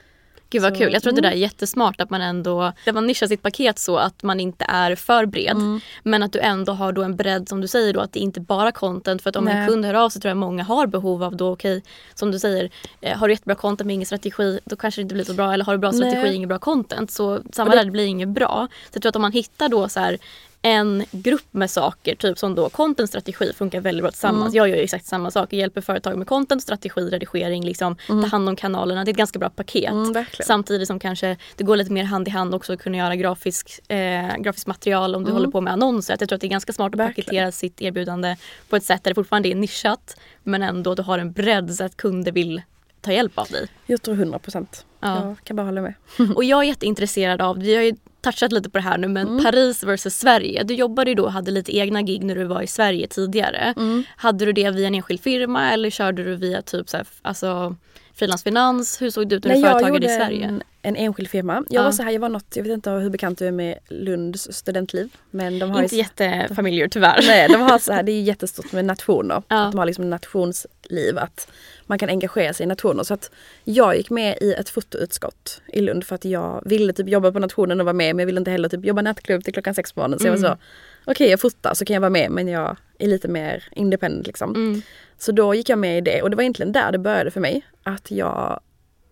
Gud 0.54 0.62
vad 0.62 0.74
Så, 0.74 0.80
kul. 0.80 0.94
Jag 0.94 1.02
tror 1.04 1.12
att 1.12 1.16
det 1.16 1.20
mm. 1.20 1.32
där 1.32 1.38
är 1.38 1.42
jättesmart 1.42 2.02
att 2.02 2.10
man 2.10 2.22
ändå 2.22 2.62
att 2.62 2.94
man 2.94 3.08
nischar 3.08 3.28
sitt 3.28 3.42
paket 3.42 3.80
så 3.80 3.98
att 3.98 4.24
man 4.24 4.40
inte 4.40 4.66
är 4.68 4.96
för 4.96 5.26
bred. 5.26 5.52
Mm. 5.52 5.80
Men 6.04 6.24
att 6.24 6.34
du 6.34 6.40
ändå 6.40 6.74
har 6.74 6.92
då 6.92 7.04
en 7.04 7.16
bredd 7.16 7.50
som 7.50 7.62
du 7.62 7.68
säger 7.68 7.94
då 7.94 8.00
att 8.00 8.14
det 8.14 8.20
inte 8.20 8.42
bara 8.42 8.72
content. 8.72 9.22
För 9.22 9.30
att 9.30 9.36
om 9.36 9.48
en 9.48 9.58
Nej. 9.58 9.68
kund 9.68 9.86
hör 9.86 9.94
av 9.94 10.10
sig 10.10 10.22
tror 10.22 10.30
jag 10.30 10.38
många 10.38 10.64
har 10.64 10.88
behov 10.88 11.24
av 11.24 11.36
då 11.36 11.52
okej 11.52 11.84
som 12.14 12.32
du 12.32 12.40
säger 12.40 12.70
eh, 13.02 13.18
har 13.18 13.28
du 13.28 13.34
jättebra 13.34 13.56
content 13.56 13.86
men 13.86 13.92
ingen 13.94 14.06
strategi 14.06 14.60
då 14.66 14.76
kanske 14.76 15.02
det 15.02 15.04
inte 15.04 15.16
blir 15.16 15.26
så 15.26 15.34
bra. 15.34 15.54
Eller 15.54 15.66
har 15.66 15.74
du 15.74 15.80
bra 15.80 15.92
strategi 15.92 16.22
Nej. 16.24 16.36
ingen 16.36 16.50
bra 16.50 16.60
content. 16.60 17.12
Så 17.12 17.42
samma 17.52 17.72
det- 17.72 17.78
där 17.78 17.86
det 17.86 17.92
blir 17.92 18.06
inget 18.06 18.30
bra. 18.30 18.68
Så 18.72 18.90
jag 18.94 19.02
tror 19.02 19.10
att 19.10 19.16
om 19.16 19.22
man 19.22 19.32
hittar 19.32 19.70
då 19.70 19.90
så 19.90 20.00
här 20.00 20.18
en 20.66 21.06
grupp 21.12 21.46
med 21.52 21.70
saker, 21.72 22.16
typ 22.16 22.40
som 22.40 22.56
då 22.56 22.70
content 22.70 23.10
strategi 23.10 23.54
funkar 23.54 23.82
väldigt 23.82 24.04
bra 24.04 24.12
tillsammans. 24.12 24.54
Jag 24.54 24.70
gör 24.70 24.76
ju 24.76 24.82
exakt 24.84 25.06
samma 25.06 25.32
sak. 25.32 25.54
Jag 25.54 25.60
hjälper 25.60 25.82
företag 25.82 26.18
med 26.18 26.28
content, 26.28 26.62
strategi, 26.64 27.02
redigering, 27.02 27.66
liksom, 27.66 27.96
ta 28.08 28.26
hand 28.28 28.50
om 28.50 28.56
kanalerna. 28.56 29.04
Det 29.06 29.10
är 29.10 29.14
ett 29.14 29.18
ganska 29.18 29.40
bra 29.40 29.50
paket. 29.50 29.92
Mm. 29.92 30.26
Samtidigt 30.46 30.88
som 30.88 31.00
kanske 31.00 31.38
det 31.56 31.64
går 31.64 31.76
lite 31.76 31.92
mer 31.92 32.04
hand 32.04 32.28
i 32.28 32.32
hand 32.32 32.56
också 32.56 32.74
att 32.74 32.80
kunna 32.80 32.98
göra 32.98 33.16
grafisk, 33.16 33.92
eh, 33.92 34.38
grafiskt 34.38 34.68
material 34.68 35.16
om 35.16 35.24
du 35.24 35.30
Mm. 35.30 35.34
håller 35.42 35.52
på 35.52 35.62
med 35.62 35.74
annonser. 35.74 36.14
Att 36.14 36.22
Jag 36.22 36.30
tror 36.30 36.36
att 36.36 36.42
det 36.42 36.48
är 36.48 36.50
ganska 36.50 36.74
smart 36.74 36.94
att 36.94 37.00
Verkligen. 37.00 37.26
paketera 37.26 37.52
sitt 37.52 37.82
erbjudande 37.82 38.36
på 38.70 38.76
ett 38.76 38.84
sätt 38.84 39.04
där 39.04 39.12
det 39.12 39.16
fortfarande 39.16 39.50
är 39.50 39.56
nischat 39.56 40.18
men 40.44 40.64
ändå 40.64 40.92
att 40.92 40.98
du 40.98 41.04
har 41.04 41.20
en 41.20 41.32
bredd 41.32 41.76
så 41.76 41.84
att 41.84 41.98
kunder 41.98 42.32
vill 42.32 42.62
ta 43.02 43.12
hjälp 43.12 43.38
av 43.40 43.48
dig. 43.48 43.68
Jag 43.86 44.02
tror 44.02 44.16
100 44.16 44.40
procent. 44.40 44.86
Ja. 45.00 45.26
Jag 45.26 45.36
kan 45.44 45.56
bara 45.56 45.66
hålla 45.68 45.82
med. 45.82 45.94
Och 46.36 46.44
jag 46.44 46.60
är 46.60 46.64
jätteintresserad 46.68 47.42
av, 47.42 47.58
vi 47.60 47.76
har 47.76 47.84
ju 47.84 47.94
touchat 48.24 48.52
lite 48.52 48.70
på 48.70 48.78
det 48.78 48.84
här 48.84 48.98
nu 48.98 49.08
men 49.08 49.44
Paris 49.44 49.84
versus 49.84 50.16
Sverige. 50.16 50.64
Du 50.64 50.74
jobbade 50.74 51.12
ju 51.12 51.16
då 51.16 51.24
och 51.24 51.32
hade 51.32 51.52
lite 51.52 51.78
egna 51.78 52.02
gig 52.02 52.24
när 52.24 52.36
du 52.36 52.44
var 52.44 52.62
i 52.62 52.68
Sverige 52.68 53.08
tidigare. 53.08 53.74
Hade 54.16 54.46
du 54.46 54.54
det 54.54 54.70
via 54.72 54.88
en 54.88 54.96
enskild 54.96 55.22
firma 55.22 55.72
eller 55.72 55.90
körde 55.90 56.24
du 56.24 56.36
via 56.36 56.62
typ 56.62 56.90
så 56.90 56.98
här, 56.98 57.08
alltså 57.22 57.76
frilansfinans? 58.16 59.02
Hur 59.02 59.10
såg 59.10 59.30
det 59.30 59.36
ut 59.36 59.44
när 59.44 59.56
du 59.56 59.62
företagade 59.62 60.06
i 60.06 60.10
Sverige? 60.18 60.60
En, 60.86 60.96
en 60.96 61.06
enskild 61.06 61.30
firma. 61.30 61.54
Jag 61.70 61.80
Ja. 61.82 61.84
var 61.84 61.92
så 61.92 62.04
här, 62.04 62.12
jag 62.12 62.20
var 62.20 62.30
något, 62.30 62.56
jag 62.56 62.64
vet 62.64 62.72
inte 62.74 62.90
hur 62.90 63.10
bekant 63.10 63.40
du 63.40 63.48
är 63.48 63.52
med 63.52 63.80
Lunds 63.90 64.54
studentliv. 64.54 65.16
Men 65.32 65.60
de 65.60 65.72
har 65.72 65.84
Inte 65.84 65.96
ju, 65.96 66.02
jättefamiljer 66.02 66.88
tyvärr. 66.88 67.20
Nej, 67.28 67.48
de 67.50 67.62
har 67.62 67.80
så 67.80 67.94
här, 67.94 68.04
det 68.04 68.12
är 68.12 68.22
jättestort 68.22 68.72
med 68.72 68.86
nationer. 68.86 69.44
Ja. 69.48 69.66
Att 69.66 69.72
de 69.72 69.78
har 69.78 69.86
liksom 69.86 70.10
nationsliv, 70.10 71.18
att 71.18 71.48
man 71.86 72.00
kan 72.00 72.10
engagera 72.10 72.54
sig 72.54 72.64
i 72.64 72.68
nationer. 72.68 73.04
Så 73.04 73.14
att 73.14 73.32
jag 73.64 73.98
gick 73.98 74.10
med 74.10 74.38
i 74.42 74.54
ett 74.54 74.70
fotoutskott 74.70 75.62
i 75.68 75.82
Lund 75.82 76.04
för 76.04 76.16
att 76.16 76.26
jag 76.26 76.62
ville 76.66 76.94
typ 76.94 77.10
jobba 77.10 77.32
på 77.32 77.40
nationen 77.40 77.80
och 77.80 77.86
vara 77.86 77.94
med 77.94 78.16
men 78.16 78.20
jag 78.24 78.26
ville 78.26 78.40
inte 78.40 78.52
heller 78.52 78.70
typ 78.70 78.86
jobba 78.86 79.02
nattklubb 79.02 79.44
till 79.44 79.54
klockan 79.54 79.74
sex 79.74 79.92
på 79.94 80.00
morgonen. 80.00 80.20
Så 80.20 80.28
jag 80.28 80.32
var 80.32 80.50
så, 80.50 80.58
okej 81.06 81.30
jag 81.30 81.40
fotar 81.40 81.74
så 81.74 81.86
kan 81.86 81.94
jag 81.94 82.02
vara 82.02 82.10
med 82.10 82.32
men 82.32 82.48
jag 82.48 82.78
är 83.00 83.08
lite 83.08 83.28
mer 83.28 83.64
independent 83.72 84.28
liksom. 84.28 84.56
Mm. 84.56 84.82
Så 85.18 85.32
då 85.32 85.56
gick 85.56 85.70
jag 85.70 85.80
med 85.80 85.98
i 85.98 86.02
det 86.02 86.22
och 86.22 86.30
det 86.30 86.36
var 86.36 86.44
egentligen 86.44 86.72
där 86.72 86.92
det 86.92 86.98
började 87.00 87.32
för 87.32 87.40
mig. 87.40 87.66
Att 87.84 88.12
jag 88.12 88.60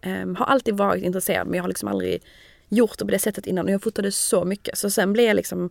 ehm, 0.01 0.35
har 0.35 0.45
alltid 0.45 0.77
varit 0.77 1.03
intresserad 1.03 1.47
men 1.47 1.57
jag 1.57 1.63
har 1.63 1.67
liksom 1.67 1.89
aldrig 1.89 2.23
gjort 2.69 2.97
det 2.97 3.05
på 3.05 3.11
det 3.11 3.19
sättet 3.19 3.47
innan 3.47 3.65
och 3.65 3.71
jag 3.71 3.83
fotade 3.83 4.11
så 4.11 4.45
mycket. 4.45 4.77
Så 4.77 4.89
sen 4.89 5.13
blev 5.13 5.25
jag 5.25 5.35
liksom 5.35 5.69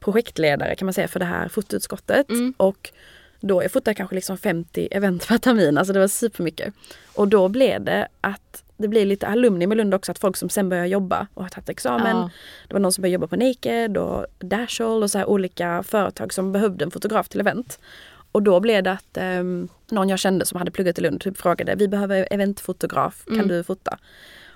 projektledare 0.00 0.74
kan 0.76 0.86
man 0.86 0.92
säga 0.92 1.08
för 1.08 1.18
det 1.20 1.26
här 1.26 1.48
fotoutskottet. 1.48 2.26
Och 2.56 2.92
då 3.40 3.62
jag 3.62 3.72
fotade 3.72 3.94
kanske 3.94 4.14
liksom 4.14 4.38
50 4.38 4.88
event 4.90 5.28
per 5.28 5.38
termin, 5.38 5.78
alltså 5.78 5.92
det 5.92 6.00
var 6.00 6.08
supermycket. 6.08 6.74
Och 7.14 7.28
då 7.28 7.48
blev 7.48 7.84
det 7.84 8.08
att 8.20 8.64
det 8.76 8.88
blir 8.88 9.06
lite 9.06 9.26
alumni 9.26 9.66
med 9.66 9.76
Lund 9.76 9.94
också, 9.94 10.12
att 10.12 10.18
folk 10.18 10.36
som 10.36 10.48
sen 10.48 10.68
börjar 10.68 10.86
jobba 10.86 11.26
och 11.34 11.42
har 11.42 11.50
tagit 11.50 11.68
examen. 11.68 12.16
Ja. 12.16 12.30
Det 12.68 12.74
var 12.74 12.80
någon 12.80 12.92
som 12.92 13.02
började 13.02 13.12
jobba 13.12 13.26
på 13.26 13.36
Naked 13.36 13.96
och 13.96 14.26
Dashall 14.38 15.02
och 15.02 15.10
så 15.10 15.18
här 15.18 15.26
olika 15.26 15.82
företag 15.82 16.32
som 16.32 16.52
behövde 16.52 16.84
en 16.84 16.90
fotograf 16.90 17.28
till 17.28 17.40
event. 17.40 17.78
Och 18.32 18.42
då 18.42 18.60
blev 18.60 18.82
det 18.82 18.90
att 18.92 19.16
ehm, 19.16 19.68
någon 19.90 20.08
jag 20.08 20.18
kände 20.18 20.46
som 20.46 20.58
hade 20.58 20.70
pluggat 20.70 20.98
i 20.98 21.02
Lund 21.02 21.20
typ 21.20 21.38
frågade, 21.38 21.74
vi 21.74 21.88
behöver 21.88 22.28
eventfotograf, 22.30 23.24
kan 23.24 23.34
Mm. 23.34 23.48
du 23.48 23.64
fota? 23.64 23.98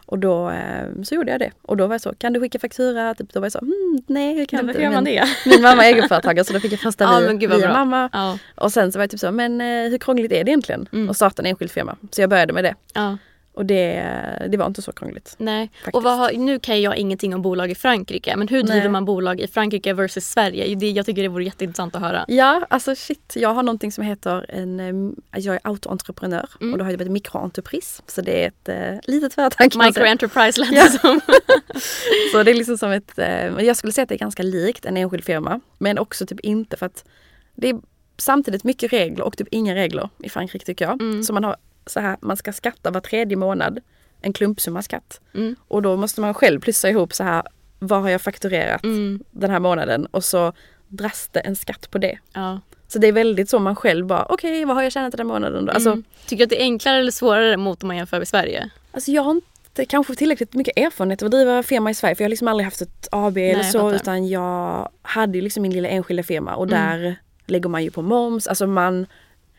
Och 0.06 0.18
då 0.18 0.48
ehm, 0.48 1.04
så 1.04 1.14
gjorde 1.14 1.30
jag 1.30 1.40
det. 1.40 1.50
Och 1.62 1.76
då 1.76 1.86
var 1.86 1.94
jag 1.94 2.00
så, 2.00 2.14
kan 2.14 2.32
du 2.32 2.40
skicka 2.40 2.58
faktura? 2.58 3.14
Typ, 3.14 3.32
då 3.32 3.40
var 3.40 3.44
jag 3.44 3.52
så, 3.52 3.58
hmm, 3.58 4.02
nej 4.06 4.38
jag 4.38 4.48
kan 4.48 4.66
Men 4.66 4.68
inte. 4.76 4.80
Min- 4.90 5.04
det? 5.04 5.24
Min 5.46 5.62
mamma 5.62 5.86
är 5.86 5.92
egenföretagare 5.94 6.44
så 6.44 6.52
då 6.52 6.60
fick 6.60 6.72
jag 6.72 6.80
första 6.80 7.04
Ja, 7.50 7.56
via 7.56 7.66
bra. 7.68 7.72
mamma. 7.84 8.10
Ja. 8.12 8.38
Och 8.54 8.72
sen 8.72 8.92
så 8.92 8.98
var 8.98 9.02
jag 9.02 9.10
typ 9.10 9.20
så, 9.20 9.32
men 9.32 9.60
eh, 9.60 9.66
hur 9.90 9.98
krångligt 9.98 10.32
är 10.32 10.44
det 10.44 10.50
egentligen? 10.50 10.88
Mm. 10.92 11.10
att 11.10 11.16
starta 11.16 11.42
en 11.42 11.46
enskild 11.46 11.70
firma. 11.70 11.96
Så 12.10 12.20
jag 12.20 12.30
började 12.30 12.52
med 12.52 12.64
det. 12.64 12.74
Ja. 12.94 13.18
Och 13.54 13.66
det, 13.66 14.02
det 14.50 14.56
var 14.56 14.66
inte 14.66 14.82
så 14.82 14.92
krångligt. 14.92 15.34
Nej. 15.38 15.70
Faktiskt. 15.74 15.94
Och 15.96 16.02
har, 16.02 16.32
nu 16.32 16.58
kan 16.58 16.82
jag 16.82 16.96
ingenting 16.96 17.34
om 17.34 17.42
bolag 17.42 17.70
i 17.70 17.74
Frankrike 17.74 18.36
men 18.36 18.48
hur 18.48 18.62
driver 18.62 18.80
Nej. 18.80 18.88
man 18.88 19.04
bolag 19.04 19.40
i 19.40 19.46
Frankrike 19.48 19.92
versus 19.92 20.26
Sverige? 20.26 20.74
Det, 20.74 20.90
jag 20.90 21.06
tycker 21.06 21.22
det 21.22 21.28
vore 21.28 21.44
jätteintressant 21.44 21.94
att 21.96 22.02
höra. 22.02 22.24
Ja, 22.28 22.66
alltså 22.70 22.94
shit. 22.94 23.32
Jag 23.36 23.54
har 23.54 23.62
någonting 23.62 23.92
som 23.92 24.04
heter 24.04 24.46
en, 24.48 25.16
jag 25.36 25.54
är 25.54 25.60
autoentreprenör 25.64 26.48
Mm. 26.60 26.72
och 26.72 26.78
då 26.78 26.84
har 26.84 26.90
jag 26.90 27.00
ett 27.00 27.10
mikroentrepris. 27.10 28.02
Så 28.06 28.20
det 28.20 28.44
är 28.44 28.48
ett 28.48 28.68
eh, 28.68 29.12
litet 29.12 29.34
företag 29.34 29.70
kan 29.72 29.78
man 29.78 29.86
Micro 29.86 30.00
säga. 30.00 30.10
Enterprise 30.10 30.60
lät 30.60 30.70
det 30.70 30.98
som. 30.98 31.20
Så 32.32 32.42
det 32.42 32.50
är 32.50 32.54
liksom 32.54 32.78
som 32.78 32.90
ett, 32.90 33.18
eh, 33.18 33.46
jag 33.64 33.76
skulle 33.76 33.92
säga 33.92 34.02
att 34.02 34.08
det 34.08 34.14
är 34.14 34.18
ganska 34.18 34.42
likt 34.42 34.84
en 34.84 34.96
enskild 34.96 35.24
firma. 35.24 35.60
Men 35.78 35.98
också 35.98 36.26
typ 36.26 36.40
inte 36.40 36.76
för 36.76 36.86
att 36.86 37.04
det 37.54 37.68
är 37.68 37.80
samtidigt 38.18 38.64
mycket 38.64 38.92
regler 38.92 39.24
och 39.24 39.36
typ 39.36 39.48
inga 39.50 39.74
regler 39.74 40.08
i 40.18 40.28
Frankrike 40.28 40.64
tycker 40.66 40.84
jag. 40.84 41.02
Mm. 41.02 41.22
Så 41.22 41.32
man 41.32 41.44
har 41.44 41.56
så 41.86 42.00
här, 42.00 42.16
man 42.20 42.36
ska 42.36 42.52
skatta 42.52 42.90
var 42.90 43.00
tredje 43.00 43.36
månad 43.36 43.80
en 44.20 44.32
klumpsumma 44.32 44.82
skatt. 44.82 45.20
Mm. 45.34 45.56
Och 45.68 45.82
då 45.82 45.96
måste 45.96 46.20
man 46.20 46.34
själv 46.34 46.60
plussa 46.60 46.88
ihop 46.90 47.12
så 47.14 47.24
här, 47.24 47.42
vad 47.78 48.02
har 48.02 48.08
jag 48.08 48.20
fakturerat 48.20 48.84
Mm. 48.84 49.22
den 49.30 49.50
här 49.50 49.58
månaden? 49.60 50.06
Och 50.06 50.24
så 50.24 50.52
dras 50.88 51.28
det 51.32 51.40
en 51.40 51.56
skatt 51.56 51.90
på 51.90 51.98
det. 51.98 52.18
Ja. 52.32 52.60
Så 52.88 52.98
det 52.98 53.06
är 53.06 53.12
väldigt 53.12 53.50
så 53.50 53.58
man 53.58 53.76
själv 53.76 54.06
bara, 54.06 54.26
okej 54.28 54.64
vad 54.64 54.76
har 54.76 54.82
jag 54.82 54.92
tjänat 54.92 55.12
den 55.12 55.18
här 55.20 55.34
månaden 55.34 55.66
då? 55.66 55.72
Alltså, 55.72 55.90
Mm. 55.90 56.04
Tycker 56.26 56.36
du 56.36 56.44
att 56.44 56.50
det 56.50 56.60
är 56.60 56.64
enklare 56.64 56.98
eller 56.98 57.10
svårare 57.10 57.56
mot 57.56 57.82
om 57.82 57.86
man 57.86 57.96
jämför 57.96 58.18
med 58.18 58.28
Sverige? 58.28 58.70
alltså 58.92 59.10
jag 59.10 59.22
har 59.22 59.30
inte 59.30 59.84
kanske 59.84 60.14
tillräckligt 60.14 60.54
mycket 60.54 60.76
erfarenhet 60.78 61.22
av 61.22 61.26
att 61.26 61.32
driva 61.32 61.62
firma 61.62 61.90
i 61.90 61.94
Sverige 61.94 62.14
för 62.14 62.22
jag 62.22 62.26
har 62.26 62.30
liksom 62.30 62.48
aldrig 62.48 62.64
haft 62.64 62.80
ett 62.82 63.08
AB 63.12 63.36
eller 63.38 63.62
jag 63.62 63.70
så 63.72 63.78
fattar. 63.78 63.94
utan 63.96 64.28
jag 64.28 64.88
hade 65.02 65.38
ju 65.38 65.42
liksom 65.44 65.62
min 65.62 65.72
lilla 65.72 65.88
enskilda 65.88 66.22
firma 66.22 66.54
och 66.54 66.66
Mm. 66.66 66.78
där 66.80 67.16
lägger 67.46 67.68
man 67.68 67.84
ju 67.84 67.90
på 67.90 68.02
moms, 68.02 68.46
alltså 68.46 68.66
man 68.66 69.06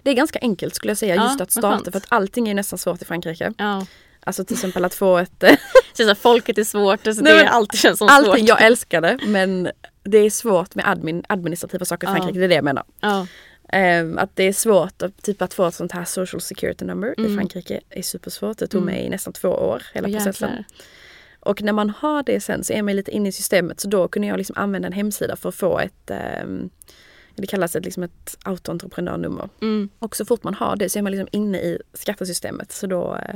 det 0.03 0.09
är 0.09 0.13
ganska 0.13 0.39
enkelt 0.41 0.75
skulle 0.75 0.91
jag 0.91 0.97
säga 0.97 1.15
Ja, 1.15 1.23
just 1.27 1.41
att 1.41 1.51
starta 1.51 1.91
för 1.91 1.97
att 1.97 2.05
allting 2.09 2.49
är 2.49 2.53
nästan 2.53 2.79
svårt 2.79 3.01
i 3.01 3.05
Frankrike. 3.05 3.53
Ja. 3.57 3.85
Alltså 4.25 4.45
till 4.45 4.55
exempel 4.55 4.85
att 4.85 4.93
få 4.93 5.17
ett 5.17 5.43
eh, 5.43 5.55
Så 5.93 6.11
att 6.11 6.17
folket 6.19 6.57
är 6.57 6.63
svårt, 6.63 7.07
alltså 7.07 7.23
Nej, 7.23 7.33
det 7.33 7.49
alltid 7.49 7.79
känns 7.79 7.97
som 7.99 8.07
Allting, 8.11 8.31
svårt. 8.33 8.47
jag 8.49 8.61
älskar 8.61 9.01
det 9.01 9.19
men 9.27 9.69
det 10.03 10.17
är 10.17 10.29
svårt 10.29 10.75
med 10.75 10.87
admin, 10.89 11.23
administrativa 11.29 11.85
saker 11.85 12.07
i 12.07 12.09
Ja. 12.09 12.15
Frankrike, 12.15 12.39
det 12.39 12.45
är 12.45 12.49
det 12.49 12.55
jag 12.55 12.63
menar. 12.63 12.83
Ja. 13.01 13.27
Ehm, 13.69 14.17
att 14.17 14.35
det 14.35 14.43
är 14.43 14.53
svårt 14.53 15.01
att, 15.01 15.21
typ 15.23 15.41
att 15.41 15.53
få 15.53 15.65
ett 15.67 15.75
sånt 15.75 15.91
här 15.91 16.05
social 16.05 16.41
security 16.41 16.85
number 16.85 17.13
Mm. 17.17 17.31
i 17.31 17.35
Frankrike 17.37 17.79
är 17.89 18.01
supersvårt. 18.01 18.57
Det 18.57 18.67
tog 18.67 18.81
Mm. 18.81 18.93
mig 18.95 19.09
nästan 19.09 19.33
två 19.33 19.49
år 19.49 19.83
hela 19.93 20.07
Åh, 20.07 20.13
processen. 20.13 20.49
jäklar. 20.49 20.65
Och 21.39 21.61
när 21.61 21.73
man 21.73 21.89
har 21.89 22.23
det 22.23 22.39
sen 22.39 22.63
så 22.63 22.73
är 22.73 22.81
man 22.81 22.95
lite 22.95 23.11
inne 23.11 23.29
i 23.29 23.31
systemet 23.31 23.79
så 23.79 23.87
då 23.87 24.07
kunde 24.07 24.27
jag 24.27 24.37
liksom 24.37 24.55
använda 24.57 24.85
en 24.87 24.93
hemsida 24.93 25.35
för 25.35 25.49
att 25.49 25.55
få 25.55 25.79
ett 25.79 26.11
ehm, 26.11 26.69
det 27.35 27.47
kallas 27.47 27.75
ett, 27.75 27.85
liksom 27.85 28.03
ett 28.03 28.37
autoentreprenörnummer. 28.43 29.49
Mm. 29.61 29.89
Och 29.99 30.15
så 30.15 30.25
fort 30.25 30.43
man 30.43 30.53
har 30.53 30.75
det 30.75 30.89
så 30.89 30.99
är 30.99 31.03
man 31.03 31.11
liksom 31.11 31.27
inne 31.31 31.57
i 31.57 31.77
skattesystemet. 31.93 32.71
Så 32.71 32.87
då, 32.87 33.17
eh, 33.29 33.35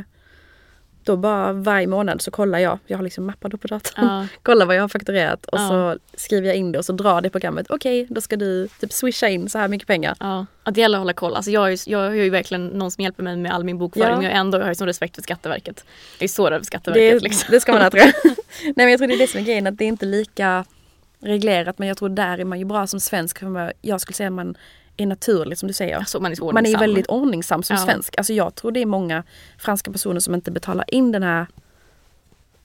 då 1.04 1.18
bara 1.18 1.54
varje 1.54 1.88
månad 1.88 2.22
så 2.22 2.32
kollar 2.32 2.60
jag, 2.60 2.80
jag 2.88 2.98
har 2.98 3.04
liksom 3.04 3.26
mappar 3.26 3.50
då 3.50 3.58
på 3.58 3.68
datorn. 3.68 4.06
Ja. 4.06 4.28
kollar 4.44 4.66
vad 4.66 4.76
jag 4.76 4.84
har 4.84 4.88
fakturerat 4.88 5.46
och 5.46 5.60
Ja. 5.60 5.68
så 5.70 6.00
skriver 6.18 6.48
jag 6.48 6.56
in 6.56 6.72
det 6.72 6.80
och 6.80 6.86
så 6.86 6.94
drar 6.94 7.22
det 7.22 7.30
programmet. 7.30 7.66
Okej, 7.70 8.08
då 8.10 8.22
ska 8.22 8.36
du 8.36 8.68
typ 8.80 8.94
swisha 8.94 9.28
in 9.30 9.50
så 9.50 9.58
här 9.58 9.68
mycket 9.68 9.88
pengar. 9.88 10.16
Ja, 10.20 10.46
att 10.64 10.76
det 10.76 10.82
gäller 10.82 10.98
att 10.98 11.02
hålla 11.02 11.14
koll. 11.14 11.36
Alltså 11.36 11.52
jag, 11.52 11.66
är, 11.68 11.70
ju- 11.72 11.92
jag 11.92 12.00
har 12.00 12.12
ju 12.16 12.30
verkligen 12.30 12.68
någon 12.68 12.92
som 12.92 13.04
hjälper 13.04 13.24
mig 13.24 13.38
med 13.38 13.52
all 13.54 13.64
min 13.64 13.78
bokföring 13.78 14.10
Ja. 14.10 14.16
men 14.16 14.26
jag 14.26 14.34
ändå 14.36 14.60
har 14.60 14.70
ju 14.70 14.76
sån 14.76 14.88
respekt 14.88 15.16
för 15.16 15.22
Skatteverket. 15.24 15.86
Jag 16.18 16.24
är 16.24 16.28
så 16.28 16.48
över 16.48 16.64
Skatteverket. 16.66 17.14
Det, 17.14 17.24
liksom. 17.24 17.48
det 17.52 17.60
ska 17.60 17.72
man 17.74 17.82
ha 17.82 17.90
tror 17.90 18.04
jag. 18.04 18.14
Nej 18.64 18.74
men 18.76 18.90
jag 18.90 18.98
tror 18.98 19.08
det 19.08 19.14
är 19.14 19.20
det 19.20 19.28
som 19.28 19.40
är 19.40 19.46
grejen, 19.46 19.68
att 19.68 19.78
det 19.78 19.84
är 19.84 19.88
inte 19.88 20.06
lika 20.06 20.66
reglerat 21.22 21.80
men 21.80 21.88
jag 21.88 21.98
tror 21.98 22.10
där 22.10 22.38
är 22.38 22.46
man 22.46 22.60
ju 22.60 22.66
bra 22.66 22.88
som 22.88 23.00
svensk. 23.00 23.40
Jag 23.82 24.02
skulle 24.02 24.16
säga 24.16 24.28
att 24.28 24.34
man 24.34 24.58
är 24.98 25.06
naturlig 25.06 25.58
som 25.58 25.68
du 25.68 25.74
säger. 25.74 25.98
Alltså, 25.98 26.20
man 26.20 26.32
är 26.32 26.54
Man 26.54 26.66
är 26.66 26.78
väldigt 26.80 27.08
ordningsam 27.08 27.64
som 27.64 27.76
Ja. 27.76 27.86
svensk. 27.86 28.18
Alltså 28.18 28.34
jag 28.34 28.56
tror 28.56 28.72
det 28.72 28.82
är 28.82 28.86
många 28.86 29.24
franska 29.58 29.92
personer 29.92 30.20
som 30.20 30.34
inte 30.36 30.52
betalar 30.52 30.86
in 30.94 31.12
den 31.12 31.24
här 31.24 31.48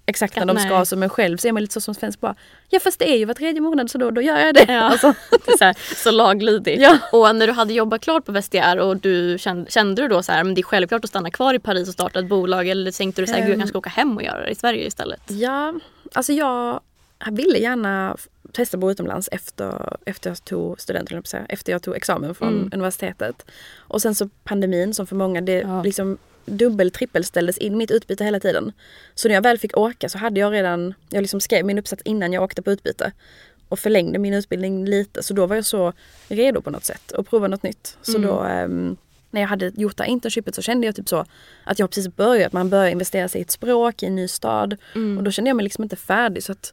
exakt 0.07 0.37
när 0.37 0.47
de 0.47 0.55
Nej. 0.57 0.67
ska. 0.67 0.85
Så 0.85 0.97
men 0.97 1.09
själv 1.09 1.37
så 1.37 1.49
är 1.49 1.53
man 1.53 1.63
lite 1.63 1.75
så 1.75 1.81
som 1.81 1.95
svensk 1.95 2.21
bara, 2.21 2.35
ja 2.69 2.81
fast 2.81 2.99
det 2.99 3.11
är 3.13 3.17
ju 3.19 3.25
var 3.25 3.35
tredje 3.35 3.61
månad 3.61 3.91
så 3.91 3.99
då, 3.99 4.11
då 4.11 4.23
gör 4.23 4.39
jag 4.39 4.55
det. 4.55 4.65
Ja. 4.69 4.81
Alltså, 4.81 5.15
Det 5.47 5.59
så, 5.59 5.65
här, 5.65 5.77
så 6.05 6.11
laglydigt. 6.11 6.81
Ja. 6.83 6.99
Och 7.13 7.37
när 7.37 7.47
du 7.47 7.53
hade 7.53 7.73
jobbat 7.73 8.01
klart 8.01 8.25
på 8.25 8.33
Vestiaire 8.33 8.83
och 8.83 8.97
du 8.97 9.37
kände, 9.39 9.71
kände 9.71 10.03
du 10.03 10.09
då 10.09 10.23
så 10.23 10.33
här, 10.33 10.45
men 10.45 10.55
det 10.55 10.61
är 10.61 10.63
självklart 10.63 11.05
att 11.05 11.11
stanna 11.11 11.31
kvar 11.31 11.55
i 11.55 11.59
Paris 11.59 11.89
och 11.89 11.95
starta 11.95 12.19
ett 12.19 12.29
bolag 12.29 12.69
eller 12.69 12.91
tänkte 12.91 13.23
du 13.23 13.27
så 13.27 13.33
här, 13.33 13.41
gud 13.41 13.49
jag 13.49 13.55
Ehm. 13.55 13.61
kanske 13.61 13.69
ska 13.73 13.79
åka 13.79 13.91
hem 13.91 14.17
och 14.17 14.23
göra 14.23 14.41
det 14.45 14.51
i 14.51 14.55
Sverige 14.55 14.87
istället? 14.87 15.21
ja, 15.29 15.75
alltså 16.13 16.33
jag 16.33 16.81
ville 17.31 17.59
gärna 17.59 18.17
testa 18.53 18.77
att 18.77 18.81
bo 18.81 18.91
utomlands 18.91 19.29
efter, 19.33 19.97
efter 20.07 20.31
jag 20.31 20.45
tog 20.45 20.81
studenten, 20.81 21.23
efter 21.49 21.73
jag 21.73 21.83
tog 21.83 21.97
examen 21.97 22.35
från 22.35 22.49
Mm. 22.49 22.71
universitetet. 22.73 23.47
Och 23.77 24.03
sen 24.03 24.15
så 24.15 24.29
pandemin 24.45 24.95
som 24.95 25.07
för 25.07 25.17
många, 25.17 25.41
det 25.41 25.53
Ja. 25.61 25.83
liksom 25.83 26.19
dubbel 26.45 26.91
trippelställdes 26.91 27.59
in 27.59 27.77
mitt 27.77 27.91
utbyte 27.91 28.25
hela 28.25 28.41
tiden. 28.41 28.73
Så 29.15 29.29
när 29.29 29.35
jag 29.35 29.43
väl 29.43 29.59
fick 29.59 29.77
åka 29.77 30.09
så 30.09 30.19
hade 30.19 30.41
jag 30.41 30.53
redan, 30.53 30.95
jag 31.09 31.21
liksom 31.23 31.41
skrev 31.41 31.65
min 31.65 31.79
uppsats 31.79 32.03
innan 32.05 32.33
jag 32.33 32.43
åkte 32.43 32.63
på 32.63 32.71
utbyte. 32.71 33.13
Och 33.69 33.79
förlängde 33.79 34.19
min 34.19 34.35
utbildning 34.35 34.85
lite 34.87 35.23
så 35.23 35.35
då 35.35 35.47
var 35.47 35.57
jag 35.57 35.65
så 35.65 35.93
redo 36.29 36.61
på 36.61 36.71
något 36.71 36.85
sätt 36.85 37.13
att 37.13 37.31
prova 37.31 37.49
något 37.49 37.63
nytt. 37.63 37.97
Så 38.03 38.17
Mm. 38.17 38.29
då 38.31 38.41
ehm, 38.41 38.97
när 39.31 39.41
jag 39.41 39.49
hade 39.49 39.73
gjort 39.77 39.97
det 39.97 40.03
här 40.03 40.11
internshipet 40.11 40.55
så 40.55 40.63
kände 40.63 40.87
jag 40.87 40.97
typ 40.97 41.09
så 41.09 41.25
att 41.65 41.79
jag 41.79 41.91
precis 41.91 42.17
börjat, 42.17 42.53
man 42.53 42.71
börjar 42.71 42.89
investera 42.91 43.29
sig 43.29 43.39
i 43.39 43.43
ett 43.43 43.51
språk, 43.51 44.03
i 44.03 44.07
en 44.07 44.17
ny 44.17 44.29
stad. 44.29 44.77
Mm. 44.95 45.19
Och 45.19 45.25
då 45.25 45.31
kände 45.31 45.49
jag 45.51 45.57
mig 45.57 45.65
liksom 45.65 45.85
inte 45.85 45.97
färdig 45.97 46.43
så 46.43 46.53
att 46.53 46.73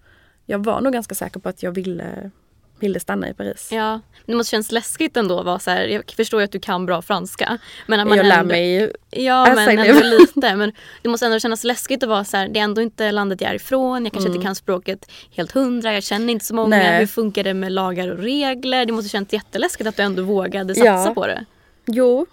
jag 0.49 0.63
var 0.63 0.81
nog 0.81 0.93
ganska 0.93 1.15
säker 1.15 1.39
på 1.39 1.49
att 1.49 1.63
jag 1.63 1.71
ville, 1.71 2.31
ville 2.79 2.99
stanna 2.99 3.29
i 3.29 3.33
Paris. 3.33 3.69
Ja, 3.71 3.99
det 4.25 4.35
måste 4.35 4.51
kännas 4.51 4.71
läskigt 4.71 5.17
ändå 5.17 5.39
att 5.39 5.45
vara 5.45 5.59
så 5.59 5.71
här, 5.71 5.87
jag 5.87 6.11
förstår 6.17 6.41
ju 6.41 6.45
att 6.45 6.51
du 6.51 6.59
kan 6.59 6.85
bra 6.85 7.01
franska. 7.01 7.57
Men 7.87 7.99
att 7.99 8.07
man 8.07 8.17
jag 8.17 8.25
lär 8.25 8.37
ändå, 8.39 8.47
mig 8.47 8.73
ju 8.73 8.91
Ja 9.09 9.53
men 9.55 9.79
ändå 9.79 9.99
lite. 10.19 10.55
Men 10.55 10.71
det 11.01 11.09
måste 11.09 11.25
ändå 11.25 11.39
kännas 11.39 11.63
läskigt 11.63 12.03
att 12.03 12.09
vara 12.09 12.23
så 12.23 12.37
här, 12.37 12.47
det 12.47 12.59
är 12.59 12.63
ändå 12.63 12.81
inte 12.81 13.11
landet 13.11 13.41
jag 13.41 13.51
är 13.51 13.55
ifrån. 13.55 14.03
Jag 14.05 14.13
kanske 14.13 14.27
Mm. 14.29 14.35
inte 14.35 14.45
kan 14.45 14.55
språket 14.55 15.11
helt 15.31 15.51
hundra. 15.51 15.93
Jag 15.93 16.03
känner 16.03 16.33
inte 16.33 16.45
så 16.45 16.55
många. 16.55 16.77
Nej. 16.77 16.99
Hur 16.99 17.07
funkar 17.07 17.43
det 17.43 17.53
med 17.53 17.71
lagar 17.71 18.07
och 18.07 18.17
regler? 18.19 18.85
Det 18.85 18.93
måste 18.93 19.09
kännas 19.09 19.33
jätteläskigt 19.33 19.87
att 19.89 19.95
du 19.97 20.03
ändå 20.03 20.23
vågade 20.23 20.75
satsa 20.75 20.85
Ja. 20.89 21.13
på 21.13 21.27
det. 21.27 21.45
Jo, 21.85 22.25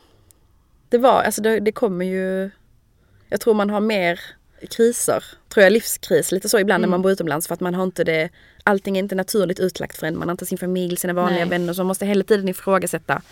det 0.89 0.99
var, 0.99 1.23
alltså 1.23 1.43
det, 1.43 1.61
det 1.61 1.73
kommer 1.73 2.05
ju, 2.05 2.51
jag 3.29 3.41
tror 3.41 3.55
man 3.55 3.71
har 3.71 3.81
mer 3.81 4.21
kriser, 4.71 5.25
tror 5.49 5.65
jag 5.65 5.73
livskris 5.73 6.33
lite 6.33 6.49
så 6.49 6.59
ibland 6.59 6.81
Mm. 6.81 6.91
när 6.91 6.97
man 6.97 7.03
bor 7.03 7.13
utomlands 7.13 7.47
för 7.47 7.55
att 7.55 7.61
man 7.61 7.75
har 7.75 7.83
inte 7.85 8.05
det, 8.05 8.29
allting 8.65 8.97
är 8.97 9.03
inte 9.03 9.15
naturligt 9.15 9.61
utlagt 9.61 9.97
för 9.97 10.07
en, 10.07 10.19
man 10.19 10.29
har 10.29 10.33
inte 10.33 10.47
sin 10.47 10.59
familj, 10.59 10.97
sina 10.97 11.13
vanliga 11.13 11.41
Nej. 11.45 11.49
vänner 11.49 11.73
så 11.73 11.81
man 11.81 11.87
måste 11.87 12.07
hela 12.07 12.25
tiden 12.25 12.49
ifrågasätta. 12.49 13.23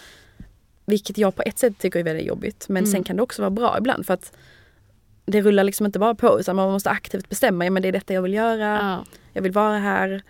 Vilket 0.87 1.19
jag 1.19 1.37
på 1.37 1.43
ett 1.47 1.59
sätt 1.59 1.79
tycker 1.79 1.99
är 2.01 2.05
väldigt 2.05 2.27
jobbigt 2.27 2.67
men 2.69 2.77
Mm. 2.85 2.93
sen 2.93 3.05
kan 3.05 3.17
det 3.17 3.23
också 3.23 3.43
vara 3.43 3.51
bra 3.51 3.79
ibland 3.79 4.07
för 4.07 4.15
att 4.15 4.33
det 5.27 5.41
rullar 5.41 5.65
liksom 5.65 5.87
inte 5.87 5.99
bara 5.99 6.15
på 6.15 6.41
utan 6.41 6.57
man 6.57 6.71
måste 6.73 6.91
aktivt 6.91 7.29
bestämma, 7.29 7.65
ja 7.65 7.71
men 7.71 7.83
det 7.83 7.89
är 7.89 7.93
detta 7.93 8.15
jag 8.15 8.23
vill 8.23 8.35
göra, 8.35 8.79
Ja. 8.83 9.05
jag 9.33 9.43
vill 9.43 9.53
vara 9.53 9.79
här. 9.79 10.23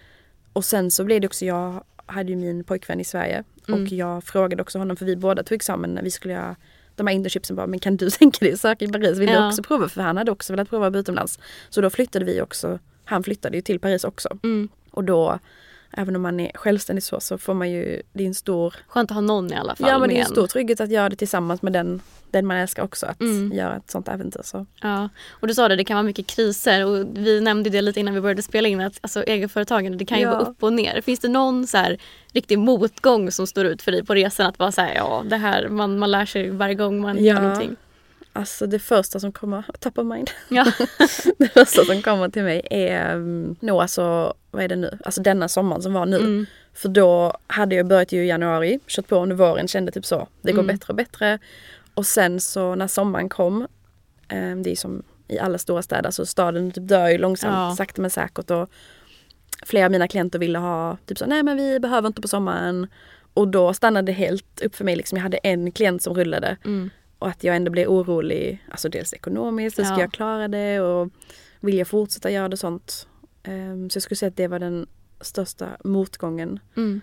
Och 0.52 0.64
sen 0.64 0.90
så 0.90 1.04
blev 1.04 1.20
det 1.20 1.26
också, 1.26 1.44
jag 1.44 1.84
hade 2.06 2.30
ju 2.30 2.36
min 2.36 2.64
pojkvän 2.64 3.00
i 3.00 3.04
Sverige 3.04 3.44
Mm. 3.68 3.82
och 3.82 3.88
jag 3.88 4.24
frågade 4.24 4.62
också 4.62 4.78
honom, 4.78 4.96
för 4.96 5.04
vi 5.04 5.16
båda 5.16 5.42
tog 5.42 5.56
examen 5.56 5.90
när 5.90 6.02
vi 6.02 6.10
skulle 6.10 6.34
göra 6.34 6.56
de 6.96 7.06
här 7.06 7.14
internshipsen 7.14 7.56
bara, 7.56 7.66
men 7.66 7.78
kan 7.78 7.96
du 7.96 8.10
tänka 8.18 8.44
dig 8.44 8.52
att 8.54 8.60
söka 8.60 8.84
i 8.84 8.88
Paris? 8.88 9.18
Vill 9.18 9.28
Ja. 9.28 9.40
du 9.40 9.48
också 9.48 9.62
prova? 9.62 9.88
För 9.88 10.00
han 10.02 10.16
hade 10.16 10.30
också 10.32 10.52
velat 10.52 10.68
prova 10.70 10.86
att 10.86 10.92
vara 10.92 11.00
utomlands. 11.00 11.38
Så 11.70 11.80
då 11.80 11.90
flyttade 11.90 12.24
vi 12.24 12.40
också, 12.40 12.78
han 13.04 13.22
flyttade 13.22 13.56
ju 13.56 13.62
till 13.62 13.80
Paris 13.80 14.04
också. 14.04 14.28
Mm. 14.42 14.68
Och 14.90 15.04
då, 15.04 15.38
även 15.92 16.16
om 16.16 16.22
man 16.22 16.40
är 16.40 16.52
självständig 16.54 17.02
så, 17.02 17.20
så 17.20 17.38
får 17.38 17.54
man 17.54 17.70
ju, 17.70 18.02
det 18.12 18.22
är 18.22 18.26
en 18.28 18.34
stor, 18.34 18.74
Skönt 18.88 19.10
att 19.10 19.14
ha 19.14 19.20
någon 19.20 19.52
i 19.52 19.56
alla 19.56 19.76
fall. 19.76 19.88
ja 19.90 19.98
men 19.98 20.08
det 20.08 20.16
är 20.16 20.20
en 20.20 20.26
stor 20.26 20.46
trygghet 20.46 20.80
att 20.80 20.90
göra 20.90 21.08
det 21.08 21.16
tillsammans 21.16 21.62
med 21.62 21.72
den, 21.72 22.00
den 22.38 22.46
man 22.46 22.56
älskar 22.56 22.82
också. 22.82 23.06
Att 23.06 23.20
Mm. 23.20 23.52
göra 23.52 23.76
ett 23.76 23.90
sånt 23.90 24.08
äventyr. 24.08 24.40
Så. 24.44 24.66
Ja, 24.80 25.08
och 25.30 25.46
du 25.48 25.54
sa 25.54 25.68
det, 25.68 25.76
det 25.76 25.84
kan 25.84 25.94
vara 25.94 26.02
mycket 26.02 26.26
kriser 26.26 26.86
och 26.86 27.06
vi 27.14 27.40
nämnde 27.40 27.70
det 27.70 27.82
lite 27.82 28.00
innan 28.00 28.14
vi 28.14 28.20
började 28.20 28.42
spela 28.42 28.68
in 28.68 28.80
att 28.80 28.98
alltså, 29.00 29.22
egenföretagande 29.22 29.98
det 29.98 30.04
kan 30.04 30.18
ju 30.18 30.24
Ja. 30.24 30.30
vara 30.30 30.42
upp 30.42 30.62
och 30.62 30.72
ner. 30.72 31.00
Finns 31.00 31.20
det 31.20 31.28
någon 31.28 31.66
så 31.66 31.76
här 31.78 31.98
riktig 32.32 32.58
motgång 32.58 33.30
som 33.30 33.46
står 33.46 33.64
ut 33.66 33.82
för 33.82 33.92
dig 33.92 34.04
på 34.04 34.14
resan? 34.14 34.46
Att 34.46 34.58
vara 34.58 34.72
så 34.72 34.80
här, 34.80 34.94
ja 34.94 35.24
det 35.30 35.36
här, 35.36 35.68
man, 35.68 35.98
man 35.98 36.10
lär 36.10 36.26
sig 36.26 36.50
varje 36.50 36.74
gång 36.74 37.00
man 37.00 37.16
Ja. 37.24 37.34
gör 37.34 37.42
någonting. 37.42 37.76
Alltså 38.36 38.66
det 38.66 38.78
första 38.78 39.20
som 39.20 39.32
kommer, 39.32 39.64
top 39.80 39.98
of 39.98 40.04
mind. 40.06 40.30
Ja. 40.48 40.64
det 41.38 41.48
första 41.48 41.84
som 41.84 42.02
kommer 42.02 42.28
till 42.28 42.42
mig 42.42 42.66
är 42.70 43.14
um, 43.16 43.56
nog 43.60 43.80
alltså, 43.80 44.34
vad 44.50 44.64
är 44.64 44.68
det 44.68 44.76
nu? 44.76 44.98
Alltså 45.04 45.20
denna 45.22 45.48
sommaren 45.48 45.82
som 45.82 45.92
var 45.92 46.06
nu. 46.06 46.16
Mm. 46.16 46.46
För 46.74 46.88
då 46.88 47.36
hade 47.46 47.74
jag 47.74 47.86
börjat 47.86 48.12
i 48.12 48.16
januari, 48.16 48.80
kört 48.86 49.06
på 49.08 49.16
under 49.16 49.36
våren, 49.36 49.68
kände 49.68 49.92
typ 49.92 50.06
så. 50.06 50.28
Det 50.42 50.52
går 50.52 50.62
Mm. 50.62 50.76
bättre 50.76 50.90
och 50.90 50.94
bättre. 50.96 51.38
Och 51.94 52.06
sen 52.06 52.40
så 52.40 52.74
när 52.74 52.86
sommaren 52.86 53.28
kom, 53.28 53.66
um, 54.32 54.62
det 54.62 54.70
är 54.70 54.76
som 54.76 55.02
i 55.28 55.38
alla 55.38 55.58
stora 55.58 55.82
städer, 55.82 56.10
så 56.10 56.26
staden 56.26 56.70
typ 56.72 56.88
dör 56.88 57.08
ju 57.08 57.18
långsamt, 57.18 57.54
Ja. 57.54 57.74
sakta 57.76 58.00
men 58.02 58.10
säkert. 58.10 58.50
Och 58.50 58.68
flera 59.66 59.84
av 59.84 59.90
mina 59.90 60.08
klienter 60.08 60.38
ville 60.38 60.58
ha 60.58 60.96
typ 61.06 61.18
så, 61.18 61.26
nej 61.26 61.42
men 61.42 61.56
vi 61.56 61.80
behöver 61.80 62.06
inte 62.06 62.22
på 62.22 62.28
sommaren. 62.28 62.86
Och 63.34 63.48
då 63.48 63.74
stannade 63.74 64.06
det 64.06 64.12
helt 64.12 64.60
upp 64.62 64.76
för 64.76 64.84
mig, 64.84 64.96
liksom, 64.96 65.16
jag 65.16 65.22
hade 65.22 65.36
en 65.36 65.72
klient 65.72 66.02
som 66.02 66.14
rullade. 66.14 66.56
Mm. 66.64 66.90
Och 67.18 67.28
att 67.28 67.44
jag 67.44 67.56
ändå 67.56 67.70
blev 67.70 67.88
orolig, 67.88 68.64
alltså 68.70 68.88
dels 68.88 69.12
ekonomiskt, 69.12 69.78
hur 69.78 69.84
ska 69.84 69.94
Ja. 69.94 70.00
jag 70.00 70.12
klara 70.12 70.48
det 70.48 70.80
och 70.80 71.10
vill 71.60 71.78
jag 71.78 71.88
fortsätta 71.88 72.30
göra 72.30 72.48
det 72.48 72.54
och 72.54 72.58
sånt. 72.58 73.08
Ehm, 73.42 73.90
så 73.90 73.96
jag 73.96 74.02
skulle 74.02 74.16
säga 74.16 74.28
att 74.28 74.36
det 74.36 74.48
var 74.48 74.58
den 74.58 74.86
största 75.20 75.68
motgången. 75.84 76.58
Mm. 76.76 77.00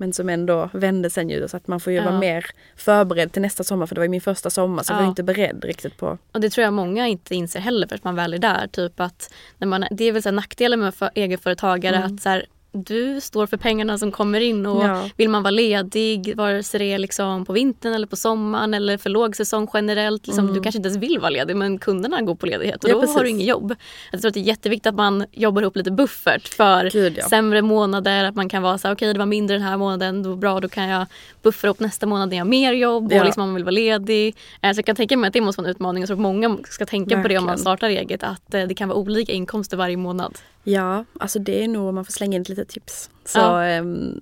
Men 0.00 0.12
som 0.12 0.28
ändå 0.28 0.70
vände 0.72 1.10
sen 1.10 1.30
ju 1.30 1.48
så 1.48 1.56
att 1.56 1.66
man 1.68 1.80
får 1.80 1.92
ju 1.92 1.98
Ja. 1.98 2.04
vara 2.04 2.18
mer 2.18 2.46
förberedd 2.76 3.32
till 3.32 3.42
nästa 3.42 3.64
sommar 3.64 3.86
för 3.86 3.94
det 3.94 3.98
var 4.00 4.04
ju 4.04 4.08
min 4.10 4.20
första 4.20 4.50
sommar 4.50 4.82
så 4.82 4.92
jag 4.92 4.96
var 4.96 5.02
Ja. 5.04 5.08
inte 5.08 5.22
beredd 5.22 5.64
riktigt 5.64 5.96
på. 5.96 6.18
Och 6.32 6.40
det 6.40 6.50
tror 6.50 6.64
jag 6.64 6.72
många 6.74 7.06
inte 7.06 7.34
inser 7.34 7.60
heller 7.60 7.86
förrän 7.86 8.00
man 8.04 8.14
väl 8.14 8.34
är 8.34 8.38
där. 8.38 8.66
Typ 8.72 9.00
att 9.00 9.32
när 9.58 9.66
man, 9.68 9.84
det 9.90 10.04
är 10.04 10.12
väl 10.12 10.22
så 10.22 10.28
här 10.28 10.34
nackdelen 10.36 10.80
med 10.80 10.88
att 10.88 11.00
vara 11.00 11.10
egenföretagare 11.14 11.96
Mm. 11.96 12.14
att 12.14 12.22
så 12.22 12.28
här, 12.28 12.46
du 12.72 13.20
står 13.20 13.46
för 13.46 13.56
pengarna 13.56 13.98
som 13.98 14.12
kommer 14.12 14.40
in 14.40 14.66
och 14.66 14.84
Ja. 14.84 15.08
vill 15.16 15.28
man 15.28 15.42
vara 15.42 15.50
ledig 15.50 16.36
vare 16.36 16.62
sig 16.62 16.78
det 16.80 16.84
är 16.92 16.98
liksom 16.98 17.44
på 17.44 17.52
vintern 17.52 17.92
eller 17.94 18.06
på 18.06 18.16
sommaren 18.16 18.74
eller 18.74 18.98
för 18.98 19.10
lågsäsong 19.10 19.68
generellt. 19.74 20.26
Liksom, 20.26 20.54
Du 20.54 20.60
kanske 20.60 20.78
inte 20.78 20.88
ens 20.88 21.02
vill 21.02 21.18
vara 21.18 21.30
ledig 21.30 21.56
men 21.56 21.78
kunderna 21.78 22.22
går 22.22 22.34
på 22.34 22.46
ledighet 22.46 22.84
och 22.84 22.90
Mm. 22.90 22.96
Ja, 22.96 23.00
då 23.00 23.00
precis. 23.00 23.16
har 23.16 23.24
du 23.24 23.30
inget 23.30 23.46
jobb. 23.46 23.74
Jag 24.12 24.20
tror 24.20 24.28
att 24.28 24.34
det 24.34 24.40
är 24.40 24.42
jätteviktigt 24.44 24.86
att 24.86 24.94
man 24.94 25.24
jobbar 25.32 25.62
ihop 25.62 25.76
lite 25.76 25.90
buffert 25.90 26.48
för 26.48 26.90
Gud, 26.90 27.14
ja. 27.18 27.28
sämre 27.28 27.62
månader. 27.62 28.24
Att 28.24 28.34
man 28.34 28.48
kan 28.48 28.62
vara 28.62 28.78
så 28.78 28.88
här, 28.88 28.94
okej 28.94 29.12
det 29.12 29.18
var 29.18 29.26
mindre 29.26 29.56
den 29.56 29.66
här 29.66 29.76
månaden, 29.76 30.22
då 30.22 30.36
bra 30.36 30.60
då 30.60 30.68
kan 30.68 30.88
jag 30.88 31.06
buffra 31.42 31.70
upp 31.70 31.80
nästa 31.80 32.06
månad 32.06 32.28
när 32.28 32.36
jag 32.36 32.44
har 32.44 32.50
mer 32.50 32.72
jobb 32.72 33.04
och 33.12 33.24
liksom 33.24 33.42
om 33.42 33.48
man 33.48 33.54
vill 33.54 33.64
vara 33.64 33.70
ledig. 33.72 34.36
Eh, 34.62 34.72
Så 34.72 34.78
jag 34.78 34.84
kan 34.86 34.96
tänka 34.96 35.16
mig 35.16 35.28
att 35.28 35.34
det 35.34 35.40
måste 35.40 35.62
vara 35.62 35.68
en 35.68 35.74
utmaning. 35.74 36.02
Jag 36.02 36.06
tror 36.08 36.16
att 36.16 36.20
många 36.22 36.56
ska 36.68 36.86
tänka 36.86 37.22
på 37.22 37.28
det 37.28 37.38
om 37.38 37.44
man 37.44 37.46
Verkligen. 37.46 37.58
startar 37.58 37.88
eget. 37.88 38.22
Att 38.22 38.54
eh, 38.54 38.62
det 38.66 38.74
kan 38.74 38.88
vara 38.88 38.98
olika 38.98 39.32
inkomster 39.32 39.76
varje 39.76 39.96
månad. 39.96 40.38
Ja, 40.64 41.04
alltså 41.20 41.38
det 41.38 41.64
är 41.64 41.68
nog 41.68 41.88
om 41.88 41.94
man 41.94 42.04
får 42.04 42.12
slänga 42.12 42.36
in 42.36 42.42
ett 42.42 42.48
litet 42.48 42.68
tips. 42.68 43.10
Så 43.24 43.38
Ja. 43.38 43.64
ehm, 43.64 44.20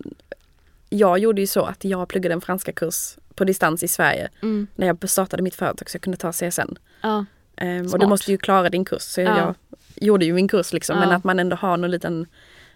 jag 0.89 1.19
gjorde 1.19 1.41
ju 1.41 1.47
så 1.47 1.63
att 1.65 1.85
jag 1.85 2.09
pluggade 2.09 2.33
en 2.33 2.41
franska 2.41 2.73
kurs 2.73 3.17
på 3.35 3.45
distans 3.45 3.83
i 3.83 3.89
Sverige 3.89 4.29
Mm. 4.43 4.67
när 4.75 4.87
jag 4.87 5.11
startade 5.11 5.43
mitt 5.43 5.55
företag 5.55 5.91
så 5.91 5.97
jag 5.97 6.03
kunde 6.03 6.17
ta 6.17 6.33
CSN. 6.33 6.77
Ja. 7.03 7.25
Ehm, 7.57 7.87
och 7.93 7.99
du 7.99 8.07
måste 8.07 8.31
ju 8.31 8.39
klara 8.39 8.69
din 8.69 8.85
kurs. 8.85 9.03
Så 9.03 9.21
Ja. 9.21 9.37
jag 9.39 9.55
gjorde 9.97 10.25
ju 10.25 10.33
min 10.33 10.49
kurs 10.49 10.73
liksom. 10.73 10.99
Men 10.99 11.13
att 11.13 11.25
man 11.25 11.39
ändå 11.39 11.57
har 11.57 11.77
någon 11.77 11.91
liten, 11.91 12.27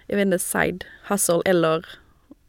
jag 0.06 0.16
vet 0.16 0.26
inte, 0.26 0.38
side 0.38 0.84
hustle 1.08 1.42
eller 1.44 1.86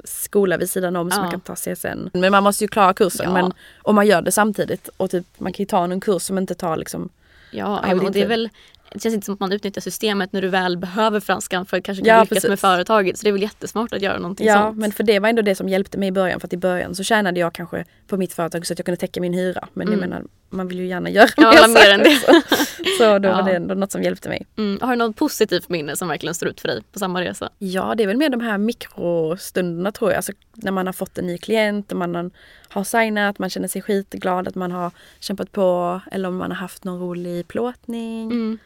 skola 0.03 0.57
vid 0.57 0.69
sidan 0.69 0.95
om 0.95 1.11
så 1.11 1.17
Ja. 1.17 1.21
man 1.21 1.31
kan 1.31 1.41
ta 1.41 1.55
CSN. 1.55 2.09
Men 2.13 2.31
man 2.31 2.43
måste 2.43 2.63
ju 2.63 2.67
klara 2.67 2.93
kursen. 2.93 3.25
Ja. 3.25 3.33
Men 3.33 3.53
om 3.81 3.95
man 3.95 4.07
gör 4.07 4.21
det 4.21 4.31
samtidigt 4.31 4.89
och 4.97 5.11
typ 5.11 5.25
man 5.37 5.53
kan 5.53 5.63
ju 5.63 5.67
ta 5.67 5.87
någon 5.87 5.99
kurs 6.01 6.21
som 6.21 6.37
inte 6.37 6.55
tar 6.55 6.77
liksom 6.77 7.09
Ja, 7.53 7.93
och 8.01 8.11
det 8.11 8.21
är 8.21 8.27
väl 8.27 8.49
det 8.93 8.99
känns 8.99 9.15
inte 9.15 9.25
som 9.25 9.33
att 9.33 9.39
man 9.39 9.51
utnyttjar 9.51 9.81
systemet 9.81 10.33
när 10.33 10.41
du 10.41 10.47
väl 10.47 10.77
behöver 10.77 11.19
franskan 11.19 11.65
för 11.65 11.77
att 11.77 11.83
kanske 11.83 12.05
Ja, 12.05 12.15
lyckas 12.21 12.29
precis. 12.29 12.49
med 12.49 12.59
företaget. 12.59 13.17
Så 13.17 13.23
det 13.23 13.29
är 13.29 13.31
väl 13.33 13.41
jättesmart 13.41 13.93
att 13.93 14.01
göra 14.01 14.17
någonting 14.19 14.47
Ja, 14.47 14.61
sånt. 14.61 14.77
men 14.77 14.91
för 14.91 15.03
det 15.03 15.19
var 15.19 15.29
ändå 15.29 15.41
det 15.41 15.55
som 15.55 15.69
hjälpte 15.69 15.97
mig 15.97 16.07
i 16.07 16.11
början. 16.11 16.39
För 16.39 16.47
att 16.47 16.53
i 16.53 16.57
början 16.57 16.95
så 16.95 17.03
tjänade 17.03 17.39
jag 17.39 17.53
kanske 17.53 17.85
på 18.07 18.17
mitt 18.17 18.33
företag 18.33 18.65
så 18.67 18.73
att 18.73 18.79
jag 18.79 18.85
kunde 18.85 18.97
täcka 18.99 19.21
min 19.21 19.33
hyra. 19.33 19.67
Men 19.73 19.87
jag 19.87 19.97
Mm. 19.97 20.09
menar, 20.09 20.25
man 20.49 20.67
vill 20.67 20.79
ju 20.79 20.87
gärna 20.87 21.09
göra 21.09 21.27
Ja, 21.37 21.49
mer 21.51 21.57
saker 21.57 21.91
än 21.93 21.99
det. 21.99 22.15
också. 22.15 22.55
Så 22.97 23.19
då 23.19 23.29
Ja. 23.29 23.35
var 23.35 23.43
det 23.43 23.55
ändå 23.55 23.75
något 23.75 23.91
som 23.91 24.03
hjälpte 24.03 24.29
mig. 24.29 24.45
Mm. 24.57 24.79
Har 24.81 24.89
du 24.89 24.95
något 24.95 25.15
positivt 25.15 25.69
minne 25.69 25.95
som 25.95 26.07
verkligen 26.07 26.35
står 26.35 26.49
ut 26.49 26.61
för 26.61 26.67
dig 26.67 26.81
på 26.93 26.99
samma 26.99 27.21
resa? 27.21 27.49
Ja, 27.57 27.93
det 27.97 28.03
är 28.03 28.07
väl 28.07 28.17
mer 28.17 28.29
de 28.29 28.41
här 28.41 28.57
mikrostunderna 28.57 29.91
tror 29.91 30.11
jag. 30.11 30.15
Alltså, 30.17 30.31
när 30.53 30.71
man 30.71 30.85
har 30.85 30.93
fått 30.93 31.17
en 31.17 31.27
ny 31.27 31.37
klient 31.37 31.91
och 31.91 31.97
man 31.97 32.15
har- 32.15 32.31
har 32.69 32.83
signat, 32.83 33.39
man 33.39 33.49
känner 33.49 33.67
sig 33.67 33.81
skitglad 33.81 34.47
att 34.47 34.55
man 34.55 34.71
har 34.71 34.91
kämpat 35.19 35.51
på. 35.51 36.01
Eller 36.11 36.29
om 36.29 36.35
man 36.37 36.51
har 36.51 36.57
haft 36.57 36.83
någon 36.83 36.99
rolig 36.99 37.47
plåtning. 37.47 38.31
Mm. 38.31 38.57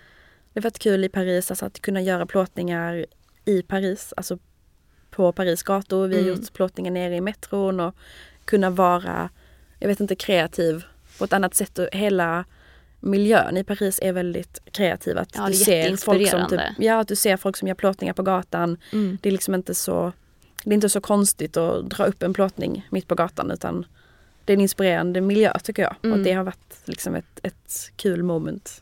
Det 0.55 0.61
varit 0.61 0.79
kul 0.79 1.03
i 1.03 1.09
Paris 1.09 1.51
alltså, 1.51 1.65
att 1.65 1.79
kunna 1.81 2.01
göra 2.01 2.25
plåtningar 2.25 3.05
i 3.45 3.61
Paris. 3.61 4.13
Alltså 4.17 4.37
på 5.11 5.31
Paris 5.31 5.63
gator. 5.63 6.07
Vi 6.07 6.15
har 6.15 6.21
Mm. 6.23 6.35
gjort 6.35 6.53
plåtningar 6.53 6.91
nere 6.91 7.15
i 7.15 7.21
metron 7.21 7.79
och 7.79 7.95
kunna 8.45 8.69
vara, 8.69 9.29
jag 9.79 9.87
vet 9.87 9.99
inte, 9.99 10.15
kreativ 10.15 10.83
på 11.17 11.23
ett 11.25 11.33
annat 11.33 11.55
sätt. 11.55 11.79
Och 11.79 11.87
hela 11.91 12.45
miljön 12.99 13.57
i 13.57 13.63
Paris 13.63 13.99
är 14.03 14.13
väldigt 14.13 14.59
kreativ. 14.71 15.17
Att 15.17 15.35
Ja, 15.35 15.47
du 15.47 15.53
ser 15.53 15.95
folk 15.95 16.29
som 16.29 16.47
typ, 16.49 16.61
ja, 16.77 16.99
att 16.99 17.07
du 17.07 17.15
ser 17.15 17.37
folk 17.37 17.57
som 17.57 17.67
gör 17.67 17.75
plåtningar 17.75 18.13
på 18.13 18.23
gatan. 18.23 18.77
Mm. 18.93 19.17
Det 19.21 19.29
är 19.29 19.33
liksom 19.33 19.55
inte 19.55 19.75
så 19.75 20.11
det 20.63 20.69
är 20.71 20.73
inte 20.75 20.89
så 20.89 21.01
konstigt 21.01 21.57
att 21.57 21.89
dra 21.89 22.05
upp 22.05 22.23
en 22.23 22.33
plåtning 22.33 22.87
mitt 22.91 23.07
på 23.07 23.15
gatan 23.15 23.51
utan 23.51 23.85
det 24.45 24.53
är 24.53 24.57
en 24.57 24.61
inspirerande 24.61 25.21
miljö 25.21 25.59
tycker 25.63 25.83
jag. 25.83 25.95
Mm. 26.03 26.19
Och 26.19 26.25
det 26.25 26.31
har 26.33 26.43
varit 26.43 26.75
liksom 26.85 27.15
ett, 27.15 27.39
ett 27.43 27.91
kul 27.95 28.23
moment. 28.23 28.81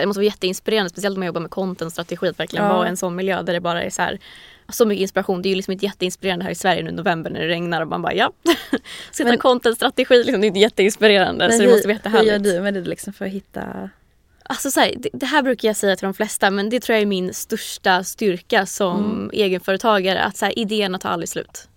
Det 0.00 0.06
måste 0.06 0.18
vara 0.18 0.24
jätteinspirerande, 0.24 0.90
speciellt 0.90 1.14
om 1.16 1.20
man 1.20 1.26
jobbar 1.26 1.40
med 1.40 1.50
contentstrategi, 1.50 2.28
att 2.28 2.40
verkligen 2.40 2.64
Ja. 2.66 2.72
vara 2.76 2.86
i 2.86 2.88
en 2.88 2.96
sån 2.96 3.16
miljö 3.16 3.42
där 3.42 3.52
det 3.52 3.60
bara 3.60 3.82
är 3.82 3.90
så 3.90 4.02
här 4.02 4.18
så 4.68 4.86
mycket 4.86 5.00
inspiration. 5.02 5.42
Det 5.42 5.48
är 5.48 5.50
ju 5.50 5.56
liksom 5.56 5.72
inte 5.72 5.84
jätteinspirerande 5.84 6.44
här 6.44 6.52
i 6.52 6.54
Sverige 6.54 6.82
nu 6.82 6.90
i 6.90 6.92
november 6.92 7.30
när 7.30 7.40
det 7.40 7.48
regnar 7.48 7.80
och 7.80 7.88
man 7.88 8.02
bara 8.02 8.14
ja, 8.14 8.32
ska 9.10 9.24
ta 9.24 9.30
Men- 9.30 9.38
contentstrategi. 9.38 10.14
Liksom, 10.24 10.40
det 10.40 10.46
är 10.46 10.48
inte 10.48 10.60
jätteinspirerande. 10.60 11.52
så 11.52 11.58
det 11.58 11.64
hur, 11.64 11.72
måste 11.72 11.88
vara 11.88 11.98
hur 12.04 12.10
gör 12.18 12.22
jättehärligt. 12.24 12.44
du 12.44 12.60
med 12.60 12.74
det 12.74 12.80
liksom 12.80 13.12
för 13.12 13.24
att 13.24 13.30
hitta 13.32 13.90
Alltså 14.42 14.70
så 14.70 14.80
här, 14.80 14.94
det, 14.96 15.08
det 15.12 15.26
här 15.26 15.42
brukar 15.42 15.68
jag 15.68 15.76
säga 15.76 15.96
till 15.96 16.04
de 16.06 16.14
flesta 16.14 16.50
men 16.50 16.70
det 16.70 16.80
tror 16.80 16.94
jag 16.94 17.02
är 17.02 17.06
min 17.06 17.34
största 17.34 18.04
styrka 18.04 18.66
som 18.66 19.04
Mm. 19.04 19.30
egenföretagare. 19.32 20.20
Att 20.22 20.36
så 20.36 20.44
här, 20.44 20.58
idéerna 20.58 20.98
tar 20.98 21.10
aldrig 21.10 21.28
slut. 21.28 21.68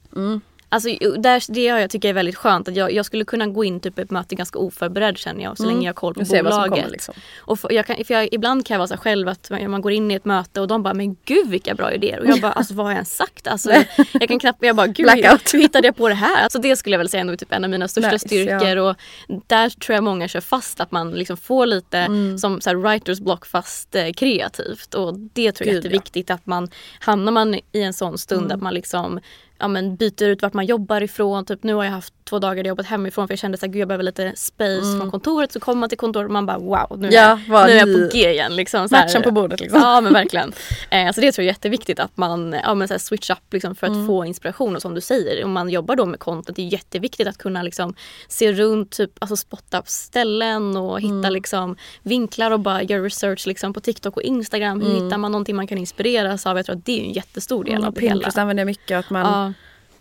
Alltså, 0.73 0.89
där, 1.17 1.53
det 1.53 1.63
jag 1.63 1.89
tycker 1.89 2.09
är 2.09 2.13
väldigt 2.13 2.35
skönt. 2.35 2.67
Att 2.67 2.75
jag, 2.75 2.91
jag 2.93 3.05
skulle 3.05 3.25
kunna 3.25 3.47
gå 3.47 3.63
in 3.63 3.79
typ 3.79 3.99
ett 3.99 4.11
möte 4.11 4.35
ganska 4.35 4.59
oförberedd 4.59 5.17
känner 5.17 5.43
jag. 5.43 5.57
Så 5.57 5.63
Mm. 5.63 5.75
länge 5.75 5.87
jag 5.87 5.93
har 5.93 5.95
koll 5.95 6.13
på 6.13 6.19
bolaget. 6.25 6.69
kommer, 6.69 6.89
liksom. 6.89 7.13
och 7.37 7.59
för, 7.59 7.71
jag 7.71 7.85
kan, 7.85 7.95
för 8.05 8.13
jag, 8.13 8.29
ibland 8.33 8.65
kan 8.65 8.75
jag 8.75 8.79
vara 8.79 8.87
så 8.87 8.97
själv 8.97 9.27
att 9.27 9.49
man 9.49 9.71
man 9.71 9.81
går 9.81 9.91
in 9.91 10.11
i 10.11 10.13
ett 10.13 10.25
möte 10.25 10.61
och 10.61 10.67
de 10.67 10.83
bara 10.83 10.93
men 10.93 11.15
gud 11.25 11.49
vilka 11.49 11.75
bra 11.75 11.93
idéer. 11.93 12.19
Och 12.19 12.25
jag 12.27 12.41
bara 12.41 12.51
alltså 12.51 12.73
vad 12.73 12.85
har 12.85 12.91
jag 12.91 12.95
ens 12.97 13.15
sagt? 13.15 13.47
Alltså, 13.47 13.71
jag 14.13 14.27
kan 14.27 14.39
knappt, 14.39 14.63
jag 14.63 14.75
bara 14.75 14.87
gud 14.87 15.09
hur 15.53 15.59
hittade 15.59 15.87
jag 15.87 15.95
på 15.95 16.09
det 16.09 16.15
här? 16.15 16.43
Alltså 16.43 16.59
det 16.59 16.75
skulle 16.75 16.93
jag 16.93 16.97
väl 16.99 17.09
säga 17.09 17.21
ändå 17.21 17.33
är 17.33 17.37
typ 17.37 17.51
en 17.53 17.63
av 17.63 17.69
mina 17.69 17.87
största 17.87 18.11
Nice, 18.11 18.27
styrkor. 18.27 18.67
ja. 18.67 18.89
Och 18.89 18.95
där 19.47 19.69
tror 19.69 19.93
jag 19.95 20.03
många 20.03 20.27
kör 20.27 20.41
fast 20.41 20.79
att 20.79 20.91
man 20.91 21.11
liksom 21.11 21.37
får 21.37 21.65
lite 21.65 21.97
Mm. 21.97 22.37
som 22.37 22.61
så 22.61 22.73
writers 22.73 23.19
block 23.19 23.45
fast 23.45 23.95
eh, 23.95 24.11
kreativt. 24.11 24.93
Och 24.93 25.13
det 25.33 25.51
tror 25.51 25.67
jag 25.67 25.75
är 25.75 25.81
Gud, 25.81 25.85
ja. 25.85 25.95
jätteviktigt 25.95 26.31
att 26.31 26.45
man 26.45 26.69
hamnar 26.99 27.31
man 27.31 27.53
i 27.55 27.81
en 27.81 27.93
sån 27.93 28.17
stund 28.17 28.45
Mm. 28.45 28.55
att 28.55 28.61
man 28.61 28.73
liksom 28.73 29.19
ja, 29.63 29.67
men 29.67 29.95
byter 29.95 30.23
ut 30.23 30.41
vart 30.41 30.53
man 30.53 30.65
jobbar 30.65 31.01
ifrån. 31.01 31.45
Typ, 31.45 31.63
nu 31.63 31.73
har 31.73 31.83
jag 31.83 31.91
haft 31.91 32.13
två 32.29 32.39
dagar 32.39 32.55
där 32.55 32.61
jag 32.63 32.67
jobbat 32.67 32.85
hemifrån 32.85 33.27
för 33.27 33.31
jag 33.31 33.39
kände 33.39 33.57
att 33.61 33.75
jag 33.75 33.87
behöver 33.87 34.03
lite 34.03 34.33
space 34.35 34.97
från 34.99 35.11
kontoret. 35.11 35.51
Så 35.51 35.59
kommer 35.59 35.79
man 35.79 35.89
till 35.89 35.97
kontoret 35.97 36.25
och 36.25 36.31
man 36.31 36.45
bara 36.45 36.57
wow, 36.57 36.99
nu 36.99 37.07
är, 37.07 37.31
Mm. 37.33 37.43
Ja, 37.49 37.65
nu 37.65 37.71
är 37.71 37.77
jag 37.87 37.93
på 38.11 38.17
G 38.17 38.31
igen. 38.31 38.55
Liksom, 38.55 38.89
så. 38.89 38.95
Matchen 38.95 39.21
på 39.21 39.31
bordet 39.31 39.59
liksom. 39.59 39.79
Ja 39.81 40.01
men 40.01 40.13
verkligen. 40.13 40.53
Eh, 40.89 41.11
så 41.11 41.21
det 41.21 41.31
tror 41.31 41.43
jag 41.43 41.49
är 41.49 41.53
jätteviktigt 41.53 41.99
att 41.99 42.17
man 42.17 42.55
ja, 42.63 42.73
men 42.73 42.87
så 42.87 42.93
här 42.93 42.99
switch 42.99 43.29
up 43.29 43.37
liksom, 43.51 43.75
för 43.75 43.87
att 43.87 43.93
Mm. 43.93 44.07
få 44.07 44.25
inspiration. 44.25 44.75
Och 44.75 44.81
som 44.81 44.95
du 44.95 45.01
säger, 45.01 45.45
om 45.45 45.51
man 45.51 45.69
jobbar 45.69 45.95
då 45.95 46.05
med 46.05 46.19
content, 46.19 46.55
det 46.55 46.61
är 46.61 46.67
jätteviktigt 46.67 47.27
att 47.27 47.37
kunna 47.37 47.63
liksom, 47.63 47.93
se 48.27 48.51
runt, 48.53 48.91
typ, 48.91 49.11
alltså 49.19 49.35
spotta 49.35 49.79
upp 49.79 49.87
ställen 49.89 50.77
och 50.77 51.01
hitta 51.01 51.13
Mm. 51.13 51.33
liksom, 51.33 51.75
vinklar 52.01 52.51
och 52.51 52.59
bara 52.59 52.83
göra 52.83 53.03
research 53.03 53.47
liksom, 53.47 53.73
på 53.73 53.79
TikTok 53.79 54.15
och 54.17 54.23
Instagram. 54.23 54.81
Hur 54.81 54.93
hittar 55.03 55.17
man 55.17 55.31
någonting 55.31 55.55
man 55.55 55.67
kan 55.67 55.77
inspireras 55.77 56.45
av? 56.45 56.57
Jag 56.57 56.65
tror 56.65 56.75
att 56.75 56.85
det 56.85 56.99
är 56.99 57.03
en 57.03 57.13
jättestor 57.13 57.63
del 57.63 57.73
Mm, 57.73 57.87
av 57.87 57.93
det 57.93 58.01
hela. 58.01 58.13
Pinterest 58.13 58.37
använder 58.37 58.61
jag 58.61 58.65
mycket. 58.65 58.99
Att 58.99 59.09
man, 59.09 59.21
Ja. 59.25 59.52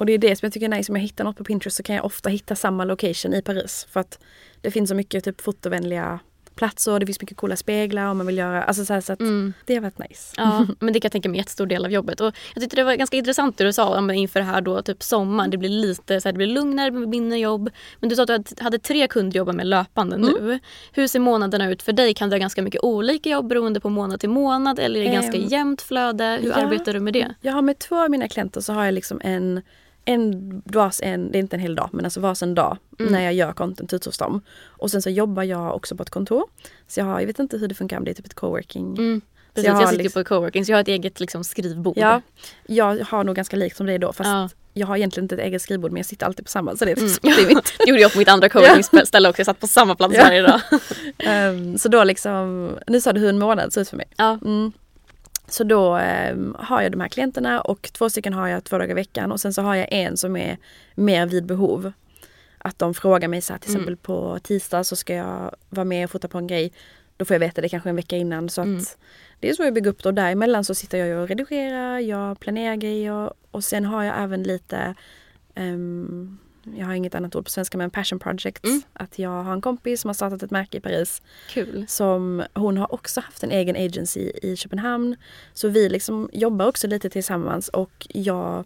Och 0.02 0.06
det 0.06 0.12
är 0.12 0.18
det 0.18 0.36
som 0.36 0.46
jag 0.46 0.52
tycker 0.52 0.66
är 0.66 0.76
nice. 0.76 0.92
Om 0.92 0.96
jag 0.96 1.02
hittar 1.02 1.24
något 1.24 1.36
på 1.36 1.44
Pinterest 1.44 1.76
så 1.76 1.82
kan 1.82 1.96
jag 1.96 2.04
ofta 2.04 2.28
hitta 2.30 2.54
samma 2.56 2.84
location 2.84 3.34
i 3.34 3.42
Paris. 3.42 3.86
För 3.90 4.00
att 4.00 4.18
det 4.60 4.70
finns 4.70 4.88
så 4.88 4.94
mycket 4.94 5.24
typ 5.24 5.40
fotovänliga 5.40 6.18
platser. 6.54 7.00
Det 7.00 7.06
finns 7.06 7.20
mycket 7.20 7.36
coola 7.36 7.56
speglar 7.56 8.06
om 8.06 8.16
man 8.18 8.26
vill 8.26 8.38
göra. 8.38 8.62
Alltså 8.62 8.84
så, 8.84 8.92
här, 8.92 9.00
så 9.00 9.12
att 9.12 9.18
det 9.66 9.74
har 9.74 9.80
varit 9.80 9.98
nice. 9.98 10.34
Ja, 10.36 10.66
men 10.80 10.92
det 10.92 11.00
kan 11.00 11.06
jag 11.06 11.12
tänka 11.12 11.28
mig 11.28 11.36
är 11.36 11.38
en 11.38 11.42
jättestor 11.42 11.66
del 11.66 11.84
av 11.84 11.90
jobbet. 11.92 12.20
Och 12.20 12.34
jag 12.54 12.62
tyckte 12.62 12.76
det 12.76 12.84
var 12.84 12.94
ganska 12.94 13.16
intressant 13.16 13.58
det 13.58 13.64
du 13.64 13.72
sa 13.72 13.98
om 13.98 14.10
inför 14.10 14.40
det 14.40 14.46
här 14.46 14.60
då, 14.60 14.82
typ 14.82 15.02
sommaren. 15.02 15.50
Det 15.50 15.56
blir 15.58 15.68
lite 15.68 16.20
så 16.20 16.28
här, 16.28 16.32
det 16.32 16.36
blir 16.36 16.46
lugnare, 16.46 16.90
det 16.90 16.96
blir 16.96 17.06
mindre 17.06 17.38
jobb. 17.38 17.70
Men 18.00 18.08
du 18.08 18.16
sa 18.16 18.22
att 18.22 18.28
du 18.56 18.64
hade- 18.64 18.78
tre 18.78 19.06
kunder 19.08 19.36
jobba 19.38 19.52
med 19.52 19.66
löpande 19.66 20.16
nu. 20.16 20.58
Hur 20.92 21.06
ser 21.06 21.20
månaderna 21.20 21.70
ut 21.70 21.82
för 21.82 21.92
dig? 21.92 22.14
Kan 22.14 22.30
du 22.30 22.34
ha 22.34 22.38
ganska 22.38 22.62
mycket 22.62 22.82
olika 22.82 23.28
jobb 23.30 23.48
beroende 23.48 23.80
på 23.80 23.88
månad 23.88 24.20
till 24.20 24.30
månad? 24.30 24.78
Eller 24.78 25.00
är 25.00 25.04
det 25.04 25.12
ganska 25.12 25.38
Ehm, 25.38 25.48
jämnt 25.48 25.82
flöde? 25.82 26.38
Hur 26.42 26.48
ja. 26.48 26.54
arbetar 26.54 26.92
du 26.94 27.00
med 27.00 27.12
det? 27.12 27.34
Jag 27.40 27.52
har 27.52 27.62
med 27.62 27.78
två 27.78 27.96
av 28.04 28.10
mina 28.10 28.28
klienter 28.28 28.60
så 28.60 28.72
har 28.72 28.84
jag 28.84 28.94
liksom 28.94 29.20
en 29.24 29.62
en 30.04 30.62
vars 30.64 31.00
en, 31.02 31.32
det 31.32 31.38
är 31.38 31.40
inte 31.40 31.56
en 31.56 31.60
hel 31.60 31.74
dag, 31.74 31.88
men 31.92 32.04
alltså 32.04 32.20
vars 32.20 32.42
en 32.42 32.54
dag 32.54 32.78
Mm. 32.98 33.12
när 33.12 33.20
jag 33.20 33.34
gör 33.34 33.52
content 33.52 34.04
hos 34.04 34.18
dem. 34.18 34.40
Och 34.64 34.90
sen 34.90 35.02
så 35.02 35.10
jobbar 35.10 35.42
jag 35.42 35.76
också 35.76 35.96
på 35.96 36.02
ett 36.02 36.10
kontor. 36.10 36.44
Så 36.88 37.00
jag 37.00 37.04
har, 37.04 37.20
jag 37.20 37.26
vet 37.26 37.38
inte 37.38 37.58
hur 37.58 37.68
det 37.68 37.74
funkar 37.74 37.98
om 37.98 38.04
det 38.04 38.10
är 38.10 38.14
typ 38.14 38.26
ett 38.26 38.34
coworking. 38.34 38.92
Mm. 38.98 39.20
Precis, 39.54 39.66
jag 39.68 39.82
jag, 39.82 39.88
sitter 39.88 40.02
liksom- 40.02 40.24
på 40.24 40.28
coworking 40.28 40.64
så 40.64 40.72
jag 40.72 40.76
har 40.76 40.82
ett 40.82 40.88
eget 40.88 41.20
liksom, 41.20 41.44
skrivbord. 41.44 41.94
Ja, 41.96 42.20
jag 42.66 43.04
har 43.04 43.24
nog 43.24 43.36
ganska 43.36 43.56
likt 43.56 43.76
som 43.76 43.86
det 43.86 43.98
då 43.98 44.12
fast 44.12 44.28
Ja. 44.30 44.48
jag 44.74 44.86
har 44.86 44.96
egentligen 44.96 45.24
inte 45.24 45.34
ett 45.34 45.40
eget 45.40 45.62
skrivbord 45.62 45.90
men 45.92 45.96
jag 45.96 46.06
sitter 46.06 46.26
alltid 46.26 46.44
på 46.44 46.50
samma 46.50 46.76
så 46.76 46.84
det 46.84 46.90
är, 46.90 46.98
Mm. 46.98 47.12
det 47.22 47.28
är 47.28 47.46
mitt. 47.54 47.72
Det 47.78 47.88
gjorde 47.88 48.00
jag 48.02 48.12
på 48.12 48.18
mitt 48.18 48.28
andra 48.28 48.48
coworking-ställe 48.48 49.28
också. 49.28 49.40
Jag 49.40 49.46
satt 49.46 49.60
på 49.60 49.66
samma 49.66 49.94
plats 49.94 50.14
Ja. 50.16 50.22
varje 50.24 50.42
dag. 50.42 50.60
Ehm, 51.18 51.78
så 51.78 51.88
då 51.88 52.04
liksom, 52.04 52.70
nu 52.86 53.00
sa 53.00 53.12
du 53.12 53.20
hur 53.20 53.28
en 53.28 53.38
månad 53.38 53.72
ser 53.72 53.80
ut 53.80 53.88
för 53.88 53.96
mig. 53.96 54.06
Ja. 54.16 54.38
Mm. 54.44 54.72
Så 55.52 55.64
då 55.64 55.94
ehm, 55.96 56.56
har 56.58 56.82
jag 56.82 56.92
de 56.92 57.00
här 57.00 57.08
klienterna 57.08 57.60
och 57.60 57.90
två 57.92 58.10
stycken 58.10 58.32
har 58.32 58.48
jag 58.48 58.64
två 58.64 58.78
dagar 58.78 58.90
i 58.90 58.94
veckan 58.94 59.32
och 59.32 59.40
sen 59.40 59.52
så 59.54 59.62
har 59.62 59.74
jag 59.74 59.86
en 59.90 60.16
som 60.16 60.36
är 60.36 60.56
mer 60.94 61.26
vid 61.26 61.46
behov. 61.46 61.92
Att 62.58 62.78
de 62.78 62.94
frågar 62.94 63.28
mig 63.28 63.40
så 63.40 63.52
här, 63.52 63.60
till 63.60 63.70
Mm. 63.70 63.80
exempel 63.82 63.96
på 63.96 64.38
tisdag 64.42 64.84
så 64.84 64.96
ska 64.96 65.14
jag 65.14 65.54
vara 65.68 65.84
med 65.84 66.04
och 66.04 66.10
fota 66.10 66.28
på 66.28 66.38
en 66.38 66.46
grej. 66.46 66.72
Då 67.16 67.24
får 67.24 67.34
jag 67.34 67.40
veta 67.40 67.60
det 67.60 67.68
kanske 67.68 67.88
en 67.88 67.96
vecka 67.96 68.16
innan 68.16 68.48
så 68.48 68.60
att 68.60 68.66
Mm. 68.66 68.82
det 69.40 69.50
är 69.50 69.54
så 69.54 69.62
jag 69.62 69.74
bygger 69.74 69.90
upp 69.90 70.02
det 70.02 70.08
och 70.08 70.14
däremellan 70.14 70.64
så 70.64 70.74
sitter 70.74 70.98
jag 70.98 71.22
och 71.22 71.28
redigerar, 71.28 71.98
jag 71.98 72.40
planerar 72.40 72.76
grejer 72.76 73.32
och 73.50 73.64
sen 73.64 73.84
har 73.84 74.02
jag 74.04 74.22
även 74.22 74.42
lite 74.42 74.94
ehm, 75.54 76.38
jag 76.64 76.86
har 76.86 76.94
inget 76.94 77.14
annat 77.14 77.36
ord 77.36 77.44
på 77.44 77.50
svenska 77.50 77.78
men 77.78 77.90
passion 77.90 78.18
projects. 78.18 78.64
Mm. 78.64 78.82
Att 78.92 79.18
jag 79.18 79.42
har 79.42 79.52
en 79.52 79.60
kompis 79.60 80.00
som 80.00 80.08
har 80.08 80.14
startat 80.14 80.42
ett 80.42 80.50
märke 80.50 80.78
i 80.78 80.80
Paris 80.80 81.22
Kul. 81.48 81.84
som 81.88 82.42
hon 82.54 82.76
har 82.76 82.94
också 82.94 83.20
haft 83.20 83.42
en 83.42 83.50
egen 83.50 83.76
agency 83.76 84.32
i 84.42 84.56
Köpenhamn. 84.56 85.16
Så 85.52 85.68
vi 85.68 85.88
liksom 85.88 86.30
jobbar 86.32 86.66
också 86.66 86.86
lite 86.86 87.10
tillsammans 87.10 87.68
och 87.68 88.06
jag 88.08 88.64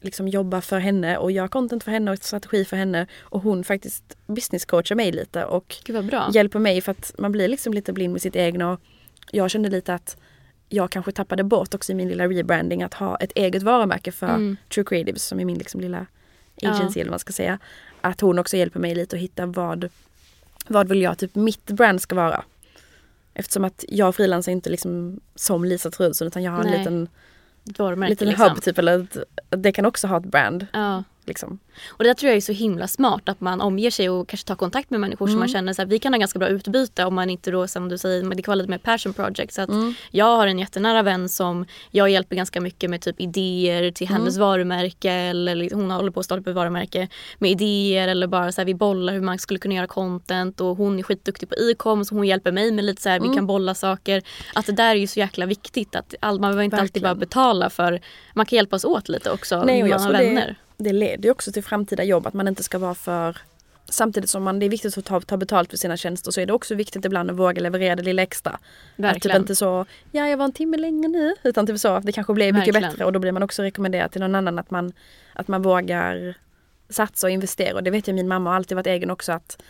liksom 0.00 0.28
jobbar 0.28 0.60
för 0.60 0.78
henne 0.78 1.18
och 1.18 1.32
gör 1.32 1.48
content 1.48 1.84
för 1.84 1.90
henne 1.90 2.10
och 2.10 2.18
strategi 2.18 2.64
för 2.64 2.76
henne. 2.76 3.06
Och 3.20 3.40
hon 3.40 3.64
faktiskt 3.64 4.16
businesscoachar 4.26 4.94
mig 4.94 5.12
lite 5.12 5.44
och 5.44 5.76
hjälper 6.32 6.58
mig 6.58 6.80
för 6.80 6.92
att 6.92 7.14
man 7.18 7.32
blir 7.32 7.48
liksom 7.48 7.74
lite 7.74 7.92
blind 7.92 8.12
med 8.12 8.22
sitt 8.22 8.36
egna. 8.36 8.72
Och 8.72 8.80
jag 9.30 9.50
kände 9.50 9.68
lite 9.68 9.94
att 9.94 10.16
jag 10.68 10.90
kanske 10.90 11.12
tappade 11.12 11.44
bort 11.44 11.74
också 11.74 11.92
i 11.92 11.94
min 11.94 12.08
lilla 12.08 12.28
rebranding 12.28 12.82
att 12.82 12.94
ha 12.94 13.16
ett 13.16 13.32
eget 13.34 13.62
varumärke 13.62 14.12
för 14.12 14.26
Mm. 14.26 14.56
True 14.74 14.84
Creatives 14.84 15.24
som 15.24 15.40
är 15.40 15.44
min 15.44 15.58
liksom 15.58 15.80
lilla 15.80 16.06
Ja. 16.56 16.70
agency 16.70 17.00
eller 17.00 17.08
vad 17.08 17.12
man 17.12 17.18
ska 17.18 17.32
säga. 17.32 17.58
Att 18.00 18.20
hon 18.20 18.38
också 18.38 18.56
hjälper 18.56 18.80
mig 18.80 18.94
lite 18.94 19.16
att 19.16 19.22
hitta 19.22 19.46
vad, 19.46 19.88
vad 20.68 20.88
vill 20.88 21.02
jag 21.02 21.18
typ 21.18 21.34
mitt 21.34 21.66
brand 21.66 22.02
ska 22.02 22.14
vara. 22.14 22.44
Eftersom 23.34 23.64
att 23.64 23.84
jag 23.88 24.14
frilansar 24.14 24.52
inte 24.52 24.70
liksom 24.70 25.20
som 25.34 25.64
Lisa 25.64 25.90
Trudsson 25.90 26.28
utan 26.28 26.42
jag 26.42 26.52
har 26.52 26.60
en 26.60 26.70
Nej. 26.70 26.78
liten, 26.78 27.08
varumärke, 27.64 28.10
liten 28.10 28.28
liksom. 28.28 28.50
hub 28.50 28.62
typ 28.62 28.78
eller 28.78 29.02
ett, 29.02 29.16
det 29.50 29.72
kan 29.72 29.86
också 29.86 30.06
ha 30.06 30.16
ett 30.16 30.24
brand. 30.24 30.66
Ja. 30.72 31.02
Liksom. 31.26 31.58
Och 31.88 32.04
det 32.04 32.10
där 32.10 32.14
tror 32.14 32.28
jag 32.28 32.36
är 32.36 32.40
så 32.40 32.52
himla 32.52 32.88
smart 32.88 33.28
att 33.28 33.40
man 33.40 33.60
omger 33.60 33.90
sig 33.90 34.10
och 34.10 34.28
kanske 34.28 34.46
tar 34.46 34.54
kontakt 34.54 34.90
med 34.90 35.00
människor 35.00 35.26
som 35.26 35.38
man 35.38 35.48
känner 35.48 35.72
så 35.72 35.82
här, 35.82 35.86
vi 35.86 35.98
kan 35.98 36.12
ha 36.12 36.18
ganska 36.18 36.38
bra 36.38 36.48
utbyte 36.48 37.04
om 37.04 37.14
man 37.14 37.30
inte 37.30 37.50
då 37.50 37.68
som 37.68 37.88
du 37.88 37.98
säger, 37.98 38.34
det 38.34 38.42
kan 38.42 38.52
vara 38.52 38.54
lite 38.54 38.70
mer 38.70 38.78
passion 38.78 39.12
project. 39.12 39.54
Så 39.54 39.62
att 39.62 39.70
jag 40.10 40.36
har 40.36 40.46
en 40.46 40.58
jättenära 40.58 41.02
vän 41.02 41.28
som 41.28 41.66
jag 41.90 42.10
hjälper 42.10 42.36
ganska 42.36 42.60
mycket 42.60 42.90
med 42.90 43.00
typ 43.00 43.20
idéer 43.20 43.90
till 43.90 44.08
hennes 44.08 44.36
varumärke 44.36 45.12
eller 45.12 45.54
liksom, 45.54 45.80
hon 45.80 45.90
håller 45.90 46.10
på 46.10 46.20
att 46.20 46.26
starta 46.26 46.50
ett 46.50 46.56
varumärke 46.56 47.08
med 47.38 47.50
idéer 47.50 48.08
eller 48.08 48.26
bara 48.26 48.52
så 48.52 48.60
här, 48.60 48.66
vi 48.66 48.74
bollar 48.74 49.12
hur 49.12 49.20
man 49.20 49.38
skulle 49.38 49.58
kunna 49.58 49.74
göra 49.74 49.86
content 49.86 50.60
och 50.60 50.76
hon 50.76 50.98
är 50.98 51.02
skitduktig 51.02 51.48
på 51.48 51.54
e-com 51.54 52.04
så 52.04 52.14
hon 52.14 52.26
hjälper 52.26 52.52
mig 52.52 52.72
med 52.72 52.84
lite 52.84 53.02
så 53.02 53.08
här, 53.08 53.20
vi 53.20 53.28
kan 53.28 53.46
bolla 53.46 53.74
saker. 53.74 54.22
Att 54.54 54.66
det 54.66 54.72
där 54.72 54.90
är 54.90 54.94
ju 54.94 55.06
så 55.06 55.18
jäkla 55.18 55.46
viktigt 55.46 55.96
att 55.96 56.14
all, 56.20 56.40
man 56.40 56.50
behöver 56.50 56.62
inte 56.62 56.76
alltid 56.76 57.02
bara 57.02 57.08
Verkligen. 57.08 57.28
betala 57.28 57.70
för 57.70 58.00
man 58.34 58.46
kan 58.46 58.56
hjälpas 58.56 58.84
åt 58.84 59.08
lite 59.08 59.30
också 59.30 59.62
Nej, 59.64 59.82
och 59.82 59.88
man 59.88 60.00
har 60.00 60.12
vänner. 60.12 60.46
det, 60.46 60.56
det 60.76 60.92
leder 60.92 61.24
ju 61.24 61.30
också 61.30 61.52
till 61.52 61.64
framtida 61.64 62.04
jobb 62.04 62.26
att 62.26 62.34
man 62.34 62.48
inte 62.48 62.62
ska 62.62 62.78
vara 62.78 62.94
för 62.94 63.38
Samtidigt 63.88 64.30
som 64.30 64.42
man, 64.42 64.58
det 64.58 64.66
är 64.66 64.70
viktigt 64.70 64.98
att 64.98 65.04
ta, 65.04 65.20
ta 65.20 65.36
betalt 65.36 65.70
för 65.70 65.76
sina 65.76 65.96
tjänster 65.96 66.30
så 66.30 66.40
är 66.40 66.46
det 66.46 66.52
också 66.52 66.74
viktigt 66.74 67.04
ibland 67.04 67.30
att 67.30 67.36
våga 67.36 67.60
leverera 67.62 67.96
det 67.96 68.02
lilla 68.02 68.22
extra. 68.22 68.50
Att 68.50 68.60
typ 68.96 69.04
Verkligen. 69.04 69.40
inte 69.40 69.54
så, 69.54 69.86
ja 70.12 70.28
jag 70.28 70.36
var 70.36 70.44
en 70.44 70.52
timme 70.52 70.76
längre 70.76 71.08
nu. 71.08 71.34
Utan 71.42 71.66
typ 71.66 71.78
så, 71.78 71.98
det 72.00 72.12
kanske 72.12 72.32
blir 72.32 72.52
mycket 72.52 72.74
Verkligen. 72.74 72.90
bättre 72.90 73.04
och 73.04 73.12
då 73.12 73.18
blir 73.18 73.32
man 73.32 73.42
också 73.42 73.62
rekommenderad 73.62 74.10
till 74.10 74.20
någon 74.20 74.34
annan 74.34 74.58
att 74.58 74.70
man, 74.70 74.92
att 75.32 75.48
man 75.48 75.62
vågar 75.62 76.34
satsa 76.88 77.26
och 77.26 77.30
investera. 77.30 77.74
Och 77.74 77.82
det 77.82 77.90
vet 77.90 78.06
jag 78.06 78.14
min 78.14 78.28
mamma 78.28 78.50
har 78.50 78.56
alltid 78.56 78.76
varit 78.76 78.86
egen 78.86 79.10
också 79.10 79.32
att, 79.32 79.62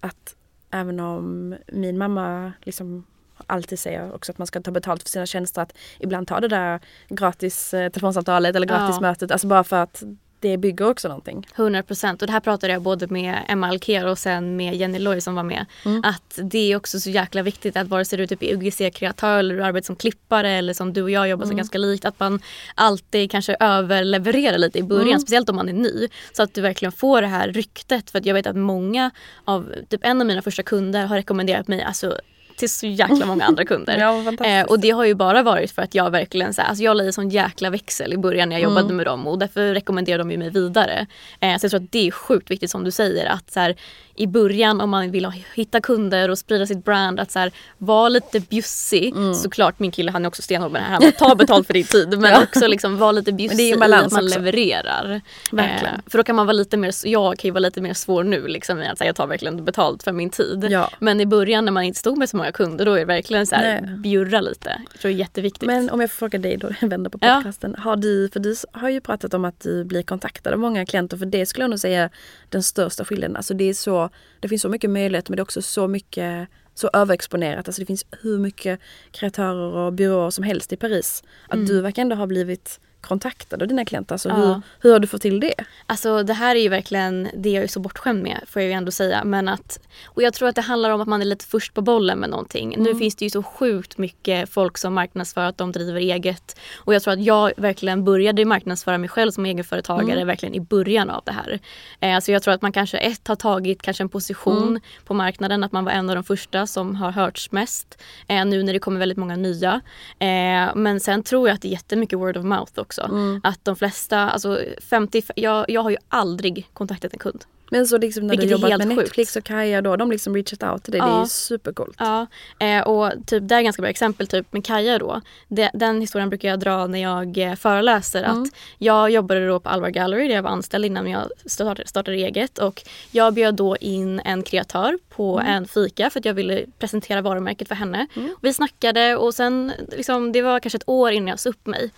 att 0.00 0.34
även 0.70 1.00
om 1.00 1.54
min 1.66 1.98
mamma 1.98 2.52
liksom 2.62 3.06
alltid 3.46 3.78
säger 3.78 4.14
också 4.14 4.32
att 4.32 4.38
man 4.38 4.46
ska 4.46 4.60
ta 4.60 4.70
betalt 4.70 5.02
för 5.02 5.10
sina 5.10 5.26
tjänster 5.26 5.62
att 5.62 5.74
ibland 5.98 6.28
ta 6.28 6.40
det 6.40 6.48
där 6.48 6.80
gratis 7.08 7.74
eh, 7.74 7.88
telefonsamtalet 7.88 8.56
eller 8.56 8.66
gratis 8.66 8.96
Ja. 8.96 9.00
mötet. 9.00 9.30
Alltså 9.30 9.46
bara 9.46 9.64
för 9.64 9.76
att 9.76 10.02
det 10.44 10.56
bygger 10.56 10.90
också 10.90 11.08
någonting. 11.08 11.46
100 11.56 11.82
procent. 11.82 12.22
Och 12.22 12.26
det 12.26 12.32
här 12.32 12.40
pratade 12.40 12.72
jag 12.72 12.82
både 12.82 13.06
med 13.06 13.38
Emma 13.48 13.68
Alker 13.68 14.06
och 14.06 14.18
sen 14.18 14.56
med 14.56 14.74
Jenny 14.76 14.98
Loy 14.98 15.20
som 15.20 15.34
var 15.34 15.42
med. 15.42 15.66
Mm. 15.84 16.02
Att 16.04 16.38
det 16.42 16.72
är 16.72 16.76
också 16.76 17.00
så 17.00 17.10
jäkla 17.10 17.42
viktigt 17.42 17.76
att 17.76 17.88
vare 17.88 18.04
sig 18.04 18.16
du 18.16 18.22
är 18.22 18.26
typ 18.26 18.42
i 18.42 18.54
UGC-kreatör 18.54 19.38
eller 19.38 19.54
du 19.56 19.64
arbetar 19.64 19.86
som 19.86 19.96
klippare 19.96 20.50
eller 20.50 20.72
som 20.74 20.92
du 20.92 21.02
och 21.02 21.10
jag 21.10 21.28
jobbar 21.28 21.44
så 21.44 21.48
Mm. 21.48 21.56
ganska 21.56 21.78
likt. 21.78 22.04
Att 22.04 22.20
man 22.20 22.40
alltid 22.74 23.30
kanske 23.30 23.56
överlevererar 23.60 24.58
lite 24.58 24.78
i 24.78 24.82
början. 24.82 25.08
Mm. 25.08 25.20
Speciellt 25.20 25.48
om 25.48 25.56
man 25.56 25.68
är 25.68 25.72
ny. 25.72 26.08
Så 26.32 26.42
att 26.42 26.54
du 26.54 26.60
verkligen 26.60 26.92
får 26.92 27.20
det 27.22 27.26
här 27.28 27.48
ryktet. 27.48 28.10
För 28.10 28.18
att 28.18 28.26
jag 28.26 28.34
vet 28.34 28.46
att 28.46 28.56
många 28.56 29.10
av, 29.44 29.74
typ 29.88 30.04
en 30.04 30.20
av 30.20 30.26
mina 30.26 30.42
första 30.42 30.62
kunder 30.62 31.06
har 31.06 31.16
rekommenderat 31.16 31.68
mig 31.68 31.82
alltså 31.82 32.18
till 32.56 32.70
så 32.70 32.86
jäkla 32.86 33.26
många 33.26 33.44
andra 33.44 33.64
kunder. 33.64 33.98
Ja. 34.38 34.46
Eh, 34.46 34.64
och 34.64 34.80
det 34.80 34.90
har 34.90 35.04
ju 35.04 35.14
bara 35.14 35.42
varit 35.42 35.70
för 35.72 35.82
att 35.82 35.94
jag 35.94 36.10
verkligen 36.10 36.54
så 36.54 36.62
här, 36.62 36.68
alltså 36.68 36.84
jag 36.84 36.96
la 36.96 37.04
i 37.04 37.12
sån 37.12 37.28
jäkla 37.28 37.70
växel 37.70 38.12
i 38.12 38.16
början 38.16 38.48
när 38.48 38.56
jag 38.56 38.62
Mm. 38.62 38.74
jobbade 38.74 38.94
med 38.94 39.06
dem 39.06 39.26
och 39.26 39.38
därför 39.38 39.74
rekommenderar 39.74 40.18
de 40.18 40.30
ju 40.30 40.38
mig 40.38 40.50
vidare. 40.50 41.06
Eh, 41.40 41.58
så 41.58 41.64
jag 41.64 41.70
tror 41.70 41.80
att 41.82 41.92
det 41.92 42.06
är 42.06 42.10
sjukt 42.10 42.50
viktigt 42.50 42.70
som 42.70 42.84
du 42.84 42.90
säger 42.90 43.26
att 43.26 43.50
så 43.52 43.60
här, 43.60 43.76
i 44.16 44.26
början 44.26 44.80
om 44.80 44.90
man 44.90 45.10
vill 45.10 45.32
hitta 45.54 45.80
kunder 45.80 46.28
och 46.30 46.38
sprida 46.38 46.66
sitt 46.66 46.84
brand 46.84 47.20
att 47.20 47.30
så 47.30 47.38
här, 47.38 47.52
vara 47.78 48.08
lite 48.08 48.40
bjussig. 48.40 49.08
Mm. 49.16 49.34
Såklart 49.34 49.78
min 49.78 49.90
kille 49.90 50.10
han 50.10 50.24
är 50.24 50.28
också 50.28 50.42
stenhård 50.42 50.72
med 50.72 50.80
det 50.82 50.84
här. 50.84 50.92
Han 50.92 51.00
bara, 51.00 51.12
ta 51.28 51.34
betalt 51.34 51.66
för 51.66 51.74
din 51.74 51.84
tid 51.84 52.08
men 52.18 52.30
Ja. 52.30 52.42
också 52.42 52.66
liksom 52.66 52.98
vara 52.98 53.12
lite 53.12 53.32
bjussig 53.32 53.56
det 53.58 53.62
är 53.62 53.66
ju 53.66 53.70
i 53.70 53.82
att 53.82 53.88
man 53.90 54.04
också. 54.04 54.20
levererar. 54.20 55.20
Verkligen. 55.52 55.94
Eh, 55.94 56.00
för 56.06 56.18
då 56.18 56.24
kan 56.24 56.36
man 56.36 56.46
vara 56.46 56.52
lite 56.56 56.76
mer, 56.76 56.94
jag 57.04 57.38
kan 57.38 57.48
ju 57.48 57.52
vara 57.52 57.58
lite 57.60 57.80
mer 57.80 57.94
svår 57.94 58.24
nu 58.24 58.46
liksom 58.48 58.82
i 58.82 58.86
att 58.88 58.98
säga 58.98 59.08
jag 59.08 59.16
tar 59.16 59.26
verkligen 59.26 59.64
betalt 59.64 60.02
för 60.02 60.12
min 60.12 60.30
tid. 60.30 60.66
Ja. 60.70 60.90
Men 60.98 61.20
i 61.20 61.26
början 61.26 61.64
när 61.64 61.72
man 61.72 61.82
inte 61.82 61.98
stod 61.98 62.18
med 62.18 62.28
så 62.28 62.36
många 62.36 62.43
många 62.44 62.52
kunder 62.52 62.84
då 62.84 62.92
är 62.92 62.98
det 62.98 63.04
verkligen 63.04 63.46
så 63.46 63.54
här 63.54 63.80
Nej. 63.80 63.96
bjurra 63.98 64.40
lite. 64.40 64.80
Jag 64.92 65.00
tror 65.00 65.08
det 65.10 65.16
är 65.16 65.18
jätteviktigt. 65.18 65.66
Men 65.66 65.90
om 65.90 66.00
jag 66.00 66.10
får 66.10 66.16
fråga 66.16 66.38
dig 66.38 66.56
då, 66.56 66.68
vänder 66.86 67.10
på 67.10 67.18
Ja. 67.20 67.34
podcasten. 67.36 67.74
Har 67.78 67.96
du, 67.96 68.28
för 68.32 68.40
du 68.40 68.54
har 68.72 68.88
ju 68.88 69.00
pratat 69.00 69.34
om 69.34 69.44
att 69.44 69.60
du 69.60 69.84
blir 69.84 70.02
kontaktad 70.02 70.52
av 70.52 70.58
många 70.58 70.86
klienter. 70.86 71.16
För 71.16 71.26
det 71.26 71.46
skulle 71.46 71.62
jag 71.64 71.70
nog 71.70 71.78
säga 71.80 72.10
den 72.48 72.62
största 72.62 73.04
skillnaden. 73.04 73.36
Alltså 73.36 73.54
det, 73.54 73.64
är 73.64 73.74
så, 73.74 74.10
det 74.40 74.48
finns 74.48 74.62
så 74.62 74.68
mycket 74.68 74.90
möjligheter 74.90 75.30
men 75.30 75.36
det 75.36 75.40
är 75.40 75.42
också 75.44 75.62
så 75.62 75.88
mycket 75.88 76.48
så 76.74 76.90
överexponerat. 76.92 77.68
Alltså 77.68 77.82
det 77.82 77.86
finns 77.86 78.06
hur 78.22 78.38
mycket 78.38 78.80
kreatörer 79.10 79.74
och 79.76 79.92
byråer 79.92 80.30
som 80.30 80.44
helst 80.44 80.72
i 80.72 80.76
Paris. 80.76 81.22
Att 81.48 81.54
Mm. 81.54 81.66
du 81.66 81.80
verkar 81.80 82.02
ändå 82.02 82.16
ha 82.16 82.26
blivit 82.26 82.80
kontaktad 83.04 83.62
av 83.62 83.68
dina 83.68 83.84
klienter. 83.84 84.14
Alltså 84.14 84.28
Ja. 84.28 84.34
hur, 84.34 84.60
hur 84.80 84.92
har 84.92 84.98
du 84.98 85.06
fått 85.06 85.22
till 85.22 85.40
det? 85.40 85.54
Alltså 85.86 86.22
det 86.22 86.32
här 86.32 86.56
är 86.56 86.60
ju 86.60 86.68
verkligen 86.68 87.28
det 87.34 87.50
jag 87.50 87.64
är 87.64 87.68
så 87.68 87.80
bortskämd 87.80 88.22
med 88.22 88.40
får 88.48 88.62
jag 88.62 88.68
ju 88.68 88.72
ändå 88.72 88.90
säga. 88.92 89.24
Men 89.24 89.48
att, 89.48 89.78
och 90.06 90.22
jag 90.22 90.34
tror 90.34 90.48
att 90.48 90.54
det 90.54 90.60
handlar 90.62 90.90
om 90.90 91.00
att 91.00 91.08
man 91.08 91.20
är 91.20 91.24
lite 91.26 91.44
först 91.44 91.74
på 91.74 91.80
bollen 91.82 92.18
med 92.18 92.30
någonting. 92.30 92.74
Nu 92.78 92.94
finns 92.94 93.16
det 93.16 93.24
ju 93.24 93.30
så 93.30 93.42
sjukt 93.42 93.98
mycket 93.98 94.50
folk 94.50 94.78
som 94.78 94.94
marknadsför 94.94 95.40
att 95.40 95.58
de 95.58 95.72
driver 95.72 96.00
eget. 96.00 96.60
Och 96.76 96.94
jag 96.94 97.02
tror 97.02 97.14
att 97.14 97.22
jag 97.24 97.52
verkligen 97.56 98.04
började 98.04 98.44
marknadsföra 98.44 98.98
mig 98.98 99.08
själv 99.08 99.30
som 99.30 99.46
egenföretagare 99.46 100.24
verkligen 100.24 100.54
i 100.54 100.60
början 100.60 101.10
av 101.10 101.22
det 101.26 101.32
här. 101.32 101.58
Eh, 102.00 102.20
så 102.20 102.32
jag 102.32 102.42
tror 102.42 102.54
att 102.54 102.62
man 102.62 102.72
kanske 102.72 102.98
ett 102.98 103.28
har 103.28 103.36
tagit 103.36 103.82
kanske 103.82 104.02
en 104.02 104.08
position 104.08 104.80
på 105.04 105.14
marknaden. 105.14 105.64
Att 105.64 105.72
man 105.72 105.84
var 105.84 105.92
en 105.92 106.08
av 106.10 106.14
de 106.14 106.24
första 106.24 106.66
som 106.66 106.94
har 106.96 107.10
hörts 107.10 107.50
mest. 107.52 108.02
Eh, 108.28 108.44
nu 108.44 108.62
när 108.62 108.72
det 108.72 108.78
kommer 108.78 108.98
väldigt 108.98 109.18
många 109.18 109.36
nya. 109.36 109.80
Eh, 110.18 110.74
men 110.74 111.00
sen 111.00 111.22
tror 111.22 111.48
jag 111.48 111.54
att 111.54 111.62
det 111.62 111.68
är 111.68 111.72
jättemycket 111.72 112.18
word 112.18 112.36
of 112.36 112.44
mouth 112.44 112.72
också. 112.76 112.93
Att 113.42 113.64
de 113.64 113.76
flesta, 113.76 114.18
alltså 114.18 114.60
50, 114.90 115.22
jag, 115.36 115.64
jag 115.70 115.82
har 115.82 115.90
ju 115.90 115.96
aldrig 116.08 116.68
kontaktat 116.72 117.12
en 117.12 117.18
kund. 117.18 117.44
Men 117.70 117.86
så 117.86 117.98
liksom 117.98 118.22
när 118.26 118.30
Vilket 118.30 118.48
du 118.48 118.52
jobbat 118.52 118.78
med 118.78 118.88
sjukt. 118.88 118.96
Netflix 119.08 119.36
och 119.36 119.44
Kaja 119.44 119.82
då, 119.82 119.96
de 119.96 120.10
liksom 120.10 120.34
reachat 120.34 120.62
out 120.62 120.82
till 120.82 120.92
dig. 120.92 121.00
Det 121.00 121.06
är 121.06 121.10
Ja. 121.10 121.20
ju 121.22 121.26
supercoolt. 121.28 121.96
Ja, 121.98 122.26
eh, 122.58 122.80
och 122.80 123.12
typ 123.26 123.48
det 123.48 123.54
är 123.54 123.62
ganska 123.62 123.82
bra 123.82 123.90
exempel 123.90 124.26
typ 124.26 124.52
med 124.52 124.64
Kaja 124.64 124.98
då. 124.98 125.20
Det, 125.48 125.70
den 125.74 126.00
historien 126.00 126.28
brukar 126.28 126.48
jag 126.48 126.60
dra 126.60 126.86
när 126.86 126.98
jag 127.02 127.38
eh, 127.38 127.54
föreläser. 127.54 128.22
Att 128.22 128.48
jag 128.78 129.10
jobbade 129.10 129.46
då 129.46 129.60
på 129.60 129.68
Alvar 129.68 129.90
Gallery 129.90 130.28
där 130.28 130.34
jag 130.34 130.42
var 130.42 130.50
anställd 130.50 130.84
innan 130.84 131.06
jag 131.10 131.28
startade, 131.46 131.88
startade 131.88 132.16
eget. 132.16 132.58
Och 132.58 132.82
jag 133.10 133.34
bjöd 133.34 133.54
då 133.54 133.76
in 133.76 134.20
en 134.20 134.42
kreatör 134.42 134.98
på 135.16 135.40
en 135.40 135.66
fika 135.66 136.10
för 136.10 136.18
att 136.18 136.24
jag 136.24 136.34
ville 136.34 136.64
presentera 136.78 137.22
varumärket 137.22 137.68
för 137.68 137.74
henne. 137.74 138.06
Vi 138.40 138.52
snackade 138.52 139.16
och 139.16 139.34
sen 139.34 139.72
liksom, 139.96 140.32
det 140.32 140.42
var 140.42 140.60
kanske 140.60 140.76
ett 140.76 140.88
år 140.88 141.10
innan 141.10 141.28
jag 141.28 141.40
sa 141.40 141.48
upp 141.48 141.66
mig. 141.66 141.90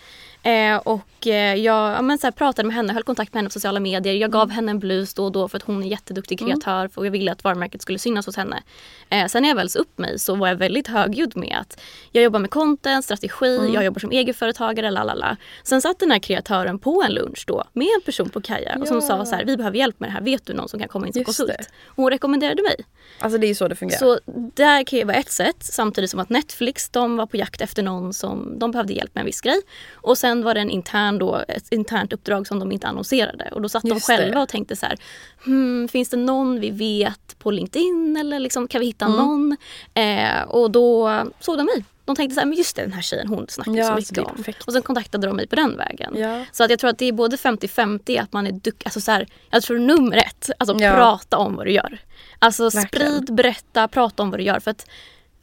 Eh, 0.46 0.76
och 0.76 1.26
eh, 1.26 1.54
jag 1.54 1.92
ja, 1.92 2.02
men 2.02 2.18
så 2.18 2.26
här, 2.26 2.32
pratade 2.32 2.66
med 2.66 2.76
henne, 2.76 2.92
höll 2.92 3.02
kontakt 3.02 3.34
med 3.34 3.38
henne 3.38 3.48
på 3.48 3.52
sociala 3.52 3.80
medier. 3.80 4.14
Jag 4.14 4.30
gav 4.30 4.50
henne 4.50 4.70
en 4.70 4.78
blus 4.78 5.14
då 5.14 5.24
och 5.24 5.32
då 5.32 5.48
för 5.48 5.56
att 5.56 5.62
hon 5.62 5.82
är 5.82 5.86
jätteduktig 5.86 6.38
kreatör 6.38 6.90
och 6.94 7.06
jag 7.06 7.10
ville 7.10 7.32
att 7.32 7.44
varumärket 7.44 7.82
skulle 7.82 7.98
synas 7.98 8.26
hos 8.26 8.36
henne. 8.36 8.62
Eh, 9.08 9.26
sen 9.26 9.42
när 9.42 9.48
jag 9.48 9.56
väl 9.56 9.68
sa 9.68 9.78
upp 9.78 9.98
mig 9.98 10.18
så 10.18 10.34
var 10.34 10.48
jag 10.48 10.56
väldigt 10.56 10.86
högljudd 10.86 11.36
med 11.36 11.56
att 11.60 11.80
jag 12.12 12.24
jobbar 12.24 12.40
med 12.40 12.50
content, 12.50 13.04
strategi, 13.04 13.70
jag 13.74 13.84
jobbar 13.84 14.00
som 14.00 14.10
egenföretagare, 14.10 14.90
lalala. 14.90 15.36
Sen 15.62 15.82
satt 15.82 15.98
den 15.98 16.10
här 16.10 16.18
kreatören 16.18 16.78
på 16.78 17.02
en 17.02 17.14
lunch 17.14 17.44
då 17.46 17.64
med 17.72 17.88
en 17.96 18.02
person 18.04 18.28
på 18.28 18.40
Kaja 18.40 18.76
och 18.80 18.88
som 18.88 19.02
sa 19.02 19.24
så 19.24 19.36
här, 19.36 19.44
vi 19.44 19.56
behöver 19.56 19.78
hjälp 19.78 20.00
med 20.00 20.08
det 20.08 20.12
här, 20.12 20.20
vet 20.20 20.46
du 20.46 20.52
någon 20.52 20.68
som 20.68 20.80
kan 20.80 20.88
komma 20.88 21.06
in 21.06 21.12
som 21.12 21.20
Just 21.20 21.38
konsult? 21.38 21.70
Och 21.86 21.96
hon 21.96 22.10
rekommenderade 22.10 22.62
mig. 22.62 22.76
Alltså 23.20 23.38
det 23.38 23.46
är 23.46 23.48
ju 23.48 23.54
så 23.54 23.68
det 23.68 23.74
fungerar. 23.76 23.98
Så 23.98 24.20
där 24.54 24.84
kan 24.84 24.98
ju 24.98 25.04
vara 25.04 25.16
ett 25.16 25.30
sätt 25.30 25.56
samtidigt 25.60 26.10
som 26.10 26.20
att 26.20 26.28
Netflix 26.30 26.88
de 26.88 27.16
var 27.16 27.26
på 27.26 27.36
jakt 27.36 27.60
efter 27.60 27.82
någon 27.82 28.14
som 28.14 28.58
de 28.58 28.70
behövde 28.70 28.92
hjälp 28.92 29.14
med 29.14 29.20
en 29.22 29.26
viss 29.26 29.40
grej. 29.40 29.60
Och 29.94 30.18
sen 30.18 30.42
var 30.44 30.54
det 30.54 30.60
en 30.60 30.70
intern 30.70 31.18
då, 31.18 31.44
ett 31.48 31.72
internt 31.72 32.12
uppdrag 32.12 32.46
som 32.46 32.58
de 32.58 32.72
inte 32.72 32.86
annonserade. 32.86 33.50
Och 33.52 33.62
då 33.62 33.68
satt 33.68 33.84
Just 33.84 34.06
de 34.06 34.16
själva 34.16 34.34
det. 34.36 34.42
och 34.42 34.48
tänkte 34.48 34.76
så 34.76 34.86
här, 34.86 34.96
hmm, 35.44 35.88
finns 35.88 36.08
det 36.08 36.16
någon 36.16 36.60
vi 36.60 36.70
vet 36.70 37.38
på 37.38 37.50
LinkedIn 37.50 38.16
eller 38.16 38.38
liksom, 38.38 38.68
kan 38.68 38.80
vi 38.80 38.86
hitta 38.86 39.04
Mm. 39.04 39.16
någon? 39.16 39.56
Eh, 39.94 40.42
och 40.48 40.70
då 40.70 41.22
såg 41.40 41.56
de 41.58 41.64
mig. 41.64 41.84
De 42.04 42.16
tänkte 42.16 42.34
så 42.34 42.40
här, 42.40 42.46
men 42.46 42.58
just 42.58 42.76
det 42.76 42.82
den 42.82 42.92
här 42.92 43.02
tjejen 43.02 43.28
hon 43.28 43.46
snackar 43.48 43.72
Ja, 43.72 43.86
så 43.86 43.92
alltså, 43.92 44.14
mycket 44.20 44.32
om. 44.48 44.54
Och 44.66 44.72
sen 44.72 44.82
kontaktade 44.82 45.26
de 45.26 45.36
mig 45.36 45.46
på 45.46 45.56
den 45.56 45.76
vägen. 45.76 46.12
Ja. 46.16 46.44
Så 46.52 46.64
att 46.64 46.70
jag 46.70 46.78
tror 46.78 46.90
att 46.90 46.98
det 46.98 47.04
är 47.06 47.12
både 47.12 47.36
50-50 47.36 48.22
att 48.22 48.32
man 48.32 48.46
är 48.46 48.52
duktig, 48.52 48.86
alltså 48.86 49.00
så 49.00 49.10
här, 49.10 49.26
jag 49.50 49.62
tror 49.62 49.78
nummer 49.78 50.16
ett, 50.16 50.50
alltså 50.58 50.76
Ja. 50.78 50.94
prata 50.94 51.36
om 51.38 51.56
vad 51.56 51.66
du 51.66 51.72
gör. 51.72 51.98
Alltså 52.46 52.70
Verkligen. 52.70 53.12
sprid, 53.22 53.34
berätta, 53.34 53.88
prata 53.88 54.22
om 54.22 54.30
vad 54.30 54.40
du 54.40 54.44
gör. 54.44 54.60
För 54.60 54.70
att 54.70 54.86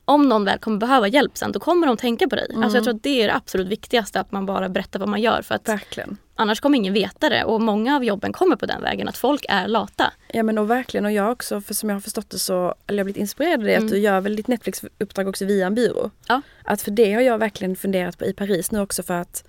om 0.05 0.29
någon 0.29 0.45
väl 0.45 0.59
kommer 0.59 0.77
behöva 0.77 1.07
hjälp 1.07 1.37
sen 1.37 1.51
då 1.51 1.59
kommer 1.59 1.87
de 1.87 1.97
tänka 1.97 2.27
på 2.27 2.35
dig. 2.35 2.45
Alltså 2.49 2.61
Mm. 2.63 2.73
jag 2.75 2.83
tror 2.83 2.93
att 2.95 3.03
det 3.03 3.21
är 3.23 3.27
det 3.27 3.35
absolut 3.35 3.67
viktigaste 3.67 4.19
att 4.19 4.31
man 4.31 4.45
bara 4.45 4.69
berättar 4.69 4.99
vad 4.99 5.09
man 5.09 5.21
gör. 5.21 5.41
För 5.41 5.55
att 5.55 5.69
Verkligen. 5.69 6.17
annars 6.35 6.59
kommer 6.59 6.77
ingen 6.77 6.93
veta 6.93 7.29
det. 7.29 7.43
Och 7.43 7.61
många 7.61 7.95
av 7.95 8.03
jobben 8.03 8.33
kommer 8.33 8.55
på 8.55 8.65
den 8.65 8.81
vägen, 8.81 9.07
att 9.07 9.17
folk 9.17 9.45
är 9.49 9.67
lata. 9.67 10.11
Ja 10.27 10.43
men 10.43 10.57
och 10.57 10.69
verkligen 10.69 11.05
och 11.05 11.11
jag 11.11 11.31
också, 11.31 11.61
för 11.61 11.73
som 11.73 11.89
jag 11.89 11.95
har 11.95 12.01
förstått 12.01 12.29
det 12.29 12.39
så, 12.39 12.53
eller 12.87 12.97
jag 12.97 12.99
har 12.99 13.03
blivit 13.05 13.19
inspirerad 13.21 13.59
av 13.59 13.65
det, 13.65 13.75
att 13.75 13.89
du 13.89 13.97
gör 13.97 14.21
väl 14.21 14.35
ditt 14.35 14.47
Netflix-uppdrag 14.47 15.27
också 15.27 15.45
via 15.45 15.67
en 15.67 15.75
byrå. 15.75 16.09
Ja. 16.27 16.41
Att 16.63 16.81
för 16.81 16.91
det 16.91 17.13
har 17.13 17.21
jag 17.21 17.37
verkligen 17.37 17.75
funderat 17.75 18.17
på 18.17 18.25
i 18.25 18.33
Paris 18.33 18.71
nu 18.71 18.79
också 18.79 19.03
för 19.03 19.13
att, 19.13 19.43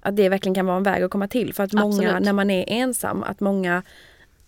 att 0.00 0.16
det 0.16 0.28
verkligen 0.28 0.54
kan 0.54 0.66
vara 0.66 0.76
en 0.76 0.82
väg 0.82 1.02
att 1.02 1.10
komma 1.10 1.28
till. 1.28 1.54
För 1.54 1.62
att 1.64 1.72
många, 1.72 2.06
Absolut. 2.08 2.24
när 2.24 2.32
man 2.32 2.50
är 2.50 2.64
ensam, 2.68 3.22
att 3.22 3.40
många 3.40 3.82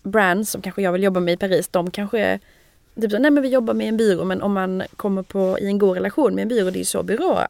brands 0.05 0.51
som 0.51 0.63
kanske 0.63 0.83
jag 0.83 0.93
vill 0.93 1.03
jobba 1.03 1.21
med 1.21 1.35
i 1.35 1.37
Paris, 1.37 1.69
de 1.69 1.91
kanske 1.91 2.39
Typ 3.01 3.11
så, 3.11 3.19
nej 3.19 3.31
men 3.31 3.43
vi 3.43 3.49
jobbar 3.49 3.75
med 3.75 3.89
en 3.89 3.97
byrå 3.97 4.25
men 4.25 4.43
om 4.43 4.53
man 4.53 4.83
kommer 4.97 5.23
på, 5.23 5.59
i 5.59 5.67
en 5.67 5.79
god 5.79 5.95
relation 5.95 6.35
med 6.35 6.43
en 6.43 6.49
byrå, 6.49 6.71
det 6.71 6.77
är 6.77 6.79
ju 6.79 6.85
så 6.85 7.03
byråer 7.03 7.47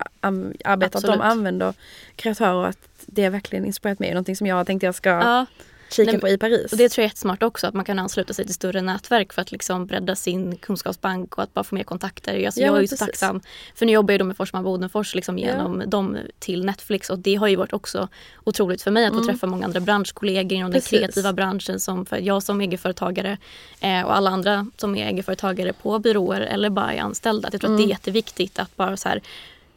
arbetar, 0.65 0.99
att 0.99 1.05
de 1.05 1.21
använder 1.21 1.75
kreatörer 2.17 2.55
och 2.55 2.69
att 2.69 2.89
det 3.07 3.29
verkligen 3.29 3.65
inspirerat 3.65 3.99
mig. 3.99 4.11
Någonting 4.11 4.37
som 4.37 4.47
jag 4.47 4.67
tänkte 4.67 4.87
jag 4.87 4.95
ska 4.95 5.11
Ja. 5.11 5.47
Kika 5.91 6.11
Nej, 6.13 6.21
på 6.21 6.29
i 6.29 6.39
Paris. 6.39 6.73
Och 6.73 6.79
det 6.79 6.89
tror 6.89 7.03
jag 7.03 7.05
är 7.07 7.09
jättesmart 7.09 7.43
också, 7.43 7.67
att 7.67 7.75
man 7.75 7.85
kan 7.85 7.99
ansluta 7.99 8.33
sig 8.35 8.45
till 8.45 8.55
större 8.55 8.81
nätverk 8.83 9.33
för 9.33 9.43
att 9.43 9.53
liksom 9.53 9.87
bredda 9.87 10.17
sin 10.17 10.57
kunskapsbank 10.57 11.37
och 11.37 11.43
att 11.43 11.55
bara 11.55 11.65
få 11.65 11.75
mer 11.75 11.85
kontakter. 11.85 12.45
Alltså 12.47 12.61
Ja, 12.61 12.67
jag 12.67 12.77
är 12.77 12.81
ju 12.81 12.87
så 12.89 12.97
tacksam, 12.97 13.41
för 13.75 13.87
nu 13.87 13.93
jobbar 13.93 14.13
jag 14.13 14.21
då 14.21 14.25
med 14.25 14.37
Forsman 14.37 14.65
Bodenfors 14.65 15.15
liksom 15.15 15.39
genom 15.39 15.83
dem 15.91 16.19
till 16.39 16.65
Netflix 16.65 17.11
och 17.11 17.19
det 17.19 17.35
har 17.35 17.49
ju 17.49 17.57
varit 17.57 17.73
också 17.73 18.09
otroligt 18.45 18.83
för 18.83 18.91
mig 18.91 19.07
att 19.07 19.15
få 19.15 19.25
träffa 19.25 19.47
många 19.47 19.65
andra 19.65 19.81
branschkollegor 19.81 20.53
inom 20.53 20.65
Mm. 20.65 20.73
Precis. 20.73 20.91
den 20.91 20.99
kreativa 21.01 21.33
branschen. 21.33 21.81
Som 21.81 22.07
för 22.07 22.17
jag 22.17 22.43
som 22.43 22.61
egenföretagare 22.61 23.39
eh, 23.81 24.03
och 24.03 24.17
alla 24.17 24.31
andra 24.31 24.67
som 24.77 24.97
är 24.97 25.07
egenföretagare 25.07 25.73
på 25.73 25.99
byråer 25.99 26.41
eller 26.41 26.71
bara 26.71 26.93
är 26.93 27.01
anställda. 27.01 27.49
Jag 27.53 27.61
tror 27.61 27.71
Mm. 27.71 27.81
att 27.83 27.87
det 27.87 27.89
är 27.89 27.91
jätteviktigt 27.95 28.59
att 28.59 28.77
bara 28.77 28.97
så 28.97 29.09
här 29.09 29.21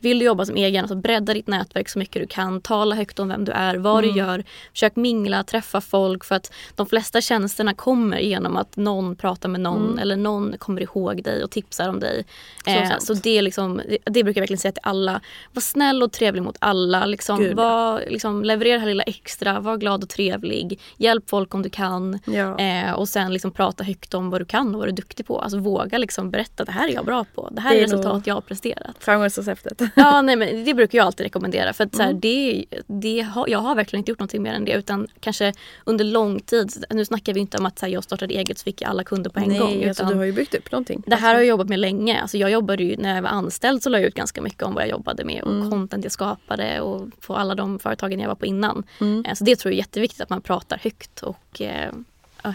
vill 0.07 0.19
du 0.19 0.25
jobba 0.25 0.45
som 0.45 0.55
egen, 0.55 0.83
alltså 0.83 0.95
bredda 0.95 1.33
ditt 1.33 1.47
nätverk 1.47 1.89
så 1.89 1.99
mycket 1.99 2.21
du 2.21 2.27
kan. 2.27 2.61
Tala 2.61 2.95
högt 2.95 3.19
om 3.19 3.27
vem 3.27 3.45
du 3.45 3.51
är, 3.51 3.75
vad 3.75 4.03
Mm. 4.03 4.13
du 4.13 4.19
gör. 4.19 4.43
Försök 4.71 4.95
mingla, 4.95 5.43
träffa 5.43 5.81
folk. 5.81 6.23
För 6.25 6.35
att 6.35 6.51
de 6.75 6.85
flesta 6.85 7.21
tjänsterna 7.21 7.73
kommer 7.73 8.19
genom 8.19 8.57
att 8.57 8.77
någon 8.77 9.15
pratar 9.15 9.49
med 9.49 9.61
någon 9.61 9.99
eller 9.99 10.15
någon 10.15 10.55
kommer 10.57 10.81
ihåg 10.81 11.23
dig 11.23 11.43
och 11.43 11.51
tipsar 11.51 11.89
om 11.89 11.99
dig. 11.99 12.25
Mm. 12.65 12.87
Så 12.87 12.93
Eh, 12.93 12.99
så 12.99 13.13
det, 13.13 13.41
liksom, 13.41 13.81
det, 14.05 14.23
brukar 14.23 14.39
jag 14.39 14.41
verkligen 14.41 14.57
säga 14.59 14.71
till 14.71 14.81
alla. 14.83 15.21
Var 15.53 15.61
snäll 15.61 16.03
och 16.03 16.11
trevlig 16.11 16.43
mot 16.43 16.57
alla. 16.59 17.05
Liksom, 17.05 17.39
Gud, 17.39 17.55
var, 17.55 18.03
liksom, 18.07 18.43
leverera 18.43 18.73
det 18.73 18.79
här 18.79 18.87
lilla 18.87 19.03
extra, 19.03 19.59
var 19.59 19.77
glad 19.77 20.03
och 20.03 20.09
trevlig. 20.09 20.79
Hjälp 20.97 21.29
folk 21.29 21.53
om 21.53 21.61
du 21.61 21.69
kan. 21.69 22.19
Ja. 22.25 22.59
Eh, 22.59 22.91
och 22.93 23.09
sen 23.09 23.33
liksom 23.33 23.51
prata 23.51 23.83
högt 23.83 24.13
om 24.13 24.29
vad 24.29 24.41
du 24.41 24.45
kan 24.45 24.67
och 24.75 24.79
vad 24.79 24.87
du 24.87 24.91
är 24.91 24.95
duktig 24.95 25.25
på. 25.27 25.39
Alltså 25.41 25.57
våga 25.59 25.97
liksom 25.97 26.31
berätta, 26.31 26.65
det 26.65 26.71
här 26.71 26.87
är 26.89 26.93
jag 26.93 27.05
bra 27.05 27.25
på. 27.35 27.49
Det 27.51 27.61
här 27.61 27.69
Det 27.69 27.79
är 27.79 27.83
resultat 27.83 28.27
jag 28.27 28.33
har 28.33 28.41
presterat. 28.41 28.95
Framgångsreceptet. 28.99 29.77
Ja, 30.03 30.21
nej, 30.21 30.35
men 30.35 30.65
det 30.65 30.73
brukar 30.73 30.97
jag 30.97 31.05
alltid 31.05 31.23
rekommendera. 31.23 31.73
För 31.73 31.83
att 31.83 31.95
så 31.95 32.01
här, 32.01 32.09
Mm. 32.09 32.19
det, 32.19 32.65
det 32.87 33.21
har, 33.21 33.47
jag 33.47 33.59
har 33.59 33.75
verkligen 33.75 33.99
inte 34.01 34.11
gjort 34.11 34.19
någonting 34.19 34.41
mer 34.43 34.53
än 34.53 34.65
det. 34.65 34.73
Utan 34.73 35.07
kanske 35.19 35.53
under 35.85 36.05
lång 36.05 36.39
tid. 36.39 36.85
Nu 36.89 37.05
snackar 37.05 37.33
vi 37.33 37.39
inte 37.39 37.57
om 37.57 37.65
att 37.65 37.79
så 37.79 37.85
här, 37.85 37.93
jag 37.93 38.03
startade 38.03 38.33
eget 38.33 38.57
så 38.57 38.63
fick 38.63 38.81
jag 38.81 38.89
alla 38.89 39.03
kunder 39.03 39.29
på 39.29 39.39
en 39.39 39.49
Nej, 39.49 39.59
gång. 39.59 39.83
alltså, 39.85 40.03
Utan 40.03 40.11
du 40.13 40.17
har 40.17 40.25
ju 40.25 40.31
byggt 40.33 40.55
upp 40.55 40.71
någonting. 40.71 41.03
det 41.07 41.15
här 41.15 41.33
har 41.33 41.41
jag 41.41 41.47
jobbat 41.47 41.67
med 41.69 41.79
länge. 41.79 42.21
Alltså, 42.21 42.37
jag 42.37 42.51
jobbade 42.51 42.83
ju, 42.83 42.97
när 42.97 43.15
jag 43.15 43.21
var 43.21 43.29
anställd 43.29 43.83
så 43.83 43.89
la 43.89 43.97
jag 43.99 44.07
ut 44.07 44.13
ganska 44.15 44.41
mycket 44.41 44.63
om 44.63 44.73
vad 44.73 44.83
jag 44.83 44.89
jobbade 44.89 45.23
med 45.25 45.43
och 45.43 45.51
Mm. 45.51 45.71
content 45.71 46.03
jag 46.03 46.11
skapade 46.11 46.81
och 46.81 47.07
på 47.27 47.35
alla 47.35 47.55
de 47.55 47.79
företagen 47.79 48.19
jag 48.19 48.27
var 48.27 48.35
på 48.35 48.45
innan. 48.45 48.83
Mm. 49.01 49.25
Eh, 49.25 49.33
Så 49.33 49.43
det 49.43 49.55
tror 49.55 49.71
jag 49.71 49.75
är 49.75 49.79
jätteviktigt 49.81 50.21
att 50.21 50.29
man 50.29 50.41
pratar 50.41 50.77
högt 50.83 51.21
och 51.23 51.61
eh, 51.61 51.91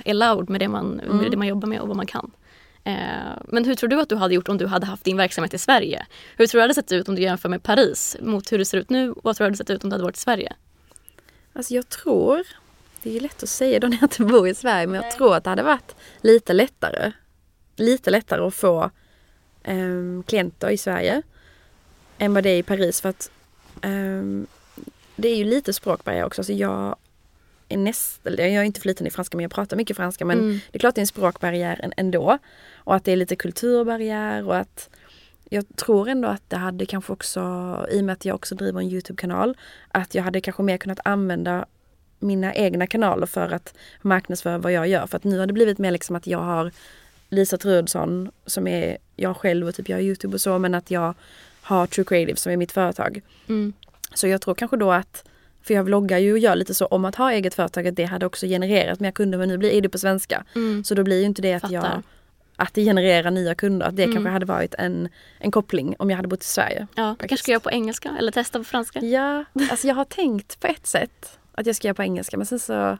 är 0.05 0.15
loud 0.15 0.51
med 0.51 0.61
det, 0.61 0.69
man, 0.69 1.01
Mm. 1.05 1.17
med 1.17 1.31
det 1.31 1.37
man 1.37 1.47
jobbar 1.47 1.69
med 1.69 1.81
och 1.81 1.89
vad 1.89 1.97
man 1.97 2.07
kan. 2.07 2.31
Eh, 2.85 2.95
Men 3.45 3.64
hur 3.64 3.75
tror 3.75 3.88
du 3.88 4.01
att 4.01 4.09
du 4.09 4.16
hade 4.16 4.35
gjort 4.35 4.49
om 4.49 4.59
du 4.59 4.66
hade 4.66 4.87
haft 4.87 5.05
din 5.05 5.16
verksamhet 5.16 5.55
i 5.55 5.59
Sverige? 5.59 6.07
Hur 6.37 6.47
tror 6.47 6.59
du 6.59 6.61
det 6.61 6.64
hade 6.64 6.75
sett 6.75 6.92
ut 6.92 7.09
om 7.09 7.14
du 7.14 7.23
jämför 7.23 7.49
med 7.49 7.62
Paris 7.62 8.16
mot 8.21 8.53
hur 8.53 8.59
det 8.59 8.64
ser 8.64 8.79
ut 8.79 8.90
nu? 8.90 9.14
Vad 9.23 9.37
tror 9.37 9.45
du 9.45 9.49
det 9.49 9.53
hade 9.53 9.57
sett 9.57 9.71
ut 9.71 9.85
om 9.85 9.90
du 9.90 9.95
hade 9.95 10.05
varit 10.05 10.16
i 10.16 10.21
Sverige? 10.21 10.53
Alltså 11.53 11.75
jag 11.75 11.88
tror, 11.88 12.42
det 13.03 13.11
är 13.11 13.14
ju 13.14 13.21
lätt 13.21 13.42
att 13.42 13.49
säga 13.49 13.81
då 13.81 13.87
när 13.88 13.97
jag 14.01 14.05
inte 14.05 14.23
bor 14.25 14.49
i 14.49 14.55
Sverige, 14.55 14.87
men 14.87 15.03
jag 15.03 15.11
tror 15.16 15.37
att 15.37 15.45
det 15.45 15.51
hade 15.51 15.62
varit 15.62 15.95
lite 16.21 16.53
lättare. 16.53 17.12
Lite 17.77 18.11
lättare 18.11 18.40
att 18.42 18.55
få 18.55 18.90
ehm, 19.62 20.23
klienter 20.27 20.71
i 20.71 20.79
Sverige 20.79 21.23
än 22.18 22.35
vad 22.35 22.45
det 22.45 22.51
är 22.51 22.59
i 22.59 22.62
Paris. 22.62 23.01
För 23.01 23.09
att 23.09 23.31
ehm, 23.83 24.47
det 25.16 25.29
är 25.29 25.37
ju 25.37 25.45
lite 25.45 25.73
språkbarriär 25.73 26.25
också. 26.25 26.40
Alltså 26.40 26.53
jag 26.53 26.97
är 27.73 27.77
näst, 27.77 28.27
eller 28.27 28.47
jag 28.47 28.55
är 28.55 28.63
inte 28.63 28.81
flytande 28.81 29.09
i 29.09 29.11
franska 29.11 29.37
men 29.37 29.43
jag 29.43 29.51
pratar 29.53 29.77
mycket 29.77 29.97
franska. 29.97 30.25
Men 30.25 30.39
Mm. 30.39 30.61
det 30.71 30.77
är 30.79 30.81
klart 30.81 30.95
det 30.95 30.99
är 30.99 31.03
en 31.03 31.07
språkbarriär 31.07 31.81
än- 31.83 31.93
ändå. 31.97 32.39
Och 32.77 32.95
att 32.95 33.05
det 33.05 33.13
är 33.13 33.17
lite 33.17 33.37
kulturbarriär 33.37 34.47
och 34.47 34.57
att 34.57 34.89
jag 35.51 35.65
tror 35.77 36.09
ändå 36.09 36.29
att 36.29 36.43
det 36.51 36.57
hade 36.57 36.87
kanske 36.87 37.13
också, 37.13 37.41
i 37.91 38.01
och 38.01 38.05
med 38.05 38.13
att 38.13 38.25
jag 38.25 38.35
också 38.35 38.55
driver 38.55 38.81
en 38.81 38.89
Youtube-kanal, 38.89 39.57
att 39.89 40.15
jag 40.15 40.23
hade 40.23 40.41
kanske 40.41 40.63
mer 40.63 40.77
kunnat 40.79 41.01
använda 41.05 41.67
mina 42.19 42.55
egna 42.55 42.87
kanaler 42.87 43.27
för 43.27 43.51
att 43.53 43.75
marknadsföra 44.03 44.59
vad 44.59 44.73
jag 44.73 44.89
gör. 44.89 45.07
För 45.07 45.17
att 45.17 45.25
nu 45.25 45.39
har 45.39 45.47
det 45.47 45.53
blivit 45.53 45.79
mer 45.79 45.91
liksom 45.91 46.17
att 46.17 46.27
jag 46.27 46.39
har 46.39 46.71
Lisa 47.29 47.59
Truedsson 47.59 48.31
som 48.47 48.67
är 48.67 48.99
jag 49.17 49.37
själv 49.37 49.69
och 49.69 49.75
typ 49.75 49.89
jag 49.89 49.97
har 49.97 50.03
Youtube 50.03 50.35
och 50.35 50.41
så 50.41 50.59
men 50.59 50.75
att 50.75 50.91
jag 50.91 51.15
har 51.63 51.87
True 51.87 52.05
Creative 52.05 52.37
som 52.37 52.53
är 52.53 52.57
mitt 52.57 52.73
företag. 52.73 53.23
Mm. 53.49 53.73
Så 54.15 54.29
jag 54.29 54.41
tror 54.41 54.55
kanske 54.55 54.77
då 54.77 54.93
att, 54.93 55.25
för 55.62 55.75
jag 55.75 55.85
vloggar 55.85 56.18
ju 56.18 56.33
och 56.33 56.38
gör 56.38 56.55
lite 56.57 56.75
så 56.75 56.87
om 56.87 57.05
att 57.05 57.14
ha 57.14 57.33
eget 57.33 57.55
företag, 57.55 57.87
att 57.88 57.96
det 57.96 58.05
hade 58.05 58.27
också 58.27 58.46
genererat 58.46 59.01
mer 59.01 59.11
kunder 59.11 59.38
men 59.38 59.48
nu 59.48 59.59
blir 59.59 59.81
det 59.83 59.88
på 59.88 59.98
svenska. 59.98 60.44
Mm. 60.55 60.85
Så 60.85 60.94
då 60.94 61.03
blir 61.03 61.18
ju 61.20 61.25
inte 61.27 61.42
det 61.42 61.55
att 61.55 61.62
Fattar. 61.62 61.75
jag 61.75 62.03
att 62.57 62.75
det 62.75 62.85
genererar 62.85 63.31
nya 63.31 63.54
kunder. 63.54 63.87
Att 63.87 63.96
det 63.96 64.02
Mm. 64.02 64.15
kanske 64.15 64.31
hade 64.31 64.46
varit 64.46 64.75
en, 64.75 65.08
en 65.38 65.50
koppling 65.50 65.94
om 65.98 66.10
jag 66.10 66.17
hade 66.17 66.29
bott 66.29 66.42
i 66.42 66.46
Sverige. 66.46 66.87
Ja, 66.94 67.10
faktiskt. 67.10 67.29
kanske 67.29 67.42
ska 67.42 67.50
göra 67.52 67.60
på 67.60 67.71
engelska 67.71 68.10
eller 68.19 68.33
testa 68.33 68.58
på 68.58 68.65
franska. 68.65 69.00
Ja, 69.00 69.44
alltså 69.71 69.87
jag 69.88 69.94
har 69.94 70.04
tänkt 70.04 70.60
på 70.60 70.67
ett 70.67 70.87
sätt 70.87 71.38
att 71.52 71.67
jag 71.67 71.77
ska 71.77 71.88
göra 71.88 71.94
på 71.94 72.02
engelska 72.02 72.37
men 72.37 72.46
sen 72.46 72.58
så, 72.58 72.98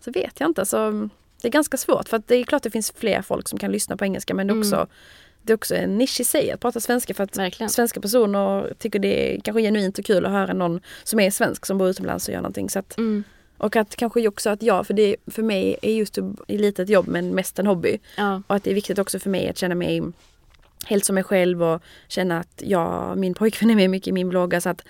så 0.00 0.10
vet 0.10 0.40
jag 0.40 0.50
inte. 0.50 0.66
Så 0.66 1.08
det 1.42 1.48
är 1.48 1.52
ganska 1.52 1.76
svårt 1.76 2.08
för 2.08 2.16
att 2.16 2.28
det 2.28 2.34
är 2.36 2.44
klart 2.44 2.62
det 2.62 2.70
finns 2.70 2.92
fler 2.96 3.22
folk 3.22 3.48
som 3.48 3.58
kan 3.58 3.72
lyssna 3.72 3.96
på 3.96 4.04
engelska 4.04 4.34
men 4.34 4.50
Mm. 4.50 4.88
Det 5.42 5.52
är 5.52 5.54
också 5.54 5.74
en 5.74 5.98
nisch 5.98 6.20
i 6.20 6.24
sig 6.24 6.50
att 6.50 6.60
prata 6.60 6.80
svenska 6.80 7.14
för 7.14 7.24
att 7.24 7.38
Verkligen. 7.38 7.70
svenska 7.70 8.00
personer 8.00 8.74
tycker 8.78 8.98
det 8.98 9.34
är 9.36 9.40
kanske 9.40 9.62
genuint 9.62 9.98
och 9.98 10.04
kul 10.04 10.26
att 10.26 10.32
höra 10.32 10.52
någon 10.52 10.80
som 11.04 11.20
är 11.20 11.30
svensk 11.30 11.66
som 11.66 11.78
bor 11.78 11.88
utomlands 11.88 12.28
och 12.28 12.34
gör 12.34 12.40
någonting. 12.40 12.70
Så 12.70 12.78
att, 12.78 12.98
Mm. 12.98 13.24
och 13.58 13.76
att 13.76 13.96
kanske 13.96 14.28
också 14.28 14.50
att 14.50 14.62
jag, 14.62 14.86
för 14.86 14.94
det 14.94 15.16
för 15.26 15.42
mig 15.42 15.76
är 15.82 15.92
just 15.92 16.18
lite 16.48 16.82
ett 16.82 16.88
jobb 16.88 17.08
men 17.08 17.34
mest 17.34 17.58
en 17.58 17.66
hobby. 17.66 17.98
Ja. 18.16 18.42
Och 18.46 18.54
att 18.56 18.64
det 18.64 18.70
är 18.70 18.74
viktigt 18.74 18.98
också 18.98 19.18
för 19.18 19.30
mig 19.30 19.48
att 19.48 19.58
känna 19.58 19.74
mig 19.74 20.02
helt 20.86 21.04
som 21.04 21.14
mig 21.14 21.24
själv 21.24 21.62
och 21.62 21.82
känna 22.08 22.38
att 22.40 22.62
jag, 22.66 23.18
min 23.18 23.34
pojkvän 23.34 23.70
är 23.70 23.74
med 23.74 23.90
mycket 23.90 24.08
i 24.08 24.12
min 24.12 24.28
blogg. 24.28 24.54
Alltså 24.54 24.68
att, 24.68 24.82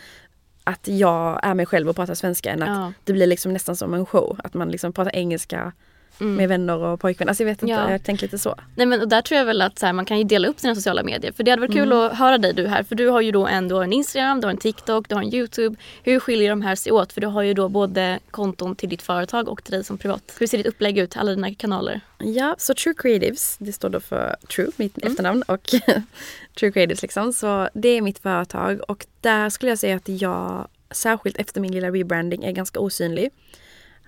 att 0.65 0.89
jag 0.89 1.41
är 1.43 1.55
mig 1.55 1.67
själv 1.67 1.89
och 1.89 1.97
pratar 1.97 2.15
svenska 2.15 2.51
än 2.51 2.63
att 2.63 2.69
Ja. 2.69 2.93
det 3.05 3.13
blir 3.13 3.27
liksom 3.27 3.53
nästan 3.53 3.77
som 3.77 3.95
en 3.95 4.07
show. 4.07 4.41
Att 4.45 4.55
man 4.55 4.71
liksom 4.71 4.93
pratar 4.93 5.17
engelska 5.17 5.73
Mm. 6.21 6.35
med 6.35 6.49
vänner 6.49 6.77
och 6.77 7.01
pojkvän. 7.01 7.29
Alltså 7.29 7.43
jag 7.43 7.47
vet 7.51 7.63
inte, 7.63 7.73
Ja. 7.73 7.91
jag 7.91 8.03
tänker 8.03 8.23
lite 8.23 8.39
så. 8.39 8.55
Nej 8.75 8.87
men 8.87 9.01
och 9.01 9.09
där 9.09 9.23
tror 9.23 9.39
jag 9.39 9.45
väl 9.45 9.63
att 9.63 9.79
så 9.79 9.87
här, 9.87 9.93
man 9.93 10.05
kan 10.05 10.19
ju 10.19 10.25
dela 10.25 10.49
upp 10.49 10.61
sina 10.61 10.75
sociala 10.75 11.03
medier. 11.03 11.33
För 11.33 11.45
det 11.45 11.51
hade 11.51 11.61
varit 11.61 11.73
kul 11.73 11.93
Mm. 11.93 11.99
att 11.99 12.19
höra 12.19 12.39
dig 12.39 12.53
du 12.55 12.67
här. 12.67 12.83
För 12.83 12.95
du 12.95 13.09
har 13.09 13.21
ju 13.21 13.31
då 13.33 13.47
en, 13.47 13.69
du 13.69 13.75
har 13.75 13.85
en 13.85 13.93
Instagram, 13.93 14.41
du 14.41 14.47
har 14.47 14.51
en 14.53 14.57
TikTok, 14.57 15.09
du 15.09 15.15
har 15.15 15.23
en 15.23 15.35
YouTube. 15.35 15.77
Hur 16.03 16.21
skiljer 16.21 16.51
de 16.51 16.63
här 16.63 16.75
sig 16.75 16.93
åt? 16.93 17.13
För 17.13 17.21
du 17.21 17.27
har 17.27 17.43
ju 17.43 17.55
då 17.55 17.69
både 17.69 18.19
konton 18.31 18.77
till 18.77 18.89
ditt 18.89 19.03
företag 19.03 19.49
och 19.49 19.65
till 19.65 19.73
dig 19.73 19.85
som 19.85 19.99
privat. 19.99 20.33
Hur 20.39 20.47
ser 20.47 20.59
ditt 20.59 20.67
upplägg 20.67 20.99
ut, 20.99 21.17
alla 21.17 21.31
dina 21.31 21.55
kanaler? 21.55 22.01
Ja, 22.19 22.55
så 22.59 22.75
True 22.75 22.95
Creatives, 22.99 23.57
det 23.59 23.73
står 23.73 23.89
då 23.89 24.01
för 24.01 24.37
True, 24.55 24.69
mitt 24.77 24.99
efternamn 24.99 25.43
och 25.43 25.75
True 26.59 26.73
Creatives 26.73 27.03
liksom. 27.03 27.33
Så 27.33 27.69
det 27.75 27.89
är 27.89 28.01
mitt 28.03 28.19
företag 28.19 28.81
och 28.89 29.07
där 29.21 29.51
skulle 29.51 29.71
jag 29.71 29.79
säga 29.79 29.97
att 29.97 30.09
jag, 30.09 30.69
särskilt 30.91 31.37
efter 31.37 31.61
min 31.61 31.73
lilla 31.73 31.91
rebranding, 31.91 32.45
är 32.45 32.53
ganska 32.53 32.81
osynlig. 32.81 33.31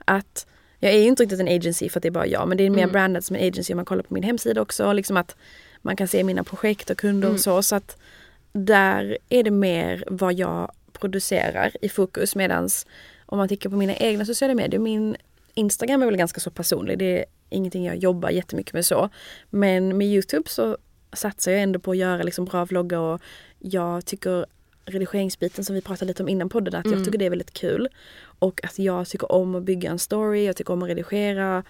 Att 0.04 0.46
jag 0.82 0.92
är 0.92 0.98
ju 0.98 1.06
inte 1.08 1.22
riktigt 1.22 1.40
en 1.40 1.48
agency 1.48 1.88
för 1.88 1.98
att 1.98 2.02
det 2.02 2.08
är 2.08 2.10
bara 2.10 2.26
jag, 2.26 2.48
men 2.48 2.58
det 2.58 2.64
är 2.66 2.70
mer 2.70 2.78
Mm. 2.82 2.92
brandat 2.92 3.24
som 3.24 3.36
en 3.36 3.48
agency 3.48 3.72
om 3.72 3.76
man 3.76 3.84
kollar 3.84 4.02
på 4.02 4.14
min 4.14 4.22
hemsida 4.22 4.60
också. 4.60 4.92
Liksom 4.92 5.16
att 5.16 5.36
man 5.82 5.96
kan 5.96 6.08
se 6.08 6.24
mina 6.24 6.44
projekt 6.44 6.90
och 6.90 6.98
kunder 6.98 7.28
Mm. 7.28 7.34
och 7.34 7.40
så. 7.40 7.62
Så 7.62 7.76
att 7.76 7.96
där 8.52 9.18
är 9.28 9.42
det 9.42 9.50
mer 9.50 10.04
vad 10.06 10.34
jag 10.34 10.72
producerar 10.92 11.72
i 11.80 11.88
fokus 11.88 12.36
medans 12.36 12.86
om 13.26 13.38
man 13.38 13.48
tittar 13.48 13.70
på 13.70 13.76
mina 13.76 13.96
egna 13.96 14.24
sociala 14.24 14.54
medier, 14.54 14.80
min 14.80 15.16
Instagram 15.54 16.02
är 16.02 16.06
väl 16.06 16.16
ganska 16.16 16.40
så 16.40 16.50
personlig. 16.50 16.98
Det 16.98 17.18
är 17.18 17.24
ingenting 17.50 17.84
jag 17.84 17.96
jobbar 17.96 18.30
jättemycket 18.30 18.72
med 18.72 18.86
så. 18.86 19.08
Men 19.50 19.96
med 19.98 20.06
Youtube 20.06 20.50
så 20.50 20.76
satsar 21.12 21.52
jag 21.52 21.62
ändå 21.62 21.78
på 21.78 21.90
att 21.90 21.96
göra 21.96 22.22
liksom 22.22 22.44
bra 22.44 22.64
vloggar 22.64 22.98
och 22.98 23.20
jag 23.58 24.04
tycker 24.06 24.46
redigeringsbiten 24.84 25.64
som 25.64 25.74
vi 25.74 25.80
pratade 25.80 26.06
lite 26.08 26.22
om 26.22 26.28
innan 26.28 26.48
podden, 26.48 26.74
att 26.74 26.84
Mm. 26.86 26.98
jag 26.98 27.04
tycker 27.06 27.18
det 27.18 27.26
är 27.26 27.30
väldigt 27.30 27.52
kul. 27.52 27.88
Och 28.38 28.64
att 28.64 28.78
jag 28.78 29.08
tycker 29.08 29.32
om 29.32 29.54
att 29.54 29.62
bygga 29.62 29.90
en 29.90 29.98
story, 29.98 30.44
jag 30.46 30.56
tycker 30.56 30.72
om 30.72 30.82
att 30.82 30.88
redigera, 30.88 31.62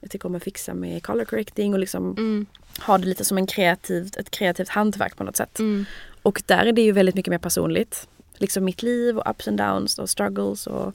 jag 0.00 0.10
tycker 0.10 0.26
om 0.26 0.34
att 0.34 0.42
fixa 0.42 0.74
med 0.74 1.02
color 1.02 1.24
correcting 1.24 1.72
och 1.74 1.78
liksom 1.80 2.10
Mm. 2.18 2.46
ha 2.86 2.98
det 2.98 3.06
lite 3.06 3.24
som 3.24 3.38
en 3.38 3.46
kreativt, 3.46 4.16
ett 4.16 4.30
kreativt 4.30 4.68
hantverk 4.68 5.16
på 5.16 5.24
något 5.24 5.36
sätt. 5.36 5.58
Mm. 5.58 5.84
Och 6.22 6.42
där 6.46 6.66
är 6.66 6.72
det 6.72 6.82
ju 6.82 6.92
väldigt 6.92 7.14
mycket 7.14 7.30
mer 7.30 7.38
personligt. 7.38 8.08
Liksom 8.38 8.64
mitt 8.64 8.82
liv 8.82 9.18
och 9.18 9.30
ups 9.30 9.48
and 9.48 9.58
downs 9.58 9.98
och 9.98 10.10
struggles 10.10 10.66
och 10.66 10.94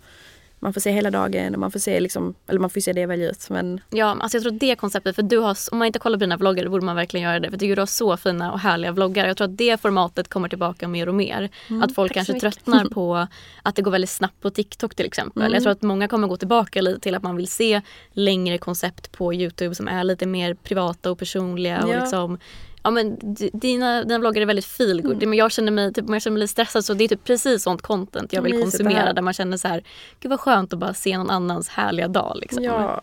man 0.64 0.74
får 0.74 0.82
se 0.82 0.92
hela 0.92 1.12
dagen 1.12 1.54
och 1.54 1.60
man 1.60 1.72
får 1.72 1.80
se 1.80 2.00
liksom, 2.00 2.36
eller 2.48 2.60
man 2.60 2.70
får 2.70 2.82
se 2.82 2.94
det 2.94 3.02
jag 3.02 3.08
väljer 3.08 3.32
ut 3.32 3.50
men 3.50 3.82
Ja, 3.90 4.18
alltså 4.20 4.38
jag 4.38 4.44
tror 4.44 4.54
att 4.54 4.60
det 4.60 4.76
konceptet, 4.76 5.16
för 5.16 5.24
du 5.24 5.38
har, 5.38 5.58
om 5.72 5.78
man 5.78 5.86
inte 5.86 6.00
kollar 6.00 6.18
på 6.18 6.20
dina 6.20 6.38
vloggar 6.38 6.68
borde 6.68 6.86
man 6.86 6.96
verkligen 6.96 7.24
göra 7.30 7.40
det. 7.40 7.50
För 7.50 7.58
du 7.58 7.76
har 7.76 7.86
så 7.86 8.18
fina 8.18 8.52
och 8.52 8.60
härliga 8.60 8.92
vloggar. 8.92 9.28
Jag 9.28 9.38
tror 9.38 9.48
att 9.48 9.58
det 9.58 9.82
formatet 9.82 10.28
kommer 10.28 10.50
tillbaka 10.50 10.88
mer 10.88 11.10
och 11.10 11.16
mer. 11.16 11.50
att 11.84 11.96
folk 11.96 12.14
kanske 12.14 12.40
tröttnar 12.40 12.86
på 12.94 13.28
att 13.64 13.76
det 13.76 13.82
går 13.82 13.92
väldigt 13.92 14.10
snabbt 14.10 14.42
på 14.42 14.50
TikTok 14.50 14.96
till 14.96 15.06
exempel. 15.06 15.42
Mm. 15.42 15.54
Jag 15.54 15.64
tror 15.64 15.72
att 15.72 15.82
många 15.82 16.08
kommer 16.08 16.28
gå 16.28 16.38
tillbaka 16.38 16.82
lite 16.82 17.00
till 17.00 17.16
att 17.16 17.24
man 17.24 17.36
vill 17.36 17.48
se 17.48 17.82
längre 18.12 18.58
koncept 18.58 19.12
på 19.12 19.34
Youtube 19.34 19.76
som 19.76 19.88
är 19.88 20.04
lite 20.04 20.26
mer 20.26 20.54
privata 20.54 21.12
och 21.12 21.20
personliga. 21.20 21.84
Och 21.84 21.90
Ja. 21.90 22.00
liksom, 22.00 22.38
ja, 22.84 22.92
men 22.92 23.18
dina, 23.54 24.04
dina 24.04 24.20
vloggar 24.20 24.42
är 24.42 24.46
väldigt 24.46 24.66
feelgood. 24.66 25.16
Mm. 25.16 25.30
Men 25.30 25.40
jag 25.40 25.52
känner 25.52 25.72
mig, 25.72 25.94
typ, 25.94 26.06
jag 26.10 26.22
känner 26.22 26.34
mig 26.34 26.42
lite 26.42 26.52
stressad 26.52 26.86
så 26.86 26.94
det 26.94 27.04
är 27.04 27.08
typ 27.08 27.24
precis 27.24 27.64
sånt 27.64 27.82
content 27.82 28.34
jag 28.34 28.42
vill 28.42 28.54
Mysigt 28.54 28.78
konsumera. 28.78 29.14
Där 29.14 29.22
man 29.22 29.34
känner 29.34 29.58
så 29.58 29.68
här, 29.68 29.84
gud 30.20 30.30
vad 30.30 30.40
skönt 30.40 30.74
att 30.74 30.80
bara 30.80 30.94
se 30.94 31.18
någon 31.18 31.30
annans 31.30 31.70
härliga 31.70 32.08
dag. 32.08 32.38
Liksom. 32.42 32.64
Ja. 32.64 33.02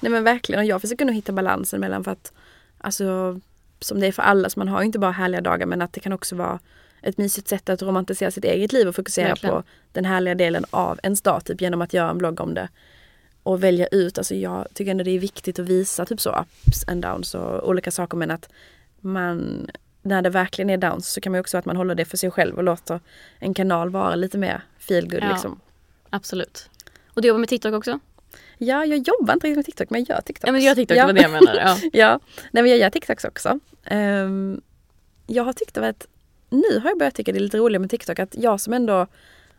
Nej 0.00 0.12
men 0.12 0.24
verkligen 0.24 0.58
och 0.58 0.64
jag 0.64 0.80
försöker 0.80 1.04
nog 1.04 1.14
hitta 1.14 1.32
balansen 1.32 1.80
mellan 1.80 2.04
för 2.04 2.10
att 2.10 2.32
alltså 2.78 3.40
som 3.80 4.00
det 4.00 4.06
är 4.06 4.12
för 4.12 4.22
alla, 4.22 4.50
så 4.50 4.60
man 4.60 4.68
har 4.68 4.82
inte 4.82 4.98
bara 4.98 5.10
härliga 5.10 5.40
dagar 5.40 5.66
men 5.66 5.82
att 5.82 5.92
det 5.92 6.00
kan 6.00 6.12
också 6.12 6.36
vara 6.36 6.58
ett 7.02 7.18
mysigt 7.18 7.48
sätt 7.48 7.68
att 7.68 7.82
romantisera 7.82 8.30
sitt 8.30 8.44
eget 8.44 8.72
liv 8.72 8.88
och 8.88 8.96
fokusera 8.96 9.28
Verkligen. 9.28 9.54
på 9.54 9.62
den 9.92 10.04
härliga 10.04 10.34
delen 10.34 10.64
av 10.70 11.00
ens 11.02 11.22
dag 11.22 11.44
typ 11.44 11.60
genom 11.60 11.82
att 11.82 11.94
göra 11.94 12.10
en 12.10 12.18
blogg 12.18 12.40
om 12.40 12.54
det. 12.54 12.68
Och 13.42 13.62
välja 13.64 13.86
ut, 13.86 14.18
alltså 14.18 14.34
jag 14.34 14.66
tycker 14.74 14.90
ändå 14.90 15.04
det 15.04 15.10
är 15.10 15.18
viktigt 15.18 15.58
att 15.58 15.68
visa 15.68 16.06
typ 16.06 16.20
så 16.20 16.44
ups 16.66 16.88
and 16.88 17.02
downs 17.02 17.34
och 17.34 17.68
olika 17.68 17.90
saker 17.90 18.16
men 18.16 18.30
att 18.30 18.48
man 19.00 19.68
när 20.02 20.22
det 20.22 20.30
verkligen 20.30 20.70
är 20.70 20.76
downs 20.76 21.08
så 21.08 21.20
kan 21.20 21.32
man 21.32 21.40
också 21.40 21.58
att 21.58 21.64
man 21.64 21.76
håller 21.76 21.94
det 21.94 22.04
för 22.04 22.16
sig 22.16 22.30
själv 22.30 22.56
och 22.56 22.62
låter 22.64 23.00
en 23.38 23.54
kanal 23.54 23.90
vara 23.90 24.14
lite 24.14 24.38
mer 24.38 24.62
feelgood 24.78 25.22
Ja. 25.22 25.28
liksom. 25.32 25.60
Absolut. 26.10 26.70
Och 27.14 27.22
du 27.22 27.28
jobbar 27.28 27.38
med 27.38 27.48
TikTok 27.48 27.74
också? 27.74 27.98
Ja, 28.58 28.84
jag 28.84 28.98
jobbar 28.98 29.34
inte 29.34 29.46
riktigt 29.46 29.56
med 29.56 29.64
TikTok 29.64 29.90
men 29.90 30.04
jag 30.04 30.16
gör 30.16 30.22
TikTok. 30.22 30.48
Ja 30.48 30.52
men 30.52 30.62
jag 30.62 30.76
TikTok, 30.76 30.96
det 30.96 31.04
var 31.04 31.12
det 31.12 31.22
jag 31.22 31.30
menade. 31.30 31.58
Ja. 31.58 31.78
ja, 31.92 32.20
nej 32.52 32.62
men 32.62 32.70
jag 32.70 32.78
gör 32.78 32.90
TikToks 32.90 33.24
också. 33.24 33.60
Ehm, 33.84 34.60
jag 35.26 35.44
har 35.44 35.52
tyckt 35.52 35.78
att 35.78 36.06
nu 36.50 36.78
har 36.82 36.90
jag 36.90 36.98
börjat 36.98 37.14
tycka 37.14 37.32
det 37.32 37.38
är 37.38 37.40
lite 37.40 37.58
roligt 37.58 37.80
med 37.80 37.90
TikTok 37.90 38.18
att 38.18 38.34
jag 38.38 38.60
som 38.60 38.72
ändå 38.72 39.06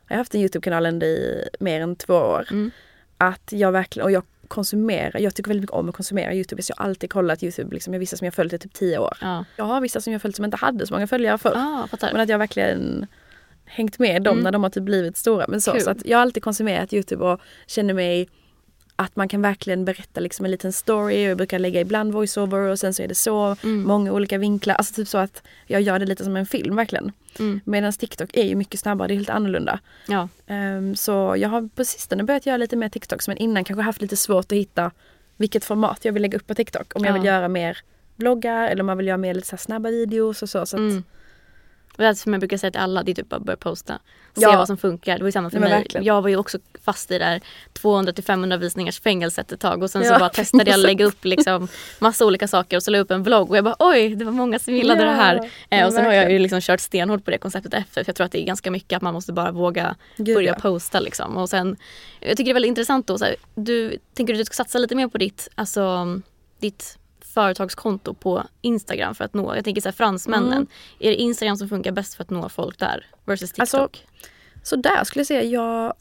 har 0.06 0.18
haft 0.18 0.36
en 0.36 0.42
Youtube-kanal 0.42 0.86
ändå 0.86 1.06
i 1.06 1.50
mer 1.60 1.82
än 1.82 1.96
två 1.96 2.14
år. 2.14 2.48
Mm. 2.52 2.72
Att 3.18 3.52
jag 3.52 3.72
verkligen, 3.72 4.04
och 4.06 4.12
jag 4.12 4.24
konsumerar, 4.50 5.20
jag 5.20 5.36
tycker 5.36 5.50
väldigt 5.50 5.62
mycket 5.62 5.76
om 5.76 5.90
att 5.90 5.96
konsumera 5.96 6.34
Youtube. 6.34 6.62
Så 6.62 6.72
jag 6.72 6.84
har 6.84 6.90
alltid 6.90 7.10
kollat 7.12 7.44
Youtube, 7.44 7.74
liksom, 7.74 7.94
jag 7.94 7.98
har 7.98 8.00
vissa 8.00 8.18
som 8.18 8.26
jag 8.26 8.34
följt 8.34 8.54
i 8.54 8.60
typ 8.60 8.74
tio 8.74 8.98
år. 9.00 9.18
Ja. 9.22 9.46
Jag 9.58 9.66
har 9.66 9.82
vissa 9.82 10.02
som 10.02 10.14
jag 10.14 10.22
följt 10.22 10.36
som 10.36 10.46
inte 10.46 10.58
hade 10.58 10.88
så 10.88 10.94
många 10.94 11.08
följare 11.08 11.38
förr. 11.38 11.54
Ah. 11.56 11.88
Men 12.02 12.22
att 12.22 12.30
jag 12.30 12.38
verkligen 12.38 13.06
hängt 13.66 14.00
med 14.00 14.24
dem 14.24 14.34
Mm. 14.34 14.44
när 14.44 14.52
de 14.52 14.64
har 14.64 14.70
typ 14.70 14.84
blivit 14.84 15.18
stora. 15.18 15.46
Men 15.48 15.62
så, 15.62 15.80
så 15.80 15.90
att 15.90 16.06
jag 16.06 16.18
har 16.18 16.22
alltid 16.22 16.44
konsumerat 16.44 16.94
Youtube 16.94 17.26
och 17.26 17.42
känner 17.68 17.94
mig 17.94 18.30
att 19.00 19.16
man 19.16 19.28
kan 19.28 19.42
verkligen 19.42 19.86
berätta 19.86 20.20
liksom 20.20 20.46
en 20.46 20.52
liten 20.52 20.74
story. 20.74 21.26
Och 21.26 21.30
jag 21.32 21.38
brukar 21.38 21.60
lägga 21.60 21.82
ibland 21.82 22.14
voiceover 22.14 22.60
och 22.60 22.80
sen 22.80 22.94
så 22.94 23.04
är 23.04 23.08
det 23.08 23.16
så. 23.16 23.56
Mm. 23.64 23.84
Många 23.84 24.12
olika 24.12 24.38
vinklar. 24.38 24.76
Alltså 24.76 24.94
typ 24.94 25.08
så 25.08 25.18
att 25.18 25.44
jag 25.68 25.82
gör 25.82 26.00
det 26.00 26.06
lite 26.06 26.24
som 26.24 26.36
en 26.36 26.46
film 26.46 26.76
verkligen. 26.76 27.12
Mm. 27.40 27.60
Medan 27.66 27.94
TikTok 27.94 28.30
är 28.38 28.44
ju 28.44 28.56
mycket 28.56 28.80
snabbare, 28.80 29.08
det 29.08 29.14
är 29.14 29.16
helt 29.16 29.30
annorlunda. 29.30 29.80
Ja. 30.08 30.28
Ehm, 30.48 30.96
så 30.96 31.36
jag 31.38 31.50
har 31.50 31.70
på 31.76 31.86
sistone 31.86 32.24
börjat 32.24 32.46
göra 32.46 32.58
lite 32.58 32.76
mer 32.76 32.90
TikToks 32.90 33.28
men 33.28 33.38
innan 33.38 33.64
kanske 33.64 33.82
haft 33.84 34.02
lite 34.02 34.18
svårt 34.18 34.52
att 34.52 34.58
hitta 34.58 34.92
vilket 35.38 35.66
format 35.66 36.06
jag 36.06 36.14
vill 36.14 36.22
lägga 36.22 36.38
upp 36.38 36.48
på 36.48 36.56
TikTok. 36.56 36.96
Om 36.96 37.04
jag 37.06 37.12
Ja. 37.12 37.18
vill 37.20 37.26
göra 37.26 37.48
mer 37.48 37.78
vloggar 38.16 38.68
eller 38.68 38.82
om 38.82 38.86
man 38.88 38.98
vill 38.98 39.08
göra 39.08 39.18
mer 39.18 39.34
lite 39.34 39.48
så 39.48 39.58
snabba 39.58 39.90
videos 39.90 40.44
och 40.44 40.50
så. 40.50 40.66
så 40.66 40.76
att, 40.78 40.80
Mm. 40.80 41.04
Och 41.92 41.98
det 41.98 42.06
är 42.06 42.14
som 42.14 42.34
jag 42.34 42.40
brukar 42.40 42.58
säga 42.58 42.72
till 42.72 42.82
alla, 42.82 43.04
det 43.04 43.12
är 43.12 43.16
typ 43.16 43.30
bara 43.30 43.36
att 43.36 43.44
börja 43.44 43.58
posta. 43.58 44.00
Se 44.36 44.42
Ja. 44.42 44.58
vad 44.58 44.68
som 44.68 44.78
funkar. 44.78 45.18
Det 45.18 45.24
var 45.24 45.28
ju 45.28 45.32
samma 45.32 45.50
för 45.50 45.60
Nej, 45.60 45.70
mig. 45.70 45.80
verkligen. 45.80 46.06
Jag 46.06 46.22
var 46.22 46.30
ju 46.30 46.36
också 46.38 46.58
fast 46.84 47.12
i 47.12 47.18
det 47.18 47.26
där 47.26 47.42
200-500 47.82 48.58
visningars 48.58 49.00
fängelset 49.02 49.52
ett 49.52 49.60
tag 49.60 49.84
och 49.84 49.90
sen 49.90 50.06
så 50.06 50.14
Ja, 50.14 50.20
bara 50.20 50.30
testade 50.30 50.64
jag 50.72 50.74
att 50.74 50.80
lägga 50.86 51.06
upp 51.06 51.26
liksom 51.26 51.68
massa 52.00 52.26
olika 52.26 52.48
saker 52.48 52.78
och 52.78 52.84
så 52.84 52.92
la 52.92 52.98
jag 52.98 53.04
upp 53.04 53.12
en 53.12 53.24
vlogg 53.24 53.50
och 53.52 53.58
jag 53.58 53.64
bara 53.64 53.76
oj 53.80 54.16
det 54.16 54.26
var 54.26 54.32
många 54.32 54.60
som 54.60 54.74
gillade 54.76 55.02
Ja, 55.04 55.10
det 55.10 55.16
här. 55.16 55.50
Eh, 55.70 55.86
och 55.88 55.94
sen 55.94 56.06
har 56.06 56.12
jag 56.12 56.16
ju 56.16 56.20
verkligen. 56.20 56.42
liksom 56.42 56.62
kört 56.62 56.80
stenhårt 56.80 57.26
på 57.26 57.32
det 57.32 57.38
konceptet 57.38 57.74
efter 57.74 58.04
för 58.04 58.10
jag 58.10 58.16
tror 58.16 58.26
att 58.26 58.32
det 58.32 58.42
är 58.42 58.46
ganska 58.46 58.72
mycket 58.72 58.96
att 58.98 59.02
man 59.02 59.14
måste 59.14 59.34
bara 59.34 59.52
våga 59.52 59.96
Gud, 60.18 60.36
börja 60.36 60.52
ja. 60.54 60.60
posta 60.62 61.00
liksom. 61.00 61.38
Och 61.38 61.50
sen, 61.50 61.78
jag 62.20 62.30
tycker 62.38 62.44
det 62.46 62.52
är 62.52 62.54
väldigt 62.54 62.70
intressant 62.70 63.08
då, 63.08 63.18
så 63.18 63.26
här, 63.26 63.36
du, 63.56 63.98
tänker 64.14 64.34
du 64.34 64.38
att 64.40 64.42
du 64.42 64.46
ska 64.46 64.54
satsa 64.64 64.78
lite 64.80 64.96
mer 64.96 65.08
på 65.08 65.18
ditt, 65.18 65.50
alltså, 65.56 66.06
ditt 66.60 66.98
företagskonto 67.40 68.14
på 68.14 68.44
Instagram 68.62 69.16
för 69.16 69.26
att 69.26 69.34
nå, 69.34 69.56
jag 69.56 69.64
tänker 69.66 69.82
så 69.82 69.88
här, 69.88 69.94
fransmännen. 69.94 70.54
Mm. 70.54 70.68
Är 71.00 71.10
det 71.10 71.16
Instagram 71.16 71.58
som 71.58 71.70
funkar 71.70 71.92
bäst 71.92 72.14
för 72.16 72.24
att 72.24 72.30
nå 72.30 72.50
folk 72.50 72.80
där 72.80 73.06
versus 73.26 73.52
TikTok? 73.52 73.62
Alltså, 73.62 73.90
Så 74.64 74.76
där 74.76 75.04
skulle 75.04 75.20
jag 75.20 75.28
säga, 75.28 75.44
jag 75.44 75.94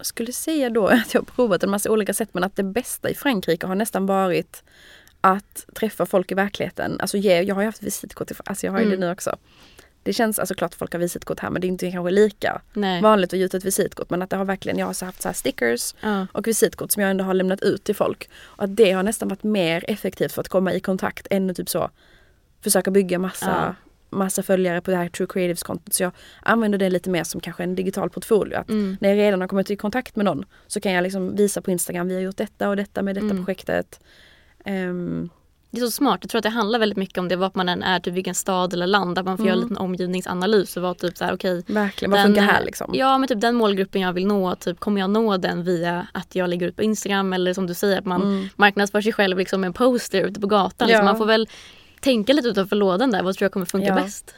skulle 0.00 0.32
säga 0.32 0.70
då 0.70 0.86
att 0.88 1.14
jag 1.14 1.20
har 1.20 1.26
provat 1.26 1.62
en 1.62 1.70
massa 1.70 1.90
olika 1.90 2.14
sätt 2.14 2.28
men 2.32 2.44
att 2.44 2.56
det 2.56 2.62
bästa 2.62 3.10
i 3.10 3.14
Frankrike 3.14 3.66
har 3.66 3.74
nästan 3.74 4.06
varit 4.06 4.62
att 5.20 5.66
träffa 5.74 6.06
folk 6.06 6.32
i 6.32 6.34
verkligheten. 6.34 7.00
Alltså 7.00 7.18
jag 7.18 7.54
har 7.54 7.62
ju 7.62 7.68
haft 7.68 7.82
visitkort, 7.82 8.30
i, 8.30 8.34
alltså 8.44 8.66
jag 8.66 8.72
har 8.72 8.78
ju 8.78 8.86
Mm. 8.86 9.00
det 9.00 9.06
nu 9.06 9.12
också. 9.12 9.36
Det 10.04 10.12
känns, 10.12 10.38
alltså 10.38 10.54
klart 10.54 10.74
folk 10.74 10.92
har 10.92 11.00
visitkort 11.00 11.40
här 11.40 11.50
men 11.50 11.60
det 11.60 11.66
är 11.66 11.68
inte 11.68 11.90
kanske 11.90 12.10
lika 12.10 12.60
Nej. 12.72 13.02
vanligt 13.02 13.32
att 13.32 13.38
ge 13.38 13.44
ut 13.44 13.54
ett 13.54 13.64
visitkort. 13.64 14.10
Men 14.10 14.22
att 14.22 14.30
det 14.30 14.36
har 14.36 14.44
verkligen, 14.44 14.78
jag 14.78 14.86
har 14.86 15.04
haft 15.06 15.22
så 15.22 15.32
stickers 15.32 15.94
Ja. 16.00 16.26
och 16.32 16.46
visitkort 16.46 16.92
som 16.92 17.02
jag 17.02 17.10
ändå 17.10 17.24
har 17.24 17.34
lämnat 17.34 17.62
ut 17.62 17.84
till 17.84 17.94
folk. 17.94 18.28
Och 18.42 18.64
att 18.64 18.76
det 18.76 18.92
har 18.92 19.02
nästan 19.02 19.28
varit 19.28 19.42
mer 19.42 19.84
effektivt 19.88 20.32
för 20.32 20.40
att 20.40 20.48
komma 20.48 20.72
i 20.72 20.80
kontakt 20.80 21.26
än 21.30 21.50
att 21.50 21.56
typ 21.56 21.68
så 21.68 21.90
försöka 22.62 22.90
bygga 22.90 23.18
massa, 23.18 23.76
massa 24.10 24.42
följare 24.42 24.80
på 24.80 24.90
det 24.90 24.96
här 24.96 25.08
True 25.08 25.26
Creatives-kontot. 25.28 25.94
Så 25.94 26.02
jag 26.02 26.12
använder 26.42 26.78
det 26.78 26.90
lite 26.90 27.10
mer 27.10 27.24
som 27.24 27.40
kanske 27.40 27.62
en 27.62 27.74
digital 27.74 28.10
portfolio. 28.10 28.56
Att 28.58 28.68
Mm. 28.68 28.96
När 29.00 29.08
jag 29.08 29.18
redan 29.18 29.40
har 29.40 29.48
kommit 29.48 29.70
i 29.70 29.76
kontakt 29.76 30.16
med 30.16 30.24
någon 30.24 30.44
så 30.66 30.80
kan 30.80 30.92
jag 30.92 31.02
liksom 31.02 31.36
visa 31.36 31.62
på 31.62 31.70
Instagram, 31.70 32.08
vi 32.08 32.14
har 32.14 32.22
gjort 32.22 32.36
detta 32.36 32.68
och 32.68 32.76
detta 32.76 33.02
med 33.02 33.14
detta 33.14 33.24
Mm. 33.26 33.36
projektet. 33.44 34.00
Ehm, 34.64 35.30
Det 35.74 35.80
är 35.80 35.84
så 35.84 35.90
smart. 35.90 36.18
Jag 36.22 36.30
tror 36.30 36.38
att 36.38 36.42
det 36.42 36.48
handlar 36.48 36.78
väldigt 36.78 36.98
mycket 36.98 37.18
om 37.18 37.28
det 37.28 37.36
vart 37.36 37.54
man 37.54 37.68
än 37.68 37.82
är, 37.82 38.00
typ 38.00 38.14
vilken 38.14 38.34
stad 38.34 38.72
eller 38.72 38.86
land. 38.86 39.18
Att 39.18 39.24
man 39.24 39.36
får 39.36 39.46
göra 39.46 39.54
en 39.54 39.60
liten 39.60 39.76
omgivningsanalys 39.76 40.76
och 40.76 40.82
vara 40.82 40.94
typ 40.94 41.16
så 41.18 41.24
här 41.24 41.34
okej. 41.34 41.62
verkligen, 41.66 42.10
vad 42.12 42.22
funkar 42.22 42.42
här 42.42 42.64
liksom? 42.64 42.90
Ja 42.94 43.18
men 43.18 43.28
typ 43.28 43.40
den 43.40 43.54
målgruppen 43.54 44.00
jag 44.02 44.12
vill 44.12 44.26
nå, 44.26 44.54
typ, 44.54 44.80
kommer 44.80 45.00
jag 45.00 45.10
nå 45.10 45.36
den 45.36 45.64
via 45.64 46.06
att 46.12 46.34
jag 46.34 46.50
lägger 46.50 46.66
ut 46.66 46.76
på 46.76 46.82
Instagram 46.82 47.32
eller 47.32 47.54
som 47.54 47.66
du 47.66 47.74
säger 47.74 47.98
att 47.98 48.04
man 48.04 48.48
marknadsför 48.56 49.00
sig 49.00 49.12
själv 49.12 49.38
liksom 49.38 49.60
med 49.60 49.66
en 49.68 49.72
poster 49.72 50.20
ute 50.22 50.40
på 50.40 50.46
gatan. 50.46 50.88
Liksom, 50.88 50.94
Mm. 51.00 51.06
Ja. 51.06 51.12
man 51.12 51.18
får 51.18 51.26
väl 51.26 51.48
tänka 52.00 52.32
lite 52.32 52.48
utanför 52.48 52.76
lådan 52.76 53.10
där. 53.10 53.22
Vad 53.22 53.34
tror 53.36 53.44
jag 53.44 53.52
kommer 53.52 53.66
funka 53.66 53.86
Ja. 53.88 53.94
bäst? 53.94 54.34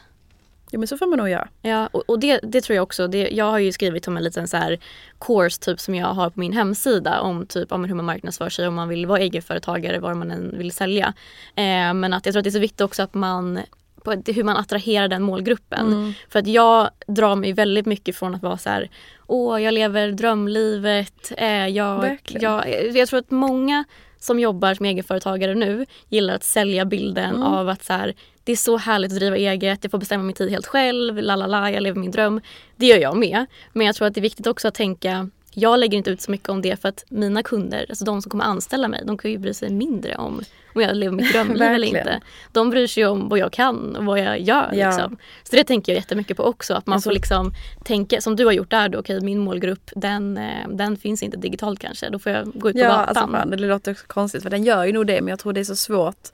Ja 0.70 0.78
men 0.78 0.88
så 0.88 0.96
får 0.96 1.06
man 1.06 1.18
nog 1.18 1.28
göra. 1.28 1.48
Ja, 1.62 1.88
och, 1.92 2.02
och 2.06 2.18
det, 2.18 2.40
det 2.42 2.60
tror 2.60 2.76
jag 2.76 2.82
också. 2.82 3.08
Det, 3.08 3.28
jag 3.32 3.50
har 3.50 3.58
ju 3.58 3.72
skrivit 3.72 4.08
om 4.08 4.16
en 4.16 4.24
liten 4.24 4.48
så 4.48 4.56
här 4.56 4.78
course 5.20 5.60
typ 5.62 5.80
som 5.80 5.94
jag 5.94 6.06
har 6.06 6.30
på 6.30 6.40
min 6.40 6.52
hemsida 6.52 7.20
om 7.20 7.46
typ 7.46 7.72
om 7.72 7.84
hur 7.84 7.94
man 7.94 8.04
marknadsför 8.04 8.48
sig 8.48 8.68
om 8.68 8.74
man 8.74 8.88
vill 8.88 9.06
vara 9.06 9.18
egenföretagare, 9.18 9.98
vad 9.98 10.16
man 10.16 10.30
än 10.30 10.58
vill 10.58 10.72
sälja. 10.72 11.06
Eh, 11.54 11.94
men 11.94 12.12
att 12.12 12.26
jag 12.26 12.32
tror 12.32 12.38
att 12.40 12.44
det 12.44 12.48
är 12.48 12.52
så 12.52 12.58
viktigt 12.58 12.80
också 12.80 13.02
att 13.02 13.14
man 13.14 13.60
på 14.04 14.32
hur 14.32 14.44
man 14.44 14.56
attraherar 14.56 15.08
den 15.08 15.22
målgruppen. 15.22 16.14
För 16.28 16.38
att 16.38 16.46
jag 16.46 16.90
drar 17.06 17.36
mig 17.36 17.52
väldigt 17.52 17.86
mycket 17.86 18.16
från 18.16 18.34
att 18.34 18.42
vara 18.42 18.58
så 18.58 18.70
här, 18.70 18.90
åh 19.26 19.62
jag 19.62 19.74
lever 19.74 20.12
drömlivet. 20.12 21.32
Eh, 21.36 21.66
jag, 21.68 22.18
jag, 22.28 22.96
jag 22.96 23.08
tror 23.08 23.20
att 23.20 23.30
många 23.30 23.84
som 24.18 24.38
jobbar 24.38 24.74
som 24.74 24.86
egenföretagare 24.86 25.54
nu 25.54 25.86
gillar 26.08 26.34
att 26.34 26.44
sälja 26.44 26.84
bilden 26.84 27.42
av 27.42 27.68
att 27.68 27.84
så 27.84 27.92
här, 27.92 28.14
det 28.46 28.52
är 28.52 28.56
så 28.56 28.76
härligt 28.76 29.12
att 29.12 29.18
driva 29.18 29.36
eget, 29.36 29.78
jag 29.84 29.90
får 29.90 29.98
bestämma 29.98 30.24
min 30.24 30.34
tid 30.34 30.50
helt 30.50 30.66
själv, 30.66 31.16
la 31.22 31.36
la 31.36 31.46
la, 31.46 31.70
jag 31.70 31.82
lever 31.82 32.00
min 32.00 32.10
dröm. 32.10 32.40
Det 32.76 32.86
gör 32.86 32.98
jag 32.98 33.16
med. 33.16 33.46
Men 33.72 33.86
jag 33.86 33.96
tror 33.96 34.08
att 34.08 34.14
det 34.14 34.20
är 34.20 34.22
viktigt 34.22 34.46
också 34.46 34.68
att 34.68 34.74
tänka 34.74 35.30
jag 35.58 35.78
lägger 35.78 35.98
inte 35.98 36.10
ut 36.10 36.20
så 36.20 36.30
mycket 36.30 36.48
om 36.48 36.62
det 36.62 36.80
för 36.80 36.88
att 36.88 37.04
mina 37.08 37.42
kunder, 37.42 37.86
alltså 37.88 38.04
de 38.04 38.22
som 38.22 38.30
kommer 38.30 38.44
anställa 38.44 38.88
mig, 38.88 39.02
de 39.06 39.18
kan 39.18 39.30
ju 39.30 39.38
bry 39.38 39.54
sig 39.54 39.70
mindre 39.70 40.16
om 40.16 40.42
om 40.74 40.82
jag 40.82 40.96
lever 40.96 41.16
mitt 41.16 41.32
drömliv 41.32 41.62
eller 41.62 41.86
inte. 41.86 42.20
De 42.52 42.70
bryr 42.70 42.86
sig 42.86 43.06
om 43.06 43.28
vad 43.28 43.38
jag 43.38 43.52
kan 43.52 43.96
och 43.96 44.04
vad 44.04 44.18
jag 44.20 44.40
gör. 44.40 44.70
Ja. 44.74 44.90
Liksom. 44.90 45.16
Så 45.42 45.56
det 45.56 45.64
tänker 45.64 45.92
jag 45.92 45.96
jättemycket 45.96 46.36
på 46.36 46.42
också. 46.42 46.74
Att 46.74 46.86
man 46.86 46.94
Alltså- 46.94 47.10
får 47.10 47.14
liksom 47.14 47.52
tänka, 47.84 48.20
som 48.20 48.36
du 48.36 48.44
har 48.44 48.52
gjort 48.52 48.70
där 48.70 48.88
då, 48.88 48.98
okej 48.98 49.20
min 49.20 49.38
målgrupp 49.38 49.90
den, 49.94 50.38
eh, 50.38 50.68
den 50.68 50.96
finns 50.96 51.22
inte 51.22 51.36
digitalt 51.36 51.78
kanske. 51.80 52.08
Då 52.08 52.18
får 52.18 52.32
jag 52.32 52.46
gå 52.54 52.68
ut 52.70 52.74
på 52.74 52.80
Ja, 52.80 52.88
gatan. 53.06 53.34
alltså 53.34 53.56
det 53.56 53.56
låter 53.56 53.92
också 53.92 54.04
konstigt 54.06 54.42
för 54.42 54.50
den 54.50 54.64
gör 54.64 54.84
ju 54.84 54.92
nog 54.92 55.06
det 55.06 55.20
men 55.20 55.28
jag 55.28 55.38
tror 55.38 55.52
det 55.52 55.60
är 55.60 55.64
så 55.64 55.76
svårt. 55.76 56.28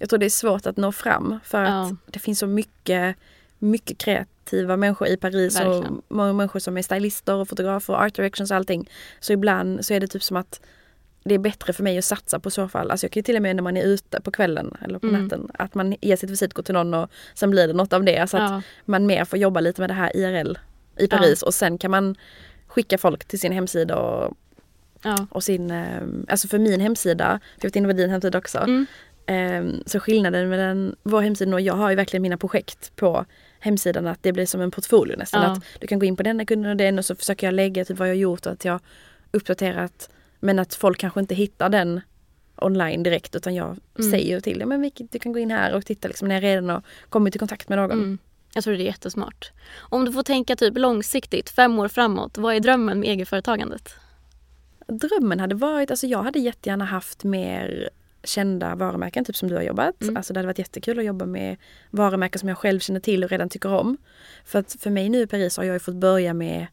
Jag 0.00 0.08
tror 0.08 0.18
det 0.18 0.26
är 0.26 0.30
svårt 0.30 0.66
att 0.66 0.76
nå 0.76 0.92
fram 0.92 1.38
för 1.44 1.64
Ja. 1.64 1.82
att 1.86 1.92
det 2.06 2.18
finns 2.18 2.38
så 2.38 2.46
mycket, 2.46 3.16
mycket 3.58 3.98
kreativa 3.98 4.76
människor 4.76 5.08
i 5.08 5.16
Paris 5.16 5.56
Verkligen. 5.56 5.84
och 5.98 6.04
många 6.08 6.32
människor 6.32 6.60
som 6.60 6.76
är 6.78 6.82
stylister 6.82 7.34
och 7.34 7.48
fotografer 7.48 7.92
och 7.94 8.00
art 8.02 8.14
directions 8.14 8.50
och 8.50 8.56
allting. 8.56 8.90
Så 9.20 9.32
ibland 9.32 9.84
så 9.86 9.94
är 9.94 10.00
det 10.00 10.06
typ 10.06 10.22
som 10.22 10.36
att 10.36 10.60
det 11.24 11.34
är 11.34 11.38
bättre 11.38 11.72
för 11.72 11.82
mig 11.82 11.98
att 11.98 12.04
satsa 12.04 12.40
på 12.40 12.50
så 12.50 12.68
fall. 12.68 12.90
Alltså 12.90 13.04
jag 13.04 13.12
kan 13.12 13.20
ju 13.20 13.24
till 13.24 13.36
och 13.36 13.42
med 13.42 13.56
när 13.56 13.62
man 13.62 13.76
är 13.76 13.82
ute 13.84 14.20
på 14.20 14.30
kvällen 14.30 14.76
eller 14.84 14.98
på 14.98 15.06
Mm. 15.06 15.22
natten 15.22 15.50
att 15.54 15.74
man 15.74 15.96
ger 16.00 16.16
sitt 16.16 16.30
visitkort 16.30 16.64
till 16.64 16.74
någon 16.74 16.94
och 16.94 17.10
sen 17.34 17.50
blir 17.50 17.66
det 17.66 17.72
något 17.72 17.92
av 17.92 18.04
det. 18.04 18.18
Alltså 18.18 18.36
att 18.36 18.50
Ja. 18.50 18.62
man 18.84 19.06
mer 19.06 19.24
får 19.24 19.38
jobba 19.38 19.60
lite 19.60 19.80
med 19.80 19.90
det 19.90 19.94
här 19.94 20.16
IRL 20.16 20.58
i 20.96 21.08
Paris 21.08 21.42
och 21.42 21.54
sen 21.54 21.78
kan 21.78 21.90
man 21.90 22.16
skicka 22.66 22.98
folk 22.98 23.24
till 23.24 23.40
sin 23.40 23.52
hemsida 23.52 23.96
och 23.96 24.36
Ja. 25.02 25.26
och 25.30 25.44
sin, 25.44 25.70
eh, 25.70 26.02
alltså 26.28 26.48
för 26.48 26.58
min 26.58 26.80
hemsida, 26.80 27.24
för 27.58 27.64
jag 27.64 27.68
vet 27.68 27.76
inte 27.76 27.86
vad 27.86 27.96
din 27.96 28.10
hemsida 28.10 28.38
också, 28.38 28.58
Mm. 28.58 28.86
Eh, 29.30 29.64
så 29.86 30.00
skillnaden 30.00 30.48
mellan 30.48 30.96
vår 31.02 31.20
hemsida 31.22 31.54
och 31.54 31.60
jag 31.60 31.74
har 31.74 31.90
ju 31.90 31.96
verkligen 31.96 32.22
mina 32.22 32.36
projekt 32.36 32.96
på 32.96 33.24
hemsidan 33.60 34.06
att 34.06 34.22
det 34.22 34.32
blir 34.32 34.46
som 34.46 34.60
en 34.60 34.70
portfolio 34.70 35.16
nästan. 35.16 35.42
Ja. 35.42 35.48
Att 35.52 35.62
du 35.80 35.86
kan 35.86 35.98
gå 35.98 36.06
in 36.06 36.16
på 36.16 36.22
denna 36.22 36.44
kunden 36.44 36.70
och 36.70 36.76
den 36.76 36.98
och 36.98 37.04
så 37.04 37.14
försöker 37.14 37.46
jag 37.46 37.54
lägga 37.54 37.84
typ 37.84 37.98
vad 37.98 38.08
jag 38.08 38.14
har 38.14 38.18
gjort 38.18 38.46
och 38.46 38.52
att 38.52 38.64
jag 38.64 38.80
uppdaterat 39.32 40.10
men 40.40 40.58
att 40.58 40.74
folk 40.74 40.98
kanske 40.98 41.20
inte 41.20 41.34
hittar 41.34 41.68
den 41.68 42.00
online 42.56 43.02
direkt 43.02 43.36
utan 43.36 43.54
jag 43.54 43.76
Mm. 43.98 44.10
säger 44.10 44.40
till 44.40 44.58
dem 44.58 44.68
men 44.68 44.80
vilket- 44.82 45.12
du 45.12 45.18
kan 45.18 45.32
gå 45.32 45.38
in 45.38 45.50
här 45.50 45.72
och 45.74 45.86
titta 45.86 46.08
liksom 46.08 46.28
när 46.28 46.34
jag 46.34 46.42
redan 46.44 46.68
har 46.68 46.82
kommit 47.08 47.36
i 47.36 47.38
kontakt 47.38 47.68
med 47.68 47.78
någon. 47.78 47.90
Mm. 47.92 48.18
Jag 48.54 48.64
tror 48.64 48.74
det 48.74 48.82
är 48.82 48.84
jättesmart. 48.84 49.52
Om 49.78 50.04
du 50.04 50.12
får 50.12 50.22
tänka 50.22 50.56
typ 50.56 50.78
långsiktigt, 50.78 51.50
fem 51.50 51.78
år 51.78 51.88
framåt, 51.88 52.38
vad 52.38 52.54
är 52.54 52.60
drömmen 52.60 53.00
med 53.00 53.08
egenföretagandet? 53.08 53.94
Drömmen 54.86 55.40
hade 55.40 55.54
varit, 55.54 55.90
alltså 55.90 56.06
jag 56.06 56.22
hade 56.22 56.38
jättegärna 56.38 56.84
haft 56.84 57.24
mer 57.24 57.90
kända 58.24 58.74
varumärken, 58.74 59.24
typ 59.24 59.36
som 59.36 59.48
du 59.48 59.54
har 59.54 59.62
jobbat. 59.62 60.02
Mm. 60.02 60.16
Alltså 60.16 60.32
det 60.32 60.38
hade 60.38 60.46
varit 60.46 60.58
jättekul 60.58 60.98
att 60.98 61.04
jobba 61.04 61.26
med 61.26 61.56
varumärken 61.90 62.38
som 62.38 62.48
jag 62.48 62.58
själv 62.58 62.80
känner 62.80 63.00
till 63.00 63.24
och 63.24 63.30
redan 63.30 63.48
tycker 63.48 63.72
om. 63.72 63.96
För 64.44 64.58
att 64.58 64.76
för 64.80 64.90
mig 64.90 65.08
nu 65.08 65.20
i 65.20 65.26
Paris 65.26 65.56
har 65.56 65.64
jag 65.64 65.74
ju 65.74 65.78
fått 65.78 65.94
börja 65.94 66.34
med 66.34 66.66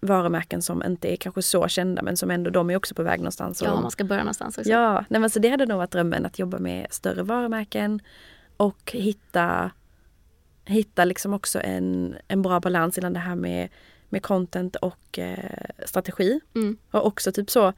varumärken 0.00 0.62
som 0.62 0.82
inte 0.82 1.12
är 1.12 1.16
kanske 1.16 1.42
så 1.42 1.68
kända 1.68 2.02
men 2.02 2.16
som 2.16 2.30
ändå 2.30 2.50
de 2.50 2.70
är 2.70 2.76
också 2.76 2.94
på 2.94 3.02
väg 3.02 3.20
någonstans. 3.20 3.62
Ja, 3.62 3.80
man 3.80 3.90
ska 3.90 4.04
börja 4.04 4.22
någonstans 4.22 4.58
också. 4.58 4.70
Ja, 4.70 5.04
nej 5.08 5.20
men 5.20 5.30
så 5.30 5.38
det 5.38 5.48
hade 5.48 5.66
nog 5.66 5.78
varit 5.78 5.90
drömmen 5.90 6.26
att 6.26 6.38
jobba 6.38 6.58
med 6.58 6.86
större 6.90 7.22
varumärken 7.22 8.00
och 8.56 8.92
hitta, 8.92 9.70
hitta 10.64 11.04
liksom 11.04 11.34
också 11.34 11.60
en, 11.60 12.16
en 12.28 12.42
bra 12.42 12.60
balans 12.60 12.96
mellan 12.96 13.12
det 13.12 13.18
här 13.20 13.34
med, 13.34 13.68
med 14.08 14.22
content 14.22 14.76
och 14.76 15.18
eh, 15.18 15.66
strategi. 15.86 16.40
Mm. 16.54 16.76
Och 16.90 17.06
också 17.06 17.32
typ 17.32 17.50
så, 17.50 17.72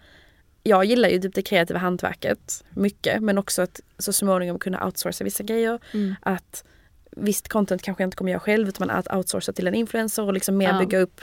jag 0.68 0.84
gillar 0.84 1.08
ju 1.08 1.18
typ 1.18 1.34
det 1.34 1.42
kreativa 1.42 1.78
hantverket 1.80 2.64
mycket 2.70 3.22
men 3.22 3.38
också 3.38 3.62
att 3.62 3.80
så 3.98 4.12
småningom 4.12 4.58
kunna 4.58 4.84
outsourca 4.86 5.24
vissa 5.24 5.42
grejer. 5.42 5.78
Mm. 5.94 6.14
Att 6.22 6.64
visst 7.10 7.48
content 7.48 7.82
kanske 7.82 8.02
jag 8.02 8.06
inte 8.06 8.16
kommer 8.16 8.30
göra 8.30 8.40
själv 8.40 8.68
utan 8.68 8.90
att 8.90 9.12
outsourca 9.14 9.52
till 9.52 9.66
en 9.66 9.74
influencer 9.74 10.22
och 10.22 10.32
liksom 10.32 10.56
mer 10.56 10.68
Ja. 10.68 10.78
bygga 10.78 10.98
upp 10.98 11.20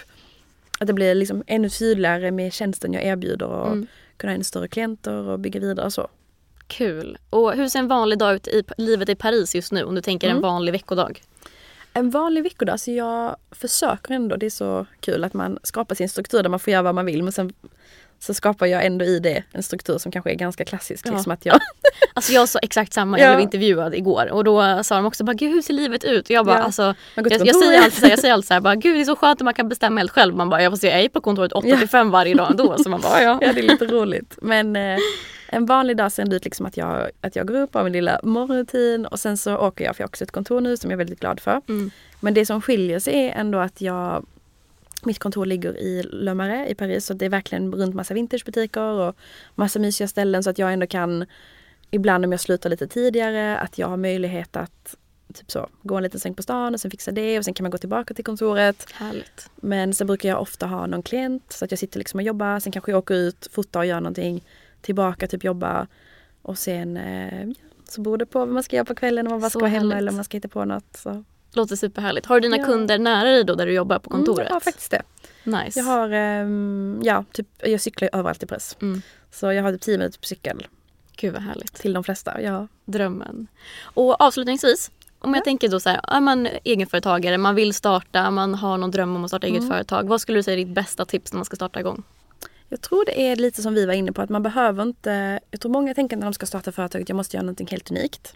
att 0.80 0.88
det 0.88 0.94
blir 0.94 1.16
liksom 1.16 1.44
ännu 1.48 1.70
tydligare 1.70 2.32
med 2.32 2.54
tjänsten 2.54 2.94
jag 2.94 3.04
erbjuder 3.04 3.46
och 3.48 3.68
Mm. 3.68 3.88
kunna 4.18 4.32
ha 4.32 4.36
ännu 4.36 4.44
större 4.44 4.68
klienter 4.68 5.14
och 5.14 5.40
bygga 5.40 5.60
vidare 5.60 5.86
och 5.86 5.94
så. 5.94 6.08
Kul. 6.68 7.18
Och 7.30 7.54
hur 7.54 7.68
ser 7.70 7.80
en 7.80 7.88
vanlig 7.88 8.20
dag 8.20 8.36
ut 8.36 8.48
i 8.48 8.64
livet 8.78 9.10
i 9.10 9.16
Paris 9.16 9.56
just 9.56 9.72
nu? 9.72 9.84
Om 9.84 9.96
du 9.96 10.02
tänker 10.02 10.28
Mm. 10.28 10.36
en 10.38 10.42
vanlig 10.42 10.72
veckodag. 10.72 11.22
En 11.94 12.10
vanlig 12.10 12.44
veckodag, 12.44 12.80
så 12.80 12.92
jag 12.92 13.36
försöker 13.52 14.14
ändå, 14.14 14.36
det 14.36 14.46
är 14.46 14.50
så 14.50 14.86
kul 15.00 15.24
att 15.24 15.34
man 15.34 15.60
skapar 15.64 15.96
sin 15.96 16.10
struktur 16.10 16.44
där 16.44 16.50
man 16.50 16.60
får 16.60 16.72
göra 16.74 16.82
vad 16.84 16.96
man 16.96 17.06
vill 17.06 17.24
men 17.24 17.32
sen 17.32 17.54
så 18.26 18.34
skapar 18.34 18.66
jag 18.66 18.86
ändå 18.86 19.06
i 19.06 19.20
det 19.20 19.44
en 19.52 19.64
struktur 19.64 19.98
som 19.98 20.12
kanske 20.12 20.32
är 20.32 20.36
ganska 20.36 20.66
klassisk. 20.66 21.08
Ja. 21.08 21.12
Liksom 21.12 21.32
att 21.32 21.46
jag, 21.46 21.60
Alltså 22.14 22.34
jag 22.34 22.50
sa 22.50 22.60
exakt 22.60 22.94
samma, 22.94 23.20
Ja. 23.20 23.26
jag 23.26 23.36
blev 23.36 23.44
intervjuad 23.44 23.96
igår 23.96 24.32
och 24.32 24.44
då 24.44 24.84
sa 24.84 24.96
de 24.96 25.06
också 25.06 25.24
bara 25.24 25.34
gud 25.34 25.52
hur 25.54 25.62
ser 25.62 25.74
livet 25.74 26.04
ut? 26.04 26.26
Och 26.26 26.32
jag 26.32 26.46
bara 26.46 26.58
Ja. 26.58 26.64
alltså 26.64 26.96
jag, 27.16 27.32
jag, 27.32 27.56
säger 27.56 27.82
alltid, 27.84 28.10
jag 28.12 28.20
säger 28.20 28.34
alltid 28.34 28.48
så 28.48 28.54
här, 28.54 28.62
bara, 28.62 28.76
gud 28.76 28.96
det 28.96 29.02
är 29.02 29.06
så 29.06 29.16
skönt 29.16 29.42
att 29.42 29.46
man 29.46 29.54
kan 29.54 29.70
bestämma 29.70 30.00
helt 30.00 30.12
själv. 30.12 30.36
Man 30.36 30.50
bara 30.50 30.62
jag 30.64 30.72
får 30.72 30.78
se, 30.78 30.88
jag 30.90 31.00
är 31.02 31.10
på 31.10 31.22
kontoret 31.22 31.52
8 31.54 31.68
Ja. 31.68 31.78
till 31.78 31.90
5 31.90 32.12
varje 32.12 32.36
dag 32.36 32.52
ändå. 32.52 32.78
Så 32.78 32.90
man 32.90 33.02
bara 33.02 33.22
ja. 33.24 33.38
ja, 33.42 33.54
det 33.54 33.60
är 33.60 33.64
lite 33.64 33.86
roligt. 33.86 34.38
Men 34.42 34.76
eh, 34.76 34.98
en 35.50 35.66
vanlig 35.66 35.98
dag 35.98 36.12
ser 36.12 36.26
det 36.26 36.36
ut 36.36 36.46
liksom 36.46 36.66
att 36.66 36.78
jag, 36.78 37.10
att 37.22 37.36
jag 37.36 37.48
går 37.48 37.56
upp, 37.62 37.74
har 37.74 37.84
min 37.84 37.94
lilla 37.94 38.20
morgonrutin 38.24 39.06
och 39.06 39.20
sen 39.20 39.38
så 39.38 39.58
åker 39.58 39.86
jag, 39.86 39.96
för 39.96 40.02
jag 40.02 40.06
har 40.06 40.10
också 40.10 40.24
ett 40.24 40.32
kontor 40.32 40.62
nu 40.62 40.78
som 40.78 40.90
jag 40.92 40.96
är 40.96 40.98
väldigt 40.98 41.20
glad 41.20 41.40
för. 41.40 41.62
Mm. 41.70 41.92
Men 42.20 42.34
det 42.34 42.46
som 42.46 42.62
skiljer 42.62 43.00
sig 43.00 43.14
är 43.28 43.32
ändå 43.40 43.60
att 43.60 43.82
jag 43.82 44.26
mitt 45.06 45.20
kontor 45.20 45.46
ligger 45.46 45.78
i 45.78 46.04
Le 46.04 46.34
Marais 46.34 46.72
i 46.72 46.76
Paris 46.76 47.06
så 47.06 47.14
det 47.14 47.26
är 47.26 47.30
verkligen 47.30 47.76
runt 47.76 47.96
massa 47.96 48.14
vintagebutiker 48.14 48.82
och 48.82 49.16
massa 49.56 49.80
mysiga 49.80 50.08
ställen 50.08 50.44
så 50.44 50.50
att 50.50 50.58
jag 50.58 50.74
ändå 50.74 50.88
kan 50.88 51.26
ibland 51.92 52.26
om 52.26 52.32
jag 52.32 52.42
slutar 52.42 52.70
lite 52.70 52.88
tidigare 52.88 53.58
att 53.58 53.78
jag 53.78 53.88
har 53.88 53.98
möjlighet 53.98 54.56
att 54.56 54.96
typ 55.34 55.52
så, 55.52 55.70
gå 55.82 55.98
en 55.98 56.04
liten 56.04 56.20
sväng 56.20 56.34
på 56.34 56.44
stan 56.44 56.74
och 56.74 56.80
sen 56.80 56.92
fixa 56.92 57.12
det 57.12 57.38
och 57.38 57.46
sen 57.46 57.54
kan 57.54 57.64
man 57.64 57.72
gå 57.72 57.78
tillbaka 57.78 58.14
till 58.14 58.26
kontoret. 58.26 58.88
Härligt. 58.94 59.50
Men 59.56 59.94
sen 59.94 60.08
brukar 60.08 60.30
jag 60.30 60.42
ofta 60.42 60.68
ha 60.68 60.88
någon 60.88 61.04
klient 61.04 61.54
så 61.54 61.66
att 61.66 61.72
jag 61.72 61.80
sitter 61.80 62.00
liksom 62.00 62.18
och 62.18 62.24
jobbar. 62.24 62.60
Sen 62.60 62.72
kanske 62.72 62.92
jag 62.92 62.98
åker 62.98 63.16
ut, 63.16 63.48
fotar 63.52 63.80
och 63.80 63.86
gör 63.86 64.00
någonting. 64.00 64.44
Tillbaka, 64.82 65.28
typ 65.28 65.44
jobba. 65.44 65.88
Och 66.42 66.58
sen 66.58 66.98
eh, 66.98 67.48
så 67.90 68.02
beror 68.02 68.18
det 68.18 68.26
på 68.26 68.40
vad 68.40 68.48
man 68.48 68.64
ska 68.64 68.76
göra 68.76 68.86
på 68.86 68.96
kvällen. 68.96 69.28
Om 69.28 69.32
man 69.32 69.42
bara 69.42 69.50
ska 69.50 69.60
vara 69.60 69.70
hemma 69.70 69.98
eller 69.98 70.10
om 70.10 70.16
man 70.16 70.26
ska 70.26 70.38
hitta 70.38 70.48
på 70.48 70.66
något. 70.66 70.98
Så. 70.98 71.24
Låter 71.56 71.76
superhärligt. 71.76 72.26
Har 72.26 72.36
du 72.40 72.42
dina 72.42 72.58
Ja. 72.58 72.66
kunder 72.66 73.00
nära 73.00 73.30
dig 73.30 73.44
då 73.44 73.56
där 73.56 73.66
du 73.66 73.74
jobbar 73.74 74.00
på 74.00 74.10
kontoret? 74.10 74.40
Mm, 74.40 74.48
jag 74.48 74.56
har 74.56 74.60
faktiskt 74.60 74.92
det. 74.92 75.02
Nice. 75.44 75.80
Jag 75.80 75.86
har, 75.86 76.10
ehm, 76.12 77.00
ja, 77.04 77.26
typ, 77.32 77.48
jag 77.64 77.82
cyklar 77.82 78.10
överallt 78.14 78.44
i 78.44 78.46
press. 78.46 78.78
Mm. 78.82 79.02
Så 79.32 79.52
jag 79.54 79.64
har 79.64 79.72
typ 79.72 79.82
10 79.82 79.98
minuter 79.98 80.20
på 80.20 80.26
cykel 80.26 80.68
Gud 81.18 81.34
vad 81.34 81.42
härligt. 81.42 81.74
till 81.74 81.94
de 81.94 82.04
flesta. 82.04 82.42
Ja. 82.42 82.68
Drömmen. 82.86 83.48
Och 83.84 84.22
avslutningsvis, 84.22 84.92
om 85.20 85.34
jag 85.34 85.44
tänker 85.44 85.70
då 85.70 85.80
så 85.80 85.90
här, 85.90 86.00
är 86.08 86.22
man 86.22 86.48
egenföretagare, 86.64 87.38
man 87.38 87.56
vill 87.56 87.74
starta, 87.74 88.32
man 88.32 88.56
har 88.56 88.78
någon 88.78 88.92
dröm 88.92 89.16
om 89.16 89.24
att 89.24 89.30
starta 89.30 89.48
Mm. 89.48 89.60
eget 89.60 89.70
företag. 89.72 90.08
Vad 90.08 90.22
skulle 90.22 90.38
du 90.40 90.44
säga 90.44 90.54
är 90.60 90.66
ditt 90.66 90.76
bästa 90.76 91.06
tips 91.06 91.34
när 91.34 91.38
man 91.38 91.46
ska 91.46 91.56
starta 91.56 91.80
igång? 91.80 92.04
Jag 92.70 92.82
tror 92.82 93.06
det 93.06 93.22
är 93.28 93.36
lite 93.36 93.62
som 93.62 93.74
vi 93.74 93.86
var 93.86 93.94
inne 93.94 94.12
på 94.12 94.22
att 94.22 94.30
man 94.30 94.44
behöver 94.44 94.84
inte, 94.84 95.40
jag 95.52 95.62
tror 95.62 95.72
många 95.72 95.94
tänker 95.94 96.18
när 96.18 96.24
de 96.26 96.34
ska 96.34 96.46
starta 96.46 96.72
företaget, 96.72 97.10
jag 97.10 97.16
måste 97.16 97.38
göra 97.38 97.44
någonting 97.44 97.68
helt 97.68 97.92
unikt. 97.92 98.34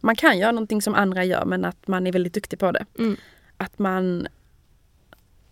Man 0.00 0.16
kan 0.16 0.38
göra 0.38 0.52
någonting 0.52 0.82
som 0.82 0.94
andra 0.94 1.24
gör 1.24 1.44
men 1.44 1.64
att 1.64 1.86
man 1.88 2.06
är 2.06 2.12
väldigt 2.12 2.34
duktig 2.34 2.58
på 2.58 2.72
det. 2.72 2.84
Mm. 2.98 3.16
att 3.56 3.78
man 3.78 4.28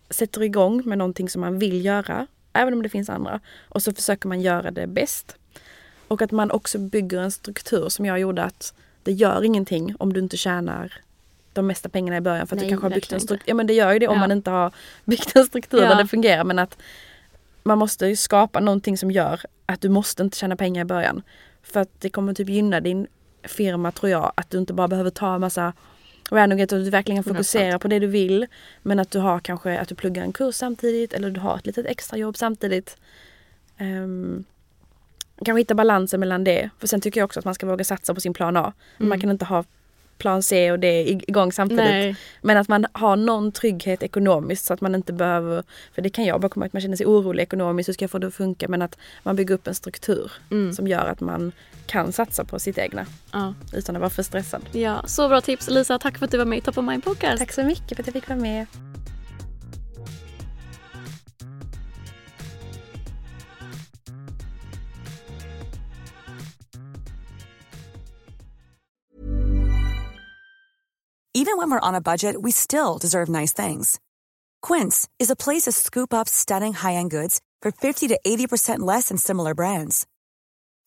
sätter 0.09 0.43
igång 0.43 0.81
med 0.85 0.97
någonting 0.97 1.29
som 1.29 1.41
man 1.41 1.59
vill 1.59 1.85
göra, 1.85 2.27
även 2.53 2.73
om 2.73 2.83
det 2.83 2.89
finns 2.89 3.09
andra. 3.09 3.39
Och 3.69 3.83
så 3.83 3.93
försöker 3.93 4.27
man 4.27 4.41
göra 4.41 4.71
det 4.71 4.87
bäst. 4.87 5.35
Och 6.07 6.21
att 6.21 6.31
man 6.31 6.51
också 6.51 6.79
bygger 6.79 7.19
en 7.21 7.31
struktur 7.31 7.89
som 7.89 8.05
jag 8.05 8.19
gjorde 8.19 8.43
att 8.43 8.73
det 9.03 9.11
gör 9.11 9.43
ingenting 9.43 9.95
om 9.99 10.13
du 10.13 10.19
inte 10.19 10.37
tjänar 10.37 10.93
de 11.53 11.67
mesta 11.67 11.89
pengarna 11.89 12.17
i 12.17 12.21
början 12.21 12.47
för 12.47 12.55
att 12.55 12.61
Nej, 12.61 12.65
du 12.69 12.69
kanske 12.71 12.85
har 12.85 12.95
byggt 12.95 13.11
en 13.11 13.19
struktur. 13.19 13.49
Ja 13.49 13.53
men 13.55 13.67
det 13.67 13.73
gör 13.73 13.91
ju 13.93 13.99
det 13.99 14.07
om 14.07 14.13
Ja. 14.15 14.19
man 14.19 14.31
inte 14.31 14.51
har 14.51 14.71
byggt 15.05 15.35
en 15.35 15.45
struktur 15.45 15.81
Ja. 15.81 15.89
där 15.89 15.95
det 15.95 16.07
fungerar 16.07 16.43
men 16.43 16.59
att 16.59 16.77
man 17.63 17.77
måste 17.77 18.07
ju 18.07 18.15
skapa 18.15 18.59
någonting 18.59 18.97
som 18.97 19.11
gör 19.11 19.41
att 19.65 19.81
du 19.81 19.89
måste 19.89 20.23
inte 20.23 20.37
tjäna 20.37 20.55
pengar 20.55 20.81
i 20.81 20.85
början. 20.85 21.21
För 21.63 21.79
att 21.79 21.89
det 21.99 22.09
kommer 22.09 22.33
typ 22.33 22.49
gynna 22.49 22.79
din 22.79 23.07
firma 23.43 23.91
tror 23.91 24.09
jag 24.09 24.33
att 24.35 24.49
du 24.49 24.57
inte 24.57 24.73
bara 24.73 24.87
behöver 24.87 25.09
ta 25.09 25.35
en 25.35 25.41
massa 25.41 25.73
random 26.31 26.57
grejer, 26.57 26.63
att 26.63 26.85
du 26.85 26.89
verkligen 26.89 27.23
fokuserar 27.23 27.77
på 27.77 27.87
det 27.87 27.99
du 27.99 28.07
vill. 28.07 28.45
Men 28.81 28.99
att 28.99 29.11
du 29.11 29.19
har 29.19 29.39
kanske 29.39 29.79
att 29.79 29.87
du 29.87 29.95
pluggar 29.95 30.23
en 30.23 30.33
kurs 30.33 30.55
samtidigt 30.55 31.13
eller 31.13 31.29
du 31.29 31.39
har 31.39 31.57
ett 31.57 31.65
litet 31.65 31.85
extrajobb 31.85 32.37
samtidigt. 32.37 32.97
Um, 33.79 34.43
kanske 35.45 35.61
hitta 35.61 35.75
balansen 35.75 36.19
mellan 36.19 36.43
det. 36.43 36.69
För 36.79 36.87
sen 36.87 37.01
tycker 37.01 37.21
jag 37.21 37.25
också 37.25 37.39
att 37.39 37.45
man 37.45 37.55
ska 37.55 37.65
våga 37.65 37.83
satsa 37.83 38.13
på 38.13 38.21
sin 38.21 38.33
plan 38.33 38.57
A. 38.57 38.73
Man 38.97 39.19
kan 39.19 39.29
inte 39.29 39.45
ha 39.45 39.63
plan 40.17 40.43
C 40.43 40.71
och 40.71 40.79
D 40.79 41.19
igång 41.27 41.51
samtidigt. 41.51 41.85
Nej. 41.85 42.15
Men 42.41 42.57
att 42.57 42.67
man 42.67 42.85
har 42.91 43.15
någon 43.15 43.51
trygghet 43.51 44.03
ekonomiskt 44.03 44.65
så 44.65 44.73
att 44.73 44.81
man 44.81 44.95
inte 44.95 45.13
behöver, 45.13 45.63
för 45.93 46.01
det 46.01 46.09
kan 46.09 46.25
jag 46.25 46.41
bara 46.41 46.49
komma 46.49 46.65
att 46.65 46.73
man 46.73 46.81
känner 46.81 46.95
sig 46.95 47.05
orolig 47.05 47.43
ekonomiskt, 47.43 47.89
hur 47.89 47.93
ska 47.93 48.03
jag 48.03 48.11
få 48.11 48.17
det 48.17 48.27
att 48.27 48.33
funka? 48.33 48.67
Men 48.67 48.81
att 48.81 48.97
man 49.23 49.35
bygger 49.35 49.55
upp 49.55 49.67
en 49.67 49.75
struktur 49.75 50.31
som 50.75 50.87
gör 50.87 51.05
att 51.05 51.19
man 51.19 51.51
kan 51.89 52.11
satsa 52.13 52.45
på 52.45 52.59
sitt 52.59 52.77
egna 52.77 53.05
Ja. 53.31 53.53
utan 53.73 53.95
att 53.95 53.99
vara 53.99 54.09
för 54.09 54.23
stressad. 54.23 54.61
ja, 54.71 55.03
så 55.07 55.27
bra 55.29 55.41
tips. 55.41 55.69
Lisa, 55.69 55.99
tack 55.99 56.17
för 56.17 56.25
att 56.25 56.31
du 56.31 56.37
var 56.37 56.45
med 56.45 56.57
i 56.57 56.61
Top 56.61 56.77
of 56.77 56.85
Mind 56.85 57.03
Podcast. 57.03 57.37
Tack 57.39 57.51
så 57.53 57.63
mycket 57.63 57.95
för 57.95 58.03
att 58.03 58.07
jag 58.07 58.13
fick 58.13 58.29
vara 58.29 58.39
med. 58.39 58.65
Even 71.33 71.57
when 71.57 71.69
we're 71.71 71.79
on 71.87 71.95
a 71.95 72.01
budget, 72.01 72.35
we 72.41 72.51
still 72.51 72.97
deserve 72.97 73.29
nice 73.29 73.53
things. 73.53 73.99
Quince 74.61 75.07
is 75.19 75.29
a 75.29 75.35
place 75.35 75.63
to 75.63 75.71
scoop 75.71 76.13
up 76.13 76.27
stunning 76.27 76.73
high-end 76.73 77.11
goods 77.11 77.39
for 77.61 77.71
50 77.71 78.07
to 78.09 78.19
80% 78.25 78.79
less 78.79 79.09
than 79.09 79.17
similar 79.17 79.53
brands. 79.53 80.05